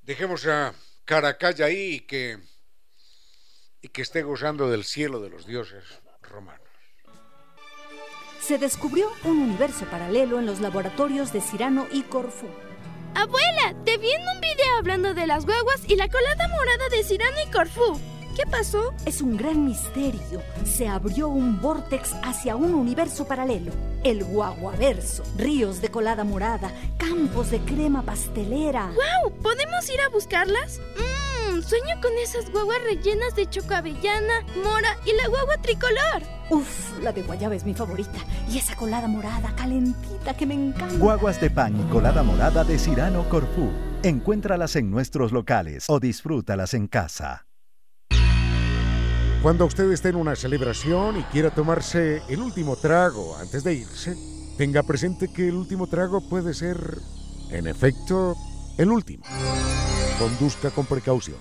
Dejemos 0.00 0.46
a 0.46 0.72
Caracalla 1.04 1.64
ahí 1.64 1.94
y 1.94 2.00
que, 2.00 2.38
y 3.82 3.88
que 3.88 4.02
esté 4.02 4.22
gozando 4.22 4.70
del 4.70 4.84
cielo 4.84 5.20
de 5.20 5.30
los 5.30 5.44
dioses 5.44 5.84
romanos. 6.22 6.69
Se 8.50 8.58
descubrió 8.58 9.06
un 9.22 9.38
universo 9.38 9.84
paralelo 9.84 10.40
en 10.40 10.44
los 10.44 10.58
laboratorios 10.58 11.32
de 11.32 11.40
Cirano 11.40 11.86
y 11.92 12.02
Corfú. 12.02 12.48
Abuela, 13.14 13.76
te 13.84 13.96
vi 13.96 14.10
en 14.10 14.22
un 14.22 14.40
video 14.40 14.76
hablando 14.76 15.14
de 15.14 15.28
las 15.28 15.46
guaguas 15.46 15.82
y 15.86 15.94
la 15.94 16.08
colada 16.08 16.48
morada 16.48 16.88
de 16.90 17.04
Cirano 17.04 17.36
y 17.46 17.50
Corfú. 17.52 18.00
¿Qué 18.34 18.42
pasó? 18.50 18.92
Es 19.06 19.20
un 19.20 19.36
gran 19.36 19.64
misterio. 19.64 20.42
Se 20.64 20.88
abrió 20.88 21.28
un 21.28 21.60
vórtex 21.60 22.12
hacia 22.24 22.56
un 22.56 22.74
universo 22.74 23.24
paralelo. 23.24 23.70
El 24.02 24.24
guaguaverso. 24.24 25.22
Ríos 25.36 25.80
de 25.80 25.90
colada 25.90 26.24
morada, 26.24 26.72
campos 26.98 27.52
de 27.52 27.60
crema 27.60 28.02
pastelera. 28.02 28.86
¡Wow! 28.86 29.32
¿Podemos 29.42 29.88
ir 29.88 30.00
a 30.00 30.08
buscarlas? 30.08 30.80
Mmm, 31.50 31.62
sueño 31.62 32.00
con 32.00 32.12
esas 32.22 32.50
guaguas 32.50 32.78
rellenas 32.84 33.34
de 33.34 33.48
choco 33.48 33.74
avellana, 33.74 34.44
mora 34.62 34.96
y 35.04 35.16
la 35.16 35.28
guagua 35.28 35.56
tricolor. 35.60 36.22
Uf, 36.50 36.98
la 37.00 37.12
de 37.12 37.22
guayaba 37.22 37.54
es 37.54 37.64
mi 37.64 37.74
favorita. 37.74 38.18
Y 38.48 38.58
esa 38.58 38.76
colada 38.76 39.08
morada 39.08 39.54
calentita 39.56 40.36
que 40.36 40.46
me 40.46 40.54
encanta. 40.54 40.96
Guaguas 40.96 41.40
de 41.40 41.50
pan 41.50 41.80
y 41.80 41.90
colada 41.90 42.22
morada 42.22 42.64
de 42.64 42.78
Cirano 42.78 43.28
Corfú. 43.28 43.70
Encuéntralas 44.02 44.76
en 44.76 44.90
nuestros 44.90 45.32
locales 45.32 45.86
o 45.88 46.00
disfrútalas 46.00 46.74
en 46.74 46.86
casa. 46.86 47.46
Cuando 49.42 49.64
usted 49.64 49.90
esté 49.90 50.10
en 50.10 50.16
una 50.16 50.36
celebración 50.36 51.18
y 51.18 51.22
quiera 51.24 51.50
tomarse 51.50 52.22
el 52.28 52.40
último 52.40 52.76
trago 52.76 53.36
antes 53.36 53.64
de 53.64 53.74
irse, 53.74 54.14
tenga 54.58 54.82
presente 54.82 55.32
que 55.32 55.48
el 55.48 55.54
último 55.54 55.86
trago 55.86 56.20
puede 56.28 56.52
ser, 56.52 56.76
en 57.50 57.66
efecto, 57.66 58.36
el 58.76 58.90
último. 58.90 59.24
Conduzca 60.20 60.70
con 60.70 60.84
precaución. 60.84 61.38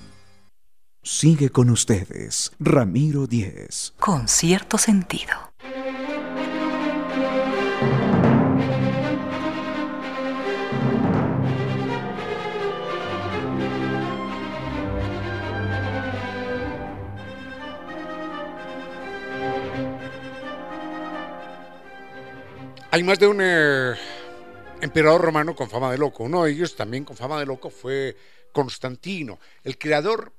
Sigue 1.03 1.49
con 1.49 1.69
ustedes, 1.69 2.53
Ramiro 2.61 3.27
Díez. 3.27 3.93
Con 3.99 4.29
cierto 4.29 4.77
sentido. 4.77 5.33
Hay 22.91 23.03
más 23.03 23.19
de 23.19 23.27
un 23.27 23.39
eh, 23.41 23.93
emperador 24.79 25.19
romano 25.19 25.53
con 25.53 25.69
fama 25.69 25.91
de 25.91 25.97
loco. 25.97 26.23
Uno 26.23 26.45
de 26.45 26.51
ellos 26.51 26.77
también 26.77 27.03
con 27.03 27.17
fama 27.17 27.41
de 27.41 27.45
loco 27.45 27.69
fue 27.69 28.15
Constantino, 28.51 29.39
el 29.63 29.77
creador 29.77 30.33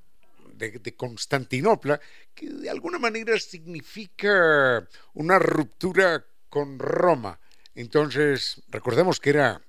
de, 0.55 0.95
Constantinopla, 0.95 2.01
que 2.35 2.49
de 2.49 2.71
alguna 2.71 2.99
manera 2.99 3.39
significa 3.39 4.87
una 5.15 5.39
ruptura 5.39 6.25
con 6.49 6.79
Roma. 6.79 7.41
Entonces, 7.75 8.63
recordemos 8.69 9.21
que 9.21 9.31
era 9.31 9.63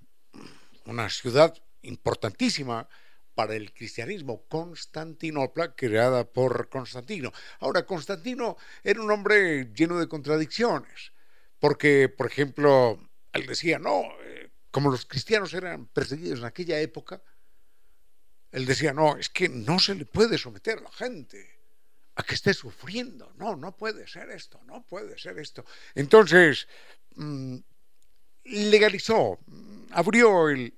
una 0.85 1.09
ciudad 1.09 1.53
importantísima 1.83 2.87
para 3.33 3.55
el 3.55 3.71
cristianismo, 3.71 4.43
Constantinopla, 4.49 5.73
creada 5.75 6.25
por 6.25 6.67
Constantino. 6.69 7.31
Ahora, 7.59 7.85
Constantino 7.85 8.57
era 8.83 9.01
un 9.01 9.09
hombre 9.09 9.71
lleno 9.73 9.97
de 9.97 10.07
contradicciones. 10.07 11.13
Porque, 11.59 12.09
por 12.09 12.25
ejemplo, 12.25 12.99
él 13.33 13.45
decía, 13.45 13.77
no, 13.77 14.01
eh, 14.23 14.49
como 14.71 14.89
los 14.89 15.05
cristianos 15.05 15.53
eran 15.53 15.85
perseguidos 15.85 16.39
en 16.39 16.45
aquella 16.45 16.79
época, 16.79 17.21
Él 18.51 18.65
decía, 18.65 18.93
no, 18.93 19.17
es 19.17 19.29
que 19.29 19.47
no 19.49 19.79
se 19.79 19.95
le 19.95 20.05
puede 20.05 20.37
someter 20.37 20.79
a 20.79 20.81
la 20.81 20.91
gente 20.91 21.61
a 22.15 22.23
que 22.23 22.35
esté 22.35 22.53
sufriendo. 22.53 23.33
No, 23.37 23.55
no 23.55 23.75
puede 23.75 24.07
ser 24.07 24.29
esto, 24.31 24.61
no 24.65 24.85
puede 24.85 25.17
ser 25.17 25.39
esto. 25.39 25.65
Entonces, 25.95 26.67
mm, 27.15 27.57
legalizó, 28.45 29.39
mm, 29.47 29.85
abrió 29.91 30.49
el, 30.49 30.73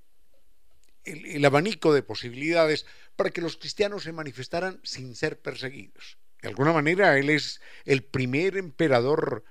el, 1.04 1.44
abanico 1.44 1.94
de 1.94 2.04
posibilidades 2.04 2.86
para 3.16 3.32
que 3.32 3.42
los 3.42 3.58
cristianos 3.58 4.04
se 4.04 4.12
manifestaran 4.12 4.80
sin 4.84 5.16
ser 5.16 5.40
perseguidos. 5.42 6.18
De 6.42 6.50
alguna 6.50 6.74
manera, 6.74 7.18
él 7.18 7.30
es 7.30 7.62
el 7.86 8.04
primer 8.04 8.58
emperador 8.58 9.44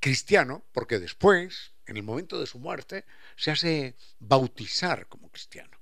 cristiano, 0.00 0.64
porque 0.72 0.98
después, 0.98 1.72
en 1.86 1.96
el 1.96 2.02
momento 2.02 2.40
de 2.40 2.46
su 2.46 2.58
muerte, 2.58 3.04
se 3.36 3.50
hace 3.50 3.96
bautizar 4.18 5.06
como 5.06 5.30
cristiano. 5.30 5.79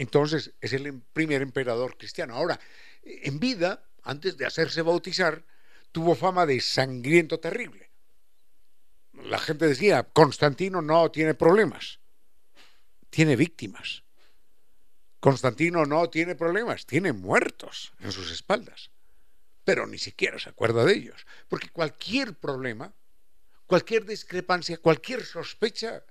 Entonces, 0.00 0.54
es 0.62 0.72
el 0.72 1.02
primer 1.12 1.42
emperador 1.42 1.98
cristiano. 1.98 2.34
Ahora, 2.34 2.58
en 3.02 3.38
vida, 3.38 3.84
antes 4.02 4.38
de 4.38 4.46
hacerse 4.46 4.80
bautizar, 4.80 5.44
tuvo 5.92 6.14
fama 6.14 6.46
de 6.46 6.58
sangriento 6.62 7.38
terrible. 7.38 7.90
La 9.12 9.38
gente 9.38 9.68
decía, 9.68 10.04
Constantino 10.04 10.80
no 10.80 11.10
tiene 11.10 11.34
problemas, 11.34 12.00
tiene 13.10 13.36
víctimas. 13.36 14.02
Constantino 15.20 15.84
no 15.84 16.08
tiene 16.08 16.34
problemas, 16.34 16.86
tiene 16.86 17.12
muertos 17.12 17.92
en 18.00 18.10
sus 18.10 18.30
espaldas, 18.30 18.90
pero 19.64 19.86
ni 19.86 19.98
siquiera 19.98 20.38
se 20.38 20.48
acuerda 20.48 20.82
de 20.86 20.94
ellos, 20.94 21.26
porque 21.46 21.68
cualquier 21.68 22.32
problema, 22.32 22.94
cualquier 23.66 24.06
discrepancia, 24.06 24.78
cualquier 24.78 25.26
sospecha, 25.26 26.02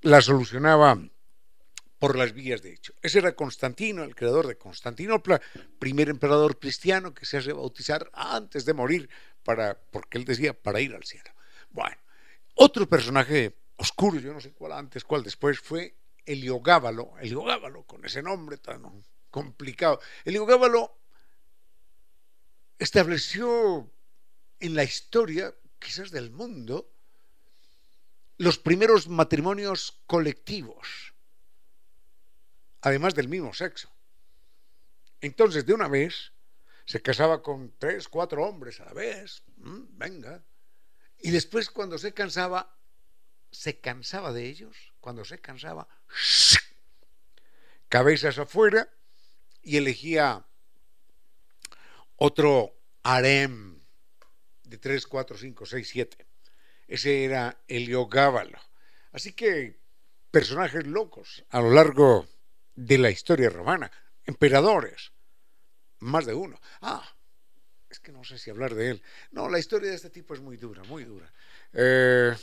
la 0.00 0.22
solucionaba 0.22 0.98
por 1.98 2.16
las 2.16 2.32
vías 2.32 2.62
de 2.62 2.72
hecho. 2.72 2.94
Ese 3.02 3.18
era 3.18 3.34
Constantino, 3.34 4.04
el 4.04 4.14
creador 4.14 4.46
de 4.46 4.56
Constantinopla, 4.56 5.40
primer 5.78 6.08
emperador 6.08 6.58
cristiano 6.58 7.14
que 7.14 7.26
se 7.26 7.38
hace 7.38 7.52
bautizar 7.52 8.10
antes 8.12 8.64
de 8.64 8.74
morir, 8.74 9.08
para, 9.42 9.78
porque 9.90 10.18
él 10.18 10.24
decía, 10.24 10.52
para 10.52 10.80
ir 10.80 10.94
al 10.94 11.04
cielo. 11.04 11.30
Bueno, 11.70 11.96
otro 12.54 12.88
personaje 12.88 13.54
oscuro, 13.76 14.18
yo 14.18 14.32
no 14.32 14.40
sé 14.40 14.52
cuál 14.52 14.72
antes, 14.72 15.04
cuál 15.04 15.22
después, 15.22 15.60
fue 15.60 15.94
Heliogábalo, 16.24 17.12
Heliogábalo, 17.20 17.84
con 17.84 18.04
ese 18.04 18.22
nombre 18.22 18.58
tan 18.58 18.82
complicado. 19.30 20.00
Heliogábalo 20.24 20.98
estableció 22.78 23.90
en 24.60 24.74
la 24.74 24.84
historia, 24.84 25.54
quizás 25.78 26.10
del 26.10 26.30
mundo, 26.30 26.90
los 28.38 28.58
primeros 28.58 29.08
matrimonios 29.08 30.02
colectivos, 30.06 31.14
además 32.86 33.16
del 33.16 33.26
mismo 33.26 33.52
sexo. 33.52 33.90
Entonces, 35.20 35.66
de 35.66 35.74
una 35.74 35.88
vez, 35.88 36.32
se 36.84 37.02
casaba 37.02 37.42
con 37.42 37.74
tres, 37.78 38.06
cuatro 38.06 38.44
hombres 38.44 38.80
a 38.80 38.84
la 38.84 38.92
vez, 38.92 39.42
venga, 39.56 40.44
y 41.18 41.32
después 41.32 41.68
cuando 41.68 41.98
se 41.98 42.14
cansaba, 42.14 42.78
se 43.50 43.80
cansaba 43.80 44.32
de 44.32 44.46
ellos, 44.46 44.76
cuando 45.00 45.24
se 45.24 45.40
cansaba, 45.40 45.88
cabezas 47.88 48.38
afuera 48.38 48.88
y 49.62 49.78
elegía 49.78 50.46
otro 52.14 52.72
harem 53.02 53.80
de 54.62 54.78
3, 54.78 55.08
4, 55.08 55.38
5, 55.38 55.66
6, 55.66 55.88
7. 55.88 56.26
Ese 56.86 57.24
era 57.24 57.60
Heliogábalo. 57.66 58.60
Así 59.10 59.32
que 59.32 59.80
personajes 60.30 60.86
locos 60.86 61.44
a 61.50 61.60
lo 61.60 61.72
largo 61.72 62.28
de 62.76 62.98
la 62.98 63.10
historia 63.10 63.48
romana, 63.50 63.90
emperadores, 64.24 65.12
más 66.00 66.26
de 66.26 66.34
uno. 66.34 66.60
Ah, 66.82 67.04
es 67.88 67.98
que 67.98 68.12
no 68.12 68.22
sé 68.22 68.38
si 68.38 68.50
hablar 68.50 68.74
de 68.74 68.90
él. 68.90 69.02
No, 69.32 69.48
la 69.48 69.58
historia 69.58 69.90
de 69.90 69.96
este 69.96 70.10
tipo 70.10 70.34
es 70.34 70.40
muy 70.40 70.56
dura, 70.56 70.84
muy 70.84 71.04
dura. 71.04 71.32
Eh, 71.72 72.36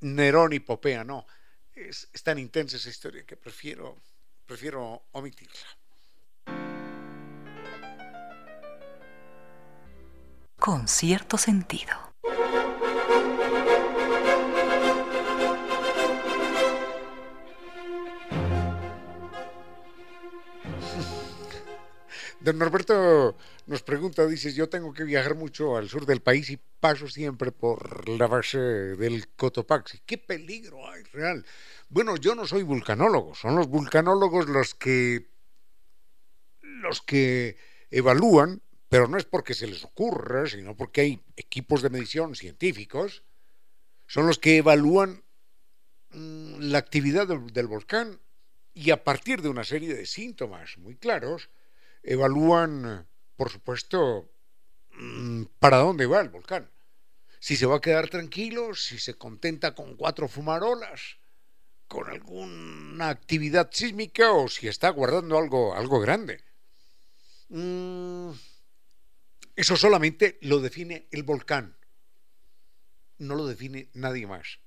Nerón 0.00 0.52
y 0.52 0.60
Popea, 0.60 1.04
no. 1.04 1.26
Es, 1.72 2.08
es, 2.12 2.22
tan 2.22 2.38
intensa 2.38 2.76
esa 2.76 2.88
historia 2.88 3.24
que 3.24 3.36
prefiero, 3.36 4.00
prefiero 4.46 5.08
omitirla. 5.12 5.66
Con 10.56 10.86
cierto 10.86 11.36
sentido. 11.36 12.14
Don 22.44 22.58
Norberto 22.58 23.38
nos 23.66 23.82
pregunta, 23.82 24.26
dice, 24.26 24.52
yo 24.52 24.68
tengo 24.68 24.92
que 24.92 25.04
viajar 25.04 25.34
mucho 25.34 25.78
al 25.78 25.88
sur 25.88 26.04
del 26.04 26.20
país 26.20 26.50
y 26.50 26.58
paso 26.58 27.08
siempre 27.08 27.52
por 27.52 28.06
la 28.06 28.26
base 28.26 28.58
del 28.58 29.28
Cotopaxi. 29.28 30.02
¿Qué 30.04 30.18
peligro 30.18 30.86
hay 30.86 31.04
real? 31.04 31.46
Bueno, 31.88 32.18
yo 32.18 32.34
no 32.34 32.46
soy 32.46 32.62
vulcanólogo, 32.62 33.34
son 33.34 33.56
los 33.56 33.68
vulcanólogos 33.68 34.46
los 34.46 34.74
que 34.74 35.30
los 36.60 37.00
que 37.00 37.56
evalúan, 37.90 38.60
pero 38.90 39.08
no 39.08 39.16
es 39.16 39.24
porque 39.24 39.54
se 39.54 39.66
les 39.66 39.82
ocurra, 39.82 40.46
sino 40.46 40.76
porque 40.76 41.00
hay 41.00 41.22
equipos 41.36 41.80
de 41.80 41.88
medición 41.88 42.34
científicos, 42.34 43.22
son 44.06 44.26
los 44.26 44.38
que 44.38 44.58
evalúan 44.58 45.24
mm, 46.10 46.56
la 46.60 46.76
actividad 46.76 47.26
del 47.26 47.66
volcán 47.68 48.20
y 48.74 48.90
a 48.90 49.02
partir 49.02 49.40
de 49.40 49.48
una 49.48 49.64
serie 49.64 49.94
de 49.94 50.04
síntomas 50.04 50.76
muy 50.76 50.96
claros, 50.96 51.48
evalúan, 52.04 53.08
por 53.36 53.50
supuesto, 53.50 54.30
mm, 54.92 55.44
para 55.58 55.78
dónde 55.78 56.06
va 56.06 56.20
el 56.20 56.28
volcán. 56.28 56.70
Si 57.40 57.56
se 57.56 57.66
va 57.66 57.76
a 57.76 57.80
quedar 57.80 58.08
tranquilo, 58.08 58.74
si 58.74 58.98
se 58.98 59.14
contenta 59.14 59.74
con 59.74 59.96
cuatro 59.96 60.28
fumarolas, 60.28 61.16
con 61.88 62.08
alguna 62.08 63.08
actividad 63.08 63.70
sísmica 63.72 64.32
o 64.32 64.48
si 64.48 64.68
está 64.68 64.90
guardando 64.90 65.38
algo, 65.38 65.74
algo 65.74 66.00
grande. 66.00 66.42
Mm, 67.48 68.30
eso 69.56 69.76
solamente 69.76 70.38
lo 70.42 70.60
define 70.60 71.06
el 71.10 71.22
volcán, 71.22 71.76
no 73.18 73.34
lo 73.34 73.46
define 73.46 73.88
nadie 73.94 74.26
más. 74.26 74.58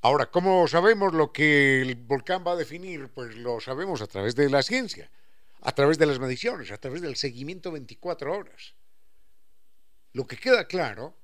Ahora, 0.00 0.26
¿cómo 0.30 0.68
sabemos 0.68 1.14
lo 1.14 1.32
que 1.32 1.82
el 1.82 1.94
volcán 1.96 2.44
va 2.46 2.52
a 2.52 2.56
definir? 2.56 3.08
Pues 3.08 3.36
lo 3.36 3.60
sabemos 3.60 4.02
a 4.02 4.06
través 4.06 4.34
de 4.34 4.48
la 4.48 4.62
ciencia 4.62 5.10
a 5.66 5.72
través 5.72 5.98
de 5.98 6.06
las 6.06 6.20
mediciones, 6.20 6.70
a 6.70 6.78
través 6.78 7.02
del 7.02 7.16
seguimiento 7.16 7.72
24 7.72 8.32
horas. 8.32 8.76
Lo 10.12 10.24
que 10.24 10.36
queda 10.36 10.68
claro 10.68 11.16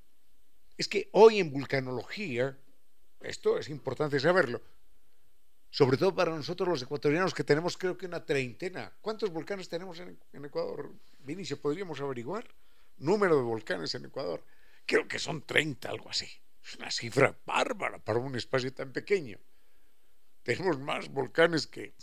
es 0.77 0.89
que 0.89 1.07
hoy 1.13 1.39
en 1.39 1.49
vulcanología, 1.49 2.57
esto 3.21 3.57
es 3.57 3.69
importante 3.69 4.19
saberlo, 4.19 4.61
sobre 5.69 5.95
todo 5.95 6.13
para 6.13 6.35
nosotros 6.35 6.67
los 6.67 6.81
ecuatorianos 6.81 7.33
que 7.33 7.45
tenemos 7.45 7.77
creo 7.77 7.97
que 7.97 8.05
una 8.05 8.25
treintena. 8.25 8.91
¿Cuántos 8.99 9.29
volcanes 9.29 9.69
tenemos 9.69 10.01
en, 10.01 10.19
Ecuador? 10.33 10.91
Vinicio, 11.19 11.61
¿podríamos 11.61 12.01
averiguar? 12.01 12.45
Número 12.97 13.37
de 13.37 13.43
volcanes 13.43 13.95
en 13.95 14.05
Ecuador. 14.05 14.43
Creo 14.85 15.07
que 15.07 15.19
son 15.19 15.43
30, 15.43 15.89
algo 15.89 16.09
así. 16.09 16.27
Es 16.61 16.75
una 16.75 16.91
cifra 16.91 17.33
bárbara 17.45 17.97
para 17.97 18.19
un 18.19 18.35
espacio 18.35 18.73
tan 18.73 18.91
pequeño. 18.91 19.39
Tenemos 20.43 20.77
más 20.79 21.07
volcanes 21.07 21.65
que 21.65 21.93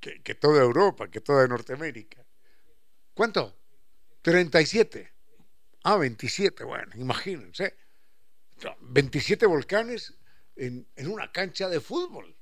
que, 0.00 0.34
toda 0.34 0.62
Europa, 0.62 1.10
que 1.10 1.20
toda 1.20 1.46
Norteamérica. 1.46 2.24
¿Cuánto? 3.14 3.56
37. 4.22 5.12
Ah, 5.84 5.96
27, 5.96 6.64
bueno, 6.64 6.92
imagínense. 6.96 7.76
27 8.80 9.46
volcanes 9.46 10.14
en, 10.56 10.86
una 11.06 11.30
cancha 11.30 11.68
de 11.68 11.80
fútbol. 11.80 12.36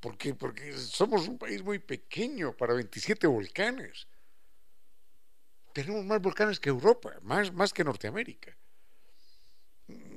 Porque, 0.00 0.34
porque 0.34 0.72
somos 0.72 1.28
un 1.28 1.38
país 1.38 1.62
muy 1.62 1.78
pequeño 1.78 2.56
para 2.56 2.74
27 2.74 3.26
volcanes. 3.28 4.08
Tenemos 5.72 6.04
más 6.04 6.20
volcanes 6.20 6.58
que 6.58 6.70
Europa, 6.70 7.14
más, 7.22 7.52
más 7.52 7.72
que 7.72 7.84
Norteamérica. 7.84 8.56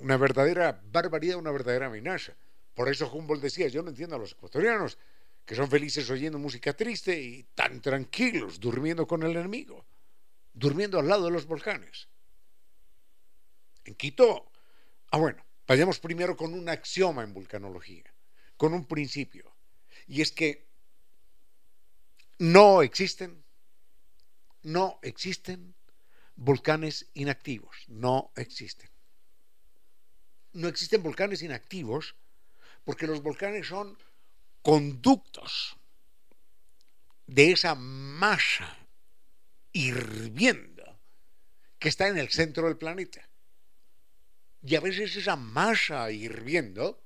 Una 0.02 0.18
verdadera 0.18 0.82
barbaridad, 0.92 1.38
una 1.38 1.52
verdadera 1.52 1.86
amenaza. 1.86 2.34
Por 2.74 2.90
eso 2.90 3.10
Humboldt 3.10 3.44
decía, 3.44 3.68
yo 3.68 3.84
no 3.84 3.90
entiendo 3.90 4.16
a 4.16 4.20
los 4.20 4.34
ecuatorianos, 4.34 4.98
que 5.46 5.56
son 5.56 5.70
felices 5.70 6.10
oyendo 6.10 6.40
música 6.40 6.74
triste 6.74 7.20
y 7.22 7.44
tan 7.56 7.80
tranquilos 7.82 8.60
durmiendo 8.60 9.08
con 9.08 9.24
el 9.24 9.36
enemigo, 9.36 9.86
durmiendo 10.54 11.00
al 11.00 11.08
lado 11.08 11.26
de 11.26 11.32
los 11.32 11.46
volcanes. 11.46 12.08
En 13.84 13.94
Quito, 13.94 14.52
ah 15.12 15.18
bueno, 15.18 15.46
vayamos 15.68 16.00
primero 16.00 16.36
con 16.36 16.54
un 16.54 16.68
axioma 16.68 17.24
en 17.24 17.34
vulcanología, 17.34 18.12
con 18.58 18.74
un 18.74 18.86
principio, 18.86 19.56
y 20.08 20.22
es 20.22 20.32
que 20.32 20.66
no 22.40 22.82
existen, 22.82 23.44
no 24.64 25.00
existen 25.04 25.76
volcanes 26.36 27.08
inactivos, 27.14 27.76
no 27.88 28.32
existen. 28.36 28.90
No 30.54 30.68
existen 30.68 31.04
volcanes 31.04 31.42
inactivos 31.42 32.16
porque 32.84 33.08
los 33.08 33.22
volcanes 33.22 33.68
son 33.68 33.98
conductos 34.66 35.78
de 37.28 37.52
esa 37.52 37.76
masa 37.76 38.76
hirviendo 39.72 40.84
que 41.78 41.88
está 41.88 42.08
en 42.08 42.18
el 42.18 42.30
centro 42.30 42.66
del 42.66 42.76
planeta. 42.76 43.30
Y 44.64 44.76
a 44.76 44.80
veces 44.80 45.16
esa 45.16 45.36
masa 45.36 46.10
hirviendo 46.10 47.00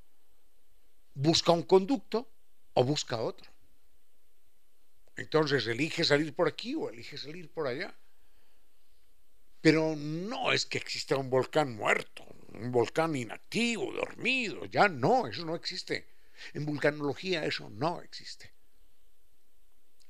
busca 1.13 1.51
un 1.51 1.63
conducto 1.63 2.31
o 2.75 2.85
busca 2.85 3.17
otro. 3.17 3.51
Entonces 5.17 5.67
elige 5.67 6.05
salir 6.05 6.33
por 6.33 6.47
aquí 6.47 6.75
o 6.75 6.89
elige 6.89 7.17
salir 7.17 7.51
por 7.51 7.67
allá. 7.67 7.93
Pero 9.59 9.97
no 9.97 10.53
es 10.53 10.65
que 10.65 10.77
exista 10.77 11.17
un 11.17 11.29
volcán 11.29 11.75
muerto, 11.75 12.23
un 12.53 12.71
volcán 12.71 13.17
inactivo, 13.17 13.91
dormido, 13.91 14.63
ya 14.63 14.87
no, 14.87 15.27
eso 15.27 15.43
no 15.43 15.55
existe. 15.55 16.18
En 16.53 16.65
vulcanología 16.65 17.45
eso 17.45 17.69
no 17.69 18.01
existe. 18.01 18.53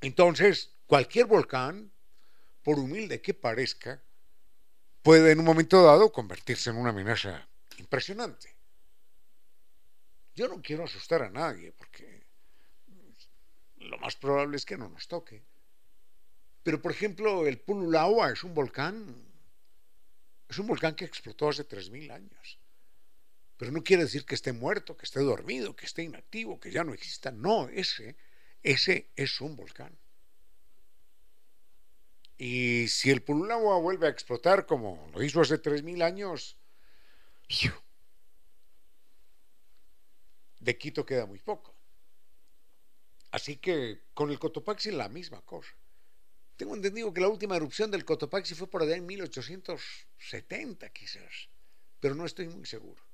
Entonces, 0.01 0.71
cualquier 0.85 1.25
volcán, 1.25 1.91
por 2.63 2.79
humilde 2.79 3.21
que 3.21 3.33
parezca, 3.33 4.01
puede 5.01 5.31
en 5.31 5.39
un 5.39 5.45
momento 5.45 5.83
dado 5.83 6.11
convertirse 6.11 6.69
en 6.69 6.77
una 6.77 6.91
amenaza 6.91 7.47
impresionante. 7.77 8.55
Yo 10.35 10.47
no 10.47 10.61
quiero 10.61 10.85
asustar 10.85 11.21
a 11.23 11.29
nadie 11.29 11.71
porque 11.71 12.27
lo 13.77 13.97
más 13.97 14.15
probable 14.15 14.57
es 14.57 14.65
que 14.65 14.77
no 14.77 14.89
nos 14.89 15.07
toque. 15.07 15.43
Pero, 16.63 16.81
por 16.81 16.91
ejemplo, 16.91 17.47
el 17.47 17.59
Pululawa 17.59 18.31
es 18.31 18.43
un 18.43 18.53
volcán 18.53 19.29
es 20.49 20.57
un 20.57 20.65
volcán 20.65 20.95
que 20.95 21.05
explotó 21.05 21.49
hace 21.49 21.63
3.000 21.63 22.11
años. 22.11 22.58
Pero 23.59 23.73
no 23.73 23.83
quiere 23.83 24.03
decir 24.03 24.25
que 24.25 24.35
esté 24.35 24.53
muerto, 24.53 24.95
que 24.95 25.03
esté 25.03 25.19
dormido, 25.19 25.75
que 25.75 25.85
esté 25.85 26.01
inactivo, 26.03 26.61
que 26.61 26.71
ya 26.71 26.85
no 26.85 26.93
exista. 26.93 27.29
No, 27.29 27.67
ese, 27.67 28.15
ese 28.63 29.11
es 29.17 29.41
un 29.41 29.57
volcán. 29.57 29.99
Y 32.37 32.87
si 32.87 33.11
el 33.11 33.21
Pululagua 33.21 33.77
vuelve 33.79 34.07
a 34.07 34.11
explotar 34.11 34.65
como 34.65 35.11
lo 35.13 35.21
hizo 35.21 35.41
hace 35.41 35.61
3.000 35.61 36.01
años, 36.01 36.55
de 40.61 40.77
Quito 40.77 41.05
queda 41.05 41.25
muy 41.25 41.39
poco. 41.39 41.75
Así 43.31 43.57
que 43.57 44.03
con 44.13 44.31
el 44.31 44.39
Cotopaxi 44.39 44.91
la 44.91 45.09
misma 45.09 45.41
cosa. 45.41 45.75
Tengo 46.55 46.75
entendido 46.75 47.13
que 47.13 47.19
la 47.19 47.27
última 47.27 47.57
erupción 47.57 47.91
del 47.91 48.05
Cotopaxi 48.05 48.55
fue 48.55 48.69
por 48.69 48.83
allá 48.83 48.95
en 48.95 49.05
1870 49.05 50.89
quizás, 50.91 51.49
pero 51.99 52.15
no 52.15 52.25
estoy 52.25 52.47
muy 52.47 52.65
seguro. 52.65 53.08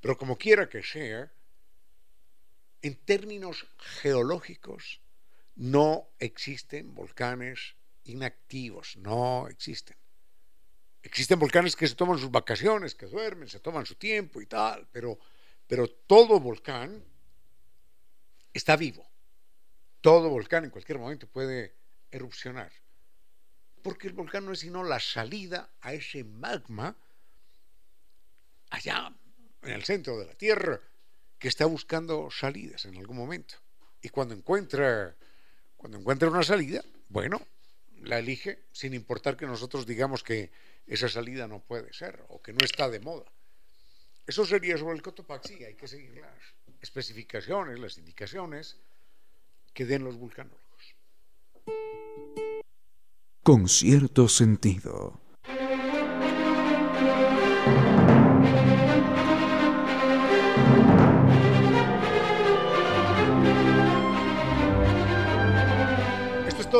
Pero 0.00 0.16
como 0.16 0.36
quiera 0.36 0.68
que 0.68 0.82
sea, 0.82 1.32
en 2.82 2.96
términos 3.04 3.66
geológicos, 4.00 5.00
no 5.56 6.10
existen 6.18 6.94
volcanes 6.94 7.74
inactivos, 8.04 8.96
no 8.96 9.48
existen. 9.48 9.96
Existen 11.02 11.38
volcanes 11.38 11.74
que 11.74 11.88
se 11.88 11.94
toman 11.94 12.18
sus 12.18 12.30
vacaciones, 12.30 12.94
que 12.94 13.06
duermen, 13.06 13.48
se 13.48 13.60
toman 13.60 13.86
su 13.86 13.96
tiempo 13.96 14.40
y 14.40 14.46
tal, 14.46 14.88
pero, 14.92 15.18
pero 15.66 15.88
todo 15.88 16.38
volcán 16.38 17.04
está 18.52 18.76
vivo. 18.76 19.08
Todo 20.00 20.28
volcán 20.28 20.64
en 20.64 20.70
cualquier 20.70 20.98
momento 20.98 21.26
puede 21.26 21.74
erupcionar 22.10 22.70
porque 23.88 24.08
el 24.08 24.14
volcán 24.14 24.44
no 24.44 24.52
es 24.52 24.60
sino 24.60 24.84
la 24.84 25.00
salida 25.00 25.70
a 25.80 25.92
ese 25.92 26.24
magma 26.24 26.96
allá 28.70 29.12
en 29.62 29.70
el 29.70 29.84
centro 29.84 30.18
de 30.18 30.26
la 30.26 30.34
Tierra 30.34 30.80
que 31.38 31.48
está 31.48 31.66
buscando 31.66 32.30
salidas 32.30 32.84
en 32.84 32.96
algún 32.96 33.16
momento. 33.16 33.54
Y 34.02 34.08
cuando 34.08 34.34
encuentra, 34.34 35.14
cuando 35.76 35.98
encuentra 35.98 36.28
una 36.28 36.42
salida, 36.42 36.84
bueno, 37.08 37.40
la 38.02 38.18
elige 38.18 38.64
sin 38.72 38.94
importar 38.94 39.36
que 39.36 39.46
nosotros 39.46 39.86
digamos 39.86 40.22
que 40.22 40.50
esa 40.86 41.08
salida 41.08 41.46
no 41.46 41.60
puede 41.60 41.92
ser 41.92 42.24
o 42.28 42.40
que 42.40 42.52
no 42.52 42.64
está 42.64 42.88
de 42.88 43.00
moda. 43.00 43.30
Eso 44.26 44.44
sería 44.44 44.76
sobre 44.76 44.96
el 44.96 45.02
Cotopaxi, 45.02 45.64
hay 45.64 45.74
que 45.74 45.88
seguir 45.88 46.16
las 46.16 46.54
especificaciones, 46.80 47.78
las 47.78 47.98
indicaciones 47.98 48.76
que 49.72 49.86
den 49.86 50.04
los 50.04 50.16
vulcanólogos 50.16 50.68
con 53.48 53.66
cierto 53.66 54.28
sentido. 54.28 55.22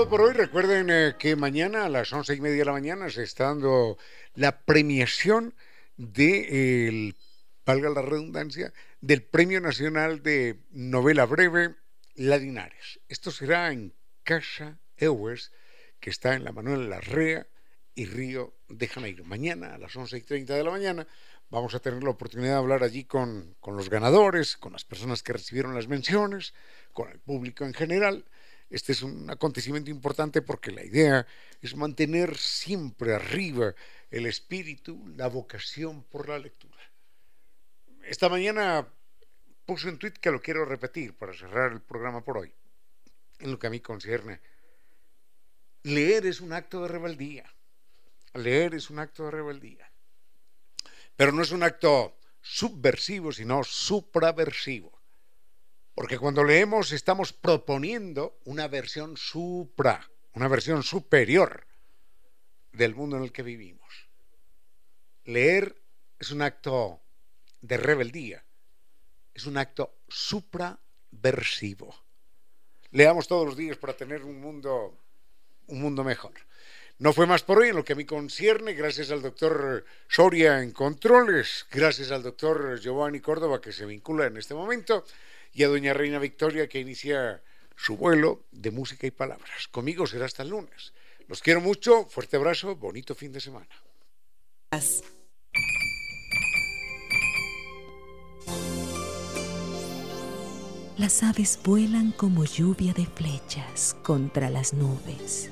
Por 0.07 0.21
hoy. 0.21 0.33
Recuerden 0.33 0.91
eh, 0.91 1.15
que 1.19 1.35
mañana 1.35 1.85
a 1.85 1.89
las 1.89 2.13
once 2.13 2.35
y 2.35 2.41
media 2.41 2.59
de 2.59 2.65
la 2.67 2.73
mañana 2.73 3.11
se 3.11 3.25
está 3.25 3.47
dando 3.47 3.99
la 4.35 4.61
premiación 4.61 5.55
de, 5.97 7.15
valga 7.67 7.91
la 7.91 8.03
redundancia, 8.03 8.73
del 9.01 9.23
Premio 9.23 9.61
Nacional 9.61 10.23
de 10.23 10.61
Novela 10.71 11.27
Breve 11.27 11.75
Ladinares. 12.15 13.01
Esto 13.09 13.33
será 13.33 13.73
en 13.73 13.93
Casa 14.23 14.79
Ewers 14.97 15.51
que 15.99 16.11
está 16.11 16.35
en 16.35 16.45
la 16.45 16.53
Manuel 16.53 16.91
Larrea 16.91 17.49
y 17.97 18.05
Río 18.05 18.55
de 18.69 18.87
Janeiro. 18.87 19.25
Mañana 19.25 19.75
a 19.75 19.79
las 19.79 19.97
11 19.97 20.17
y 20.17 20.21
30 20.21 20.55
de 20.55 20.63
la 20.63 20.71
mañana 20.71 21.09
vamos 21.51 21.75
a 21.75 21.81
tener 21.81 22.05
la 22.05 22.11
oportunidad 22.11 22.53
de 22.53 22.59
hablar 22.59 22.85
allí 22.85 23.05
con, 23.05 23.57
con 23.59 23.77
los 23.77 23.91
ganadores, 23.91 24.57
con 24.57 24.73
las 24.75 24.85
personas 24.85 25.25
que 25.25 25.33
recibieron 25.33 25.75
las 25.75 25.89
menciones, 25.89 26.55
con 26.93 27.11
el 27.11 27.19
público 27.19 27.65
en 27.65 27.75
general. 27.75 28.27
Este 28.71 28.93
es 28.93 29.03
un 29.03 29.31
acontecimiento 29.31 29.91
importante 29.91 30.43
porque 30.43 30.71
la 30.71 30.85
idea 30.85 31.27
es 31.63 31.75
mantener 31.75 32.37
siempre 32.37 33.15
arriba 33.15 33.75
el 34.11 34.27
espíritu, 34.27 35.07
la 35.17 35.29
vocación 35.29 36.05
por 36.05 36.29
la 36.29 36.39
lectura. 36.39 36.79
Esta 38.03 38.29
mañana 38.29 38.87
puse 39.65 39.89
un 39.89 39.99
tuit 39.99 40.19
que 40.19 40.31
lo 40.31 40.41
quiero 40.41 40.65
repetir 40.65 41.15
para 41.15 41.33
cerrar 41.33 41.73
el 41.73 41.81
programa 41.81 42.23
por 42.23 42.39
hoy, 42.39 42.55
en 43.39 43.51
lo 43.51 43.59
que 43.59 43.67
a 43.67 43.71
mí 43.71 43.81
concierne 43.81 44.41
Leer 45.85 46.27
es 46.27 46.41
un 46.41 46.53
acto 46.53 46.83
de 46.83 46.89
rebeldía. 46.89 47.45
Leer 48.35 48.75
es 48.75 48.91
un 48.91 48.99
acto 48.99 49.25
de 49.25 49.31
rebeldía. 49.31 49.91
Pero 51.17 51.33
no 51.33 51.43
es 51.43 51.51
un 51.51 51.63
acto 51.63 52.19
subversivo, 52.41 53.33
sino 53.33 53.65
supraversivo. 53.65 54.98
Porque 55.99 56.17
cuando 56.17 56.45
leemos 56.45 56.93
estamos 56.93 57.33
proponiendo 57.33 58.39
una 58.45 58.69
versión 58.69 59.17
supra, 59.17 60.09
una 60.35 60.47
versión 60.47 60.85
superior 60.85 61.67
del 62.71 62.95
mundo 62.95 63.17
en 63.17 63.25
el 63.25 63.33
que 63.33 63.43
vivimos. 63.43 64.09
Leer 65.25 65.75
es 66.21 66.31
un 66.31 66.43
acto 66.43 67.01
de 67.63 67.79
rebeldía, 67.79 68.45
es 69.35 69.47
un 69.47 69.57
acto 69.57 69.97
supraversivo. 70.07 71.93
Leamos 72.93 73.27
todos 73.27 73.47
los 73.47 73.57
días 73.57 73.77
para 73.77 73.97
tener 73.97 74.23
un 74.23 74.41
mundo 74.41 74.97
un 75.67 75.81
mundo 75.81 76.05
mejor. 76.05 76.35
No 76.99 77.13
fue 77.13 77.27
más 77.27 77.43
por 77.43 77.59
hoy 77.59 77.71
en 77.71 77.77
lo 77.77 77.85
que 77.85 77.95
a 77.95 77.97
mí 77.97 78.05
concierne, 78.05 78.75
gracias 78.75 79.11
al 79.11 79.21
doctor 79.21 79.85
Soria 80.07 80.63
en 80.63 80.71
controles, 80.71 81.67
gracias 81.73 82.13
al 82.13 82.23
doctor 82.23 82.79
Giovanni 82.79 83.19
Córdoba 83.19 83.61
que 83.61 83.73
se 83.73 83.85
vincula 83.85 84.27
en 84.27 84.37
este 84.37 84.55
momento 84.55 85.05
y 85.53 85.65
a 85.65 85.69
doña 85.69 85.95
Reina 85.95 86.19
Victoria 86.19 86.69
que 86.69 86.81
inicia 86.81 87.43
su 87.77 87.97
vuelo 87.97 88.45
de 88.51 88.71
música 88.71 89.07
y 89.07 89.11
palabras. 89.11 89.69
Conmigo 89.69 90.07
será 90.07 90.27
hasta 90.27 90.43
el 90.43 90.51
lunes. 90.51 90.93
Los 91.29 91.43
quiero 91.43 91.61
mucho, 91.61 92.07
fuerte 92.07 92.37
abrazo, 92.37 92.77
bonito 92.77 93.15
fin 93.15 93.33
de 93.33 93.41
semana. 93.41 93.69
Las 100.99 101.23
aves 101.23 101.59
vuelan 101.65 102.11
como 102.11 102.45
lluvia 102.45 102.93
de 102.93 103.07
flechas 103.07 103.95
contra 104.03 104.51
las 104.51 104.75
nubes. 104.75 105.51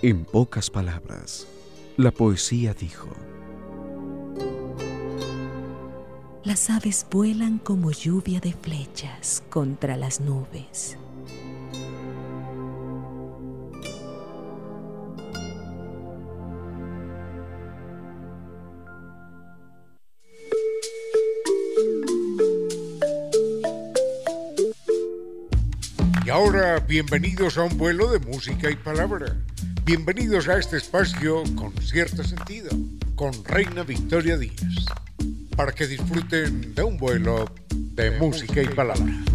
En 0.00 0.24
pocas 0.24 0.70
palabras, 0.70 1.46
la 1.96 2.10
poesía 2.10 2.72
dijo, 2.72 3.14
Las 6.44 6.68
aves 6.68 7.06
vuelan 7.10 7.56
como 7.58 7.90
lluvia 7.90 8.38
de 8.38 8.52
flechas 8.52 9.42
contra 9.48 9.96
las 9.96 10.20
nubes. 10.20 10.98
Y 26.26 26.28
ahora, 26.28 26.78
bienvenidos 26.80 27.56
a 27.56 27.62
un 27.62 27.78
vuelo 27.78 28.10
de 28.10 28.18
música 28.18 28.70
y 28.70 28.76
palabra. 28.76 29.34
Bienvenidos 29.86 30.48
a 30.48 30.58
este 30.58 30.76
espacio 30.76 31.42
con 31.56 31.72
cierto 31.80 32.22
sentido, 32.22 32.68
con 33.14 33.32
Reina 33.46 33.82
Victoria 33.82 34.36
Díaz, 34.36 34.84
para 35.56 35.72
que 35.72 35.86
disfruten 35.86 36.74
de 36.74 36.82
un 36.82 36.96
vuelo 36.96 37.50
de 37.70 38.10
música 38.12 38.62
y 38.62 38.68
palabra. 38.68 39.33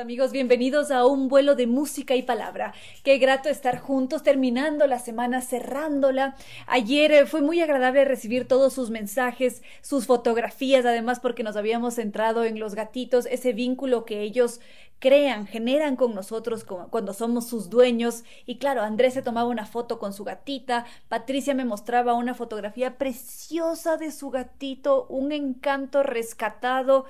Amigos, 0.00 0.32
bienvenidos 0.32 0.90
a 0.90 1.04
un 1.04 1.28
vuelo 1.28 1.56
de 1.56 1.66
música 1.66 2.16
y 2.16 2.22
palabra. 2.22 2.72
Qué 3.04 3.18
grato 3.18 3.50
estar 3.50 3.78
juntos 3.78 4.22
terminando 4.22 4.86
la 4.86 4.98
semana, 4.98 5.42
cerrándola. 5.42 6.36
Ayer 6.66 7.12
eh, 7.12 7.26
fue 7.26 7.42
muy 7.42 7.60
agradable 7.60 8.06
recibir 8.06 8.48
todos 8.48 8.72
sus 8.72 8.88
mensajes, 8.88 9.62
sus 9.82 10.06
fotografías, 10.06 10.86
además 10.86 11.20
porque 11.20 11.42
nos 11.42 11.56
habíamos 11.56 11.96
centrado 11.96 12.44
en 12.44 12.58
los 12.58 12.74
gatitos, 12.74 13.26
ese 13.26 13.52
vínculo 13.52 14.06
que 14.06 14.22
ellos 14.22 14.60
crean, 15.00 15.46
generan 15.46 15.96
con 15.96 16.14
nosotros 16.14 16.64
cuando 16.64 17.12
somos 17.12 17.46
sus 17.46 17.68
dueños. 17.68 18.24
Y 18.46 18.56
claro, 18.56 18.80
Andrés 18.80 19.12
se 19.12 19.22
tomaba 19.22 19.50
una 19.50 19.66
foto 19.66 19.98
con 19.98 20.14
su 20.14 20.24
gatita, 20.24 20.86
Patricia 21.08 21.52
me 21.52 21.66
mostraba 21.66 22.14
una 22.14 22.32
fotografía 22.32 22.96
preciosa 22.96 23.98
de 23.98 24.12
su 24.12 24.30
gatito, 24.30 25.06
un 25.10 25.32
encanto 25.32 26.02
rescatado. 26.02 27.04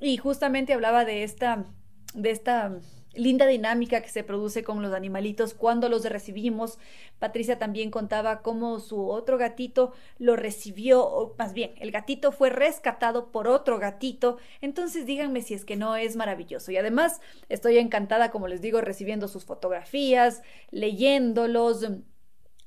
Y 0.00 0.16
justamente 0.18 0.74
hablaba 0.74 1.04
de 1.04 1.24
esta 1.24 1.66
de 2.14 2.30
esta 2.30 2.78
linda 3.14 3.46
dinámica 3.46 4.00
que 4.00 4.08
se 4.08 4.22
produce 4.22 4.62
con 4.62 4.80
los 4.82 4.92
animalitos 4.92 5.54
cuando 5.54 5.88
los 5.88 6.04
recibimos. 6.04 6.78
Patricia 7.18 7.58
también 7.58 7.90
contaba 7.90 8.42
cómo 8.42 8.78
su 8.80 9.08
otro 9.08 9.38
gatito 9.38 9.92
lo 10.18 10.36
recibió, 10.36 11.04
o 11.04 11.34
más 11.36 11.52
bien, 11.52 11.72
el 11.78 11.90
gatito 11.90 12.32
fue 12.32 12.50
rescatado 12.50 13.30
por 13.32 13.48
otro 13.48 13.78
gatito. 13.78 14.38
Entonces 14.60 15.06
díganme 15.06 15.42
si 15.42 15.54
es 15.54 15.64
que 15.64 15.76
no 15.76 15.96
es 15.96 16.16
maravilloso. 16.16 16.70
Y 16.70 16.76
además 16.76 17.20
estoy 17.48 17.78
encantada, 17.78 18.30
como 18.30 18.48
les 18.48 18.60
digo, 18.60 18.80
recibiendo 18.80 19.28
sus 19.28 19.44
fotografías, 19.44 20.42
leyéndolos 20.70 21.86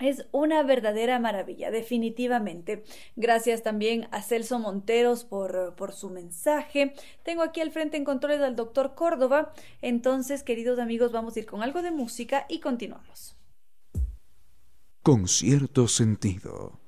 es 0.02 0.26
una 0.32 0.64
verdadera 0.64 1.20
maravilla, 1.20 1.72
definitivamente. 1.72 2.84
Gracias 3.16 3.64
también 3.64 4.08
a 4.12 4.22
Celso 4.22 4.60
Monteros 4.60 5.24
por, 5.24 5.76
por, 5.76 5.94
su 5.94 6.10
mensaje. 6.10 6.94
Tengo 7.24 7.44
aquí 7.44 7.62
al 7.62 7.72
frente 7.72 7.98
en 7.98 8.06
controles 8.06 8.42
al 8.42 8.56
doctor 8.56 8.96
Córdoba. 8.96 9.54
Entonces, 9.82 10.44
queridos 10.44 10.80
amigos, 10.80 11.12
vamos 11.12 11.36
a 11.36 11.40
ir 11.40 11.46
con 11.46 11.64
algo 11.64 11.82
de 11.82 11.92
música 11.92 12.46
y 12.50 12.60
continuamos. 12.60 13.38
Con 15.04 15.28
cierto 15.28 15.88
sentido. 15.88 16.80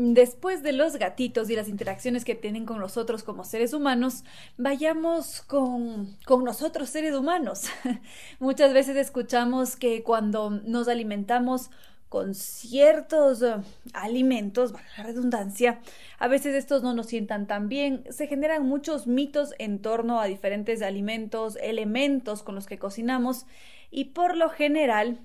Después 0.00 0.62
de 0.62 0.72
los 0.72 0.96
gatitos 0.96 1.50
y 1.50 1.56
las 1.56 1.68
interacciones 1.68 2.24
que 2.24 2.34
tienen 2.34 2.64
con 2.64 2.78
nosotros 2.78 3.22
como 3.22 3.44
seres 3.44 3.74
humanos, 3.74 4.24
vayamos 4.56 5.42
con, 5.42 6.16
con 6.24 6.44
nosotros 6.44 6.88
seres 6.88 7.14
humanos. 7.14 7.64
Muchas 8.38 8.72
veces 8.72 8.96
escuchamos 8.96 9.76
que 9.76 10.02
cuando 10.02 10.50
nos 10.50 10.88
alimentamos 10.88 11.70
con 12.08 12.34
ciertos 12.34 13.42
uh, 13.42 13.62
alimentos, 13.92 14.72
valga 14.72 14.88
la 14.96 15.04
redundancia, 15.04 15.80
a 16.18 16.26
veces 16.26 16.56
estos 16.56 16.82
no 16.82 16.92
nos 16.92 17.06
sientan 17.06 17.46
tan 17.46 17.68
bien, 17.68 18.02
se 18.10 18.26
generan 18.26 18.66
muchos 18.66 19.06
mitos 19.06 19.54
en 19.58 19.80
torno 19.80 20.20
a 20.20 20.24
diferentes 20.26 20.82
alimentos, 20.82 21.56
elementos 21.62 22.42
con 22.42 22.56
los 22.56 22.66
que 22.66 22.80
cocinamos 22.80 23.46
y 23.92 24.06
por 24.06 24.36
lo 24.36 24.48
general 24.48 25.20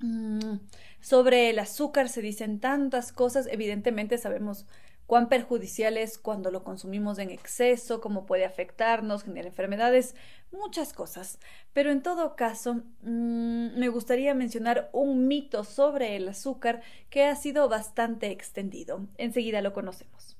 mm, 0.00 0.56
sobre 1.00 1.50
el 1.50 1.58
azúcar 1.58 2.08
se 2.08 2.22
dicen 2.22 2.60
tantas 2.60 3.12
cosas, 3.12 3.48
evidentemente 3.50 4.18
sabemos 4.18 4.66
cuán 5.06 5.30
perjudicial 5.30 5.96
es 5.96 6.18
cuando 6.18 6.50
lo 6.50 6.62
consumimos 6.62 7.18
en 7.18 7.30
exceso, 7.30 8.02
cómo 8.02 8.26
puede 8.26 8.44
afectarnos, 8.44 9.22
genera 9.22 9.48
enfermedades, 9.48 10.14
muchas 10.52 10.92
cosas. 10.92 11.38
Pero 11.72 11.90
en 11.90 12.02
todo 12.02 12.36
caso, 12.36 12.82
mmm, 13.00 13.78
me 13.78 13.88
gustaría 13.88 14.34
mencionar 14.34 14.90
un 14.92 15.26
mito 15.26 15.64
sobre 15.64 16.14
el 16.16 16.28
azúcar 16.28 16.82
que 17.08 17.24
ha 17.24 17.34
sido 17.36 17.70
bastante 17.70 18.30
extendido. 18.30 19.06
Enseguida 19.16 19.62
lo 19.62 19.72
conocemos. 19.72 20.36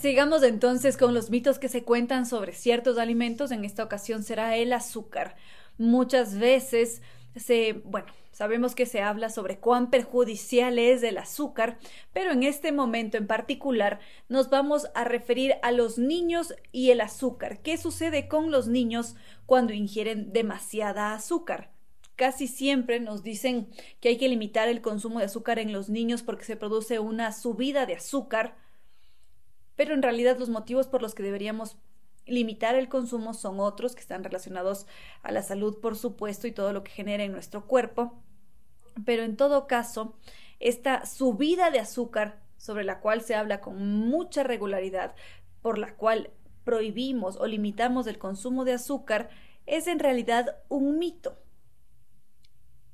Sigamos 0.00 0.42
entonces 0.42 0.96
con 0.96 1.12
los 1.12 1.28
mitos 1.28 1.58
que 1.58 1.68
se 1.68 1.82
cuentan 1.82 2.24
sobre 2.24 2.54
ciertos 2.54 2.96
alimentos. 2.96 3.50
En 3.50 3.64
esta 3.66 3.84
ocasión 3.84 4.22
será 4.22 4.56
el 4.56 4.72
azúcar. 4.72 5.36
Muchas 5.76 6.38
veces 6.38 7.02
se, 7.36 7.82
bueno, 7.84 8.06
sabemos 8.30 8.74
que 8.74 8.86
se 8.86 9.00
habla 9.02 9.30
sobre 9.30 9.58
cuán 9.58 9.90
perjudicial 9.90 10.78
es 10.78 11.02
el 11.02 11.18
azúcar, 11.18 11.78
pero 12.12 12.32
en 12.32 12.42
este 12.42 12.72
momento 12.72 13.16
en 13.16 13.26
particular 13.26 14.00
nos 14.28 14.50
vamos 14.50 14.88
a 14.94 15.04
referir 15.04 15.54
a 15.62 15.70
los 15.72 15.98
niños 15.98 16.54
y 16.72 16.90
el 16.90 17.00
azúcar. 17.00 17.60
¿Qué 17.60 17.76
sucede 17.76 18.28
con 18.28 18.50
los 18.50 18.68
niños 18.68 19.16
cuando 19.46 19.72
ingieren 19.72 20.32
demasiada 20.32 21.14
azúcar? 21.14 21.72
Casi 22.16 22.46
siempre 22.46 23.00
nos 23.00 23.22
dicen 23.22 23.68
que 24.00 24.10
hay 24.10 24.18
que 24.18 24.28
limitar 24.28 24.68
el 24.68 24.82
consumo 24.82 25.18
de 25.18 25.24
azúcar 25.24 25.58
en 25.58 25.72
los 25.72 25.88
niños 25.88 26.22
porque 26.22 26.44
se 26.44 26.56
produce 26.56 26.98
una 26.98 27.32
subida 27.32 27.86
de 27.86 27.94
azúcar, 27.94 28.56
pero 29.76 29.94
en 29.94 30.02
realidad 30.02 30.38
los 30.38 30.50
motivos 30.50 30.86
por 30.86 31.00
los 31.00 31.14
que 31.14 31.22
deberíamos 31.22 31.78
Limitar 32.26 32.74
el 32.76 32.88
consumo 32.88 33.34
son 33.34 33.58
otros 33.60 33.94
que 33.94 34.00
están 34.00 34.22
relacionados 34.22 34.86
a 35.22 35.32
la 35.32 35.42
salud, 35.42 35.80
por 35.80 35.96
supuesto, 35.96 36.46
y 36.46 36.52
todo 36.52 36.72
lo 36.72 36.84
que 36.84 36.92
genera 36.92 37.24
en 37.24 37.32
nuestro 37.32 37.66
cuerpo. 37.66 38.22
Pero 39.04 39.22
en 39.22 39.36
todo 39.36 39.66
caso, 39.66 40.16
esta 40.60 41.06
subida 41.06 41.70
de 41.70 41.80
azúcar 41.80 42.40
sobre 42.56 42.84
la 42.84 43.00
cual 43.00 43.22
se 43.22 43.34
habla 43.34 43.60
con 43.60 44.06
mucha 44.06 44.44
regularidad, 44.44 45.16
por 45.62 45.78
la 45.78 45.96
cual 45.96 46.30
prohibimos 46.64 47.36
o 47.36 47.46
limitamos 47.46 48.06
el 48.06 48.18
consumo 48.18 48.64
de 48.64 48.74
azúcar, 48.74 49.30
es 49.66 49.88
en 49.88 49.98
realidad 49.98 50.58
un 50.68 50.98
mito. 50.98 51.38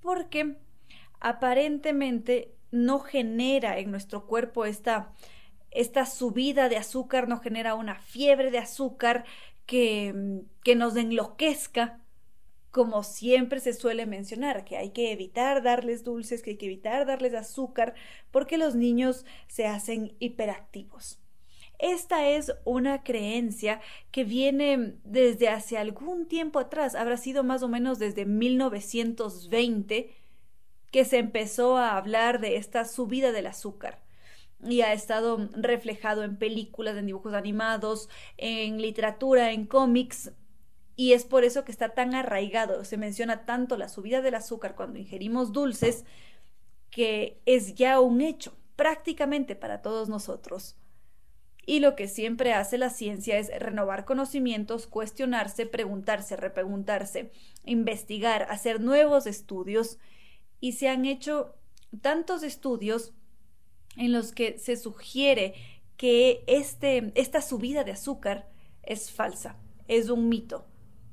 Porque 0.01 0.57
aparentemente 1.21 2.55
no 2.71 3.01
genera 3.01 3.79
en 3.79 3.91
nuestro 3.91 4.27
cuerpo 4.27 4.65
esta 4.65 5.13
esta 5.79 6.07
subida 6.07 6.69
de 6.69 6.77
azúcar 6.77 7.29
nos 7.29 7.41
genera 7.41 7.77
una 7.77 7.95
fiebre 7.95 8.51
de 8.51 8.59
azúcar 8.59 9.25
que, 9.65 10.43
que 10.65 10.75
nos 10.75 10.97
enloquezca, 10.97 12.01
como 12.73 13.05
siempre 13.05 13.61
se 13.61 13.73
suele 13.73 14.05
mencionar, 14.05 14.65
que 14.65 14.77
hay 14.77 14.91
que 14.91 15.13
evitar 15.13 15.63
darles 15.63 16.03
dulces, 16.03 16.43
que 16.43 16.51
hay 16.51 16.57
que 16.57 16.67
evitar 16.67 17.07
darles 17.07 17.33
azúcar, 17.33 17.95
porque 18.33 18.59
los 18.59 18.75
niños 18.75 19.25
se 19.47 19.69
hacen 19.69 20.17
hiperactivos. 20.19 21.21
Esta 21.79 22.29
es 22.29 22.53
una 22.65 23.05
creencia 23.05 23.81
que 24.11 24.25
viene 24.25 24.97
desde 25.05 25.49
hace 25.49 25.79
algún 25.79 26.27
tiempo 26.27 26.59
atrás, 26.59 26.97
habrá 26.97 27.17
sido 27.17 27.45
más 27.45 27.63
o 27.63 27.69
menos 27.69 28.01
desde 28.01 28.25
1920 28.25 30.13
que 30.91 31.05
se 31.05 31.19
empezó 31.19 31.77
a 31.77 31.97
hablar 31.97 32.41
de 32.41 32.57
esta 32.57 32.85
subida 32.85 33.31
del 33.31 33.47
azúcar 33.47 34.08
y 34.67 34.81
ha 34.81 34.93
estado 34.93 35.49
reflejado 35.53 36.25
en 36.25 36.37
películas, 36.37 36.97
en 36.97 37.07
dibujos 37.07 37.35
animados, 37.35 38.09
en 38.37 38.83
literatura, 38.83 39.53
en 39.53 39.67
cómics, 39.67 40.33
y 40.97 41.13
es 41.13 41.25
por 41.25 41.45
eso 41.45 41.65
que 41.65 41.71
está 41.71 41.91
tan 41.91 42.17
arraigado, 42.17 42.85
se 42.85 42.97
menciona 42.97 43.45
tanto 43.47 43.77
la 43.77 43.89
subida 43.89 44.21
del 44.21 44.35
azúcar 44.35 44.75
cuando 44.75 44.99
ingerimos 44.99 45.53
dulces, 45.53 46.05
que 46.91 47.41
es 47.47 47.77
ya 47.77 48.01
un 48.01 48.21
hecho 48.21 48.57
prácticamente 48.75 49.55
para 49.55 49.81
todos 49.81 50.09
nosotros. 50.09 50.77
Y 51.65 51.79
lo 51.79 51.95
que 51.95 52.09
siempre 52.09 52.53
hace 52.53 52.79
la 52.79 52.91
ciencia 52.91 53.39
es 53.39 53.49
renovar 53.61 54.07
conocimientos, 54.07 54.89
cuestionarse, 54.89 55.67
preguntarse, 55.67 56.35
repreguntarse, 56.35 57.31
investigar, 57.65 58.49
hacer 58.51 58.81
nuevos 58.81 59.29
estudios, 59.29 59.99
y 60.59 60.73
se 60.73 60.89
han 60.89 61.05
hecho 61.05 61.55
tantos 62.01 62.43
estudios 62.43 63.15
en 63.99 64.13
los 64.13 64.33
que 64.33 64.59
se 64.59 64.77
sugiere 64.77 65.55
que 65.97 66.45
este, 66.47 67.13
esta 67.17 67.43
subida 67.43 67.85
de 67.85 67.93
azúcar 67.93 68.49
es 68.83 69.11
falsa, 69.11 69.59
es 69.89 70.09
un 70.09 70.29
mito. 70.29 70.67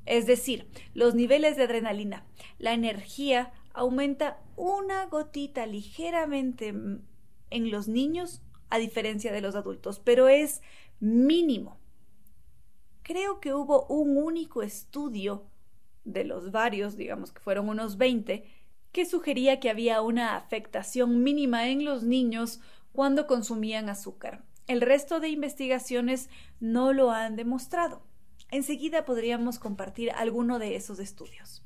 Es 0.05 0.27
decir, 0.27 0.69
los 0.93 1.15
niveles 1.15 1.57
de 1.57 1.63
adrenalina, 1.63 2.25
la 2.59 2.73
energía 2.73 3.51
aumenta 3.73 4.39
una 4.55 5.07
gotita 5.07 5.65
ligeramente 5.65 6.67
en 6.67 7.71
los 7.71 7.87
niños 7.87 8.41
a 8.69 8.77
diferencia 8.77 9.33
de 9.33 9.41
los 9.41 9.55
adultos, 9.55 9.99
pero 9.99 10.27
es 10.27 10.61
mínimo. 10.99 11.79
Creo 13.01 13.39
que 13.39 13.53
hubo 13.53 13.87
un 13.87 14.17
único 14.17 14.61
estudio 14.61 15.45
de 16.03 16.23
los 16.23 16.51
varios, 16.51 16.95
digamos 16.97 17.31
que 17.31 17.41
fueron 17.41 17.67
unos 17.69 17.97
20, 17.97 18.45
que 18.91 19.05
sugería 19.05 19.59
que 19.59 19.69
había 19.69 20.01
una 20.01 20.37
afectación 20.37 21.23
mínima 21.23 21.67
en 21.67 21.83
los 21.83 22.03
niños 22.03 22.61
cuando 22.95 23.27
consumían 23.27 23.89
azúcar. 23.89 24.45
El 24.67 24.79
resto 24.79 25.19
de 25.19 25.27
investigaciones 25.27 26.29
no 26.61 26.93
lo 26.93 27.11
han 27.11 27.35
demostrado. 27.35 28.01
Enseguida 28.51 29.03
podríamos 29.03 29.59
compartir 29.59 30.11
alguno 30.11 30.59
de 30.59 30.77
esos 30.77 30.99
estudios. 30.99 31.64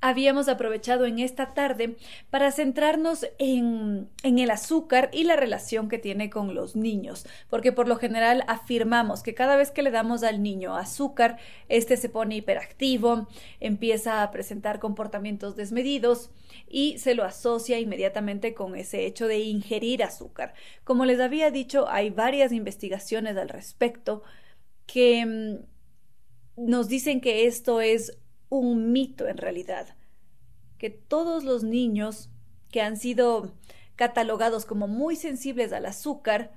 Habíamos 0.00 0.48
aprovechado 0.48 1.06
en 1.06 1.18
esta 1.18 1.54
tarde 1.54 1.96
para 2.30 2.52
centrarnos 2.52 3.26
en, 3.38 4.08
en, 4.22 4.38
el 4.38 4.50
azúcar 4.50 5.10
y 5.12 5.24
la 5.24 5.36
relación 5.36 5.88
que 5.88 5.98
tiene 5.98 6.30
con 6.30 6.54
los 6.54 6.76
niños, 6.76 7.26
porque 7.48 7.72
por 7.72 7.88
lo 7.88 7.96
general 7.96 8.44
afirmamos 8.46 9.22
que 9.22 9.34
cada 9.34 9.56
vez 9.56 9.70
que 9.70 9.82
le 9.82 9.90
damos 9.90 10.22
al 10.22 10.42
niño 10.42 10.76
azúcar, 10.76 11.38
este 11.68 11.96
se 11.96 12.08
pone 12.08 12.36
hiperactivo, 12.36 13.28
empieza 13.60 14.22
a 14.22 14.30
presentar 14.30 14.78
comportamientos 14.78 15.56
desmedidos 15.56 16.30
y 16.68 16.98
se 16.98 17.14
lo 17.14 17.24
asocia 17.24 17.78
inmediatamente 17.78 18.54
con 18.54 18.76
ese 18.76 19.06
hecho 19.06 19.26
de 19.26 19.38
ingerir 19.38 20.02
azúcar. 20.02 20.54
Como 20.84 21.04
les 21.04 21.20
había 21.20 21.50
dicho, 21.50 21.88
hay 21.88 22.10
varias 22.10 22.52
investigaciones 22.52 23.36
al 23.36 23.48
respecto 23.48 24.22
que 24.86 25.24
mm, 25.26 26.68
nos 26.68 26.88
dicen 26.88 27.20
que 27.20 27.46
esto 27.46 27.80
es 27.80 28.18
un 28.58 28.92
mito 28.92 29.28
en 29.28 29.36
realidad, 29.36 29.96
que 30.78 30.90
todos 30.90 31.44
los 31.44 31.62
niños 31.64 32.30
que 32.70 32.80
han 32.80 32.96
sido 32.96 33.54
catalogados 33.96 34.66
como 34.66 34.88
muy 34.88 35.16
sensibles 35.16 35.72
al 35.72 35.86
azúcar, 35.86 36.52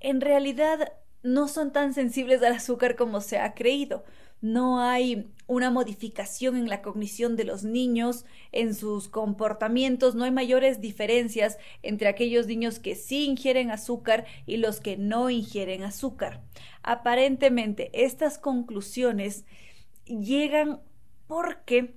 en 0.00 0.20
realidad 0.20 0.92
no 1.22 1.48
son 1.48 1.72
tan 1.72 1.92
sensibles 1.92 2.42
al 2.42 2.54
azúcar 2.54 2.96
como 2.96 3.20
se 3.20 3.38
ha 3.38 3.54
creído. 3.54 4.04
No 4.40 4.80
hay 4.80 5.30
una 5.46 5.70
modificación 5.70 6.56
en 6.56 6.68
la 6.68 6.80
cognición 6.80 7.36
de 7.36 7.44
los 7.44 7.62
niños, 7.62 8.24
en 8.52 8.74
sus 8.74 9.08
comportamientos, 9.08 10.14
no 10.14 10.24
hay 10.24 10.30
mayores 10.30 10.80
diferencias 10.80 11.58
entre 11.82 12.08
aquellos 12.08 12.46
niños 12.46 12.78
que 12.78 12.94
sí 12.94 13.26
ingieren 13.26 13.70
azúcar 13.70 14.24
y 14.46 14.56
los 14.56 14.80
que 14.80 14.96
no 14.96 15.28
ingieren 15.28 15.82
azúcar. 15.82 16.40
Aparentemente, 16.82 17.90
estas 17.92 18.38
conclusiones 18.38 19.44
llegan 20.06 20.80
porque 21.30 21.94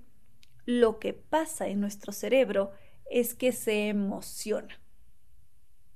lo 0.68 1.00
que 1.00 1.14
pasa 1.14 1.68
en 1.68 1.82
nuestro 1.82 2.12
cerebro 2.12 2.70
es 3.10 3.34
que 3.34 3.52
se 3.52 3.88
emociona. 3.88 4.80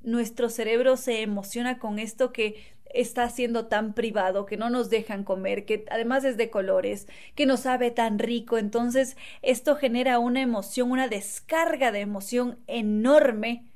Nuestro 0.01 0.49
cerebro 0.49 0.97
se 0.97 1.21
emociona 1.21 1.77
con 1.77 1.99
esto 1.99 2.33
que 2.33 2.55
está 2.85 3.29
siendo 3.29 3.67
tan 3.67 3.93
privado, 3.93 4.47
que 4.47 4.57
no 4.57 4.71
nos 4.71 4.89
dejan 4.89 5.23
comer, 5.23 5.65
que 5.65 5.85
además 5.91 6.23
es 6.23 6.35
de 6.35 6.49
colores, 6.49 7.05
que 7.35 7.45
no 7.45 7.57
sabe 7.57 7.91
tan 7.91 8.17
rico. 8.17 8.57
Entonces, 8.57 9.17
esto 9.43 9.75
genera 9.75 10.17
una 10.17 10.41
emoción, 10.41 10.89
una 10.89 11.07
descarga 11.07 11.91
de 11.91 11.99
emoción 11.99 12.57
enorme 12.65 13.67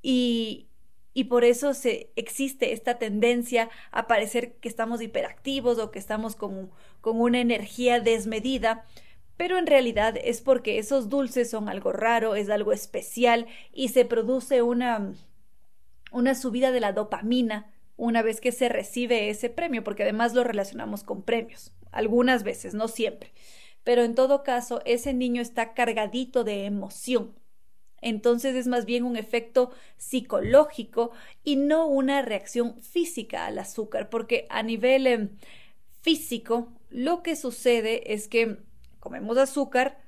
y, 0.00 0.69
y 1.12 1.24
por 1.24 1.44
eso 1.44 1.74
se, 1.74 2.10
existe 2.16 2.72
esta 2.72 2.98
tendencia 2.98 3.68
a 3.90 4.06
parecer 4.06 4.54
que 4.54 4.68
estamos 4.68 5.02
hiperactivos 5.02 5.78
o 5.78 5.90
que 5.90 5.98
estamos 5.98 6.36
con, 6.36 6.70
con 7.00 7.20
una 7.20 7.40
energía 7.40 8.00
desmedida, 8.00 8.84
pero 9.36 9.58
en 9.58 9.66
realidad 9.66 10.16
es 10.22 10.40
porque 10.40 10.78
esos 10.78 11.08
dulces 11.08 11.50
son 11.50 11.68
algo 11.68 11.92
raro, 11.92 12.34
es 12.34 12.50
algo 12.50 12.72
especial 12.72 13.46
y 13.72 13.88
se 13.88 14.04
produce 14.04 14.62
una, 14.62 15.14
una 16.12 16.34
subida 16.34 16.70
de 16.70 16.80
la 16.80 16.92
dopamina 16.92 17.72
una 17.96 18.22
vez 18.22 18.40
que 18.40 18.52
se 18.52 18.68
recibe 18.68 19.30
ese 19.30 19.50
premio, 19.50 19.84
porque 19.84 20.04
además 20.04 20.34
lo 20.34 20.44
relacionamos 20.44 21.04
con 21.04 21.22
premios, 21.22 21.72
algunas 21.90 22.44
veces, 22.44 22.72
no 22.74 22.88
siempre. 22.88 23.32
Pero 23.84 24.02
en 24.02 24.14
todo 24.14 24.42
caso, 24.42 24.80
ese 24.84 25.12
niño 25.14 25.42
está 25.42 25.74
cargadito 25.74 26.44
de 26.44 26.64
emoción. 26.64 27.34
Entonces 28.00 28.54
es 28.56 28.66
más 28.66 28.84
bien 28.86 29.04
un 29.04 29.16
efecto 29.16 29.70
psicológico 29.96 31.12
y 31.44 31.56
no 31.56 31.86
una 31.86 32.22
reacción 32.22 32.80
física 32.82 33.46
al 33.46 33.58
azúcar, 33.58 34.08
porque 34.08 34.46
a 34.50 34.62
nivel 34.62 35.06
em, 35.06 35.28
físico 36.00 36.72
lo 36.88 37.22
que 37.22 37.36
sucede 37.36 38.12
es 38.12 38.28
que 38.28 38.58
comemos 38.98 39.38
azúcar, 39.38 40.02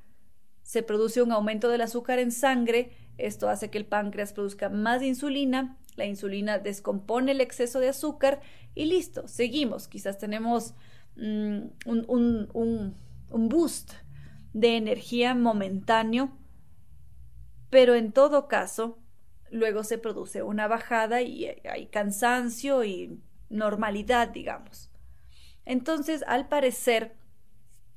se 0.62 0.82
produce 0.82 1.22
un 1.22 1.32
aumento 1.32 1.68
del 1.68 1.80
azúcar 1.82 2.18
en 2.18 2.32
sangre, 2.32 2.92
esto 3.18 3.48
hace 3.48 3.70
que 3.70 3.78
el 3.78 3.86
páncreas 3.86 4.32
produzca 4.32 4.68
más 4.68 5.02
insulina, 5.02 5.78
la 5.96 6.06
insulina 6.06 6.58
descompone 6.58 7.32
el 7.32 7.40
exceso 7.40 7.78
de 7.78 7.88
azúcar 7.88 8.40
y 8.74 8.86
listo, 8.86 9.28
seguimos. 9.28 9.86
Quizás 9.86 10.18
tenemos 10.18 10.74
mm, 11.16 11.60
un, 11.84 12.94
un 13.30 13.48
boost 13.48 13.92
de 14.54 14.76
energía 14.76 15.34
momentáneo 15.34 16.32
pero 17.72 17.94
en 17.94 18.12
todo 18.12 18.48
caso, 18.48 18.98
luego 19.50 19.82
se 19.82 19.96
produce 19.96 20.42
una 20.42 20.68
bajada 20.68 21.22
y 21.22 21.46
hay 21.64 21.86
cansancio 21.86 22.84
y 22.84 23.18
normalidad, 23.48 24.28
digamos. 24.28 24.90
Entonces, 25.64 26.22
al 26.26 26.48
parecer, 26.48 27.14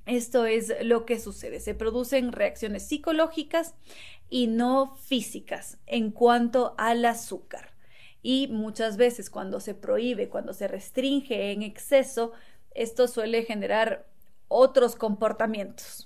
esto 0.05 0.45
es 0.45 0.73
lo 0.81 1.05
que 1.05 1.19
sucede. 1.19 1.59
Se 1.59 1.75
producen 1.75 2.31
reacciones 2.31 2.87
psicológicas 2.87 3.75
y 4.29 4.47
no 4.47 4.95
físicas 4.95 5.77
en 5.87 6.11
cuanto 6.11 6.73
al 6.77 7.03
azúcar. 7.03 7.73
Y 8.21 8.47
muchas 8.47 8.95
veces 8.95 9.29
cuando 9.29 9.59
se 9.59 9.75
prohíbe, 9.75 10.29
cuando 10.29 10.53
se 10.53 10.69
restringe 10.69 11.51
en 11.51 11.63
exceso, 11.63 12.31
esto 12.71 13.09
suele 13.09 13.43
generar 13.43 14.07
otros 14.47 14.95
comportamientos. 14.95 16.04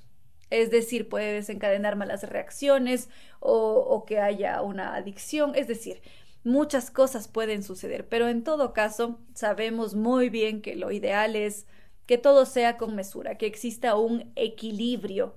Es 0.50 0.72
decir, 0.72 1.10
puede 1.10 1.34
desencadenar 1.34 1.96
malas 1.96 2.24
reacciones 2.24 3.10
o, 3.40 4.06
que 4.08 4.20
haya 4.20 4.62
una 4.62 4.96
adicción. 4.96 5.54
Es 5.56 5.68
decir, 5.68 6.02
muchas 6.44 6.92
cosas 6.92 7.28
pueden 7.28 7.64
suceder, 7.64 8.08
pero 8.08 8.28
en 8.28 8.44
todo 8.44 8.74
caso 8.74 9.20
sabemos 9.34 9.96
muy 9.96 10.30
bien 10.30 10.62
que 10.62 10.76
lo 10.76 10.92
ideal 10.92 11.36
es 11.36 11.68
que 12.06 12.18
todo 12.18 12.46
sea 12.46 12.78
con 12.78 12.96
mesura, 12.96 13.38
que 13.38 13.46
exista 13.46 13.96
un 13.96 14.32
equilibrio 14.36 15.36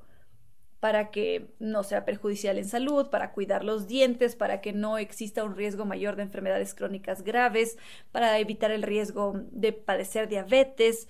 para 0.81 1.11
que 1.11 1.55
no 1.61 1.85
sea 1.85 2.05
perjudicial 2.05 2.59
en 2.59 2.65
salud, 2.65 3.09
para 3.11 3.33
cuidar 3.33 3.63
los 3.63 3.87
dientes, 3.87 4.35
para 4.35 4.61
que 4.61 4.73
no 4.73 4.99
exista 4.99 5.45
un 5.45 5.55
riesgo 5.55 5.85
mayor 5.85 6.17
de 6.17 6.23
enfermedades 6.23 6.75
crónicas 6.75 7.23
graves, 7.23 7.79
para 8.11 8.39
evitar 8.39 8.71
el 8.73 8.83
riesgo 8.83 9.35
de 9.53 9.73
padecer 9.73 10.29
diabetes, 10.29 11.07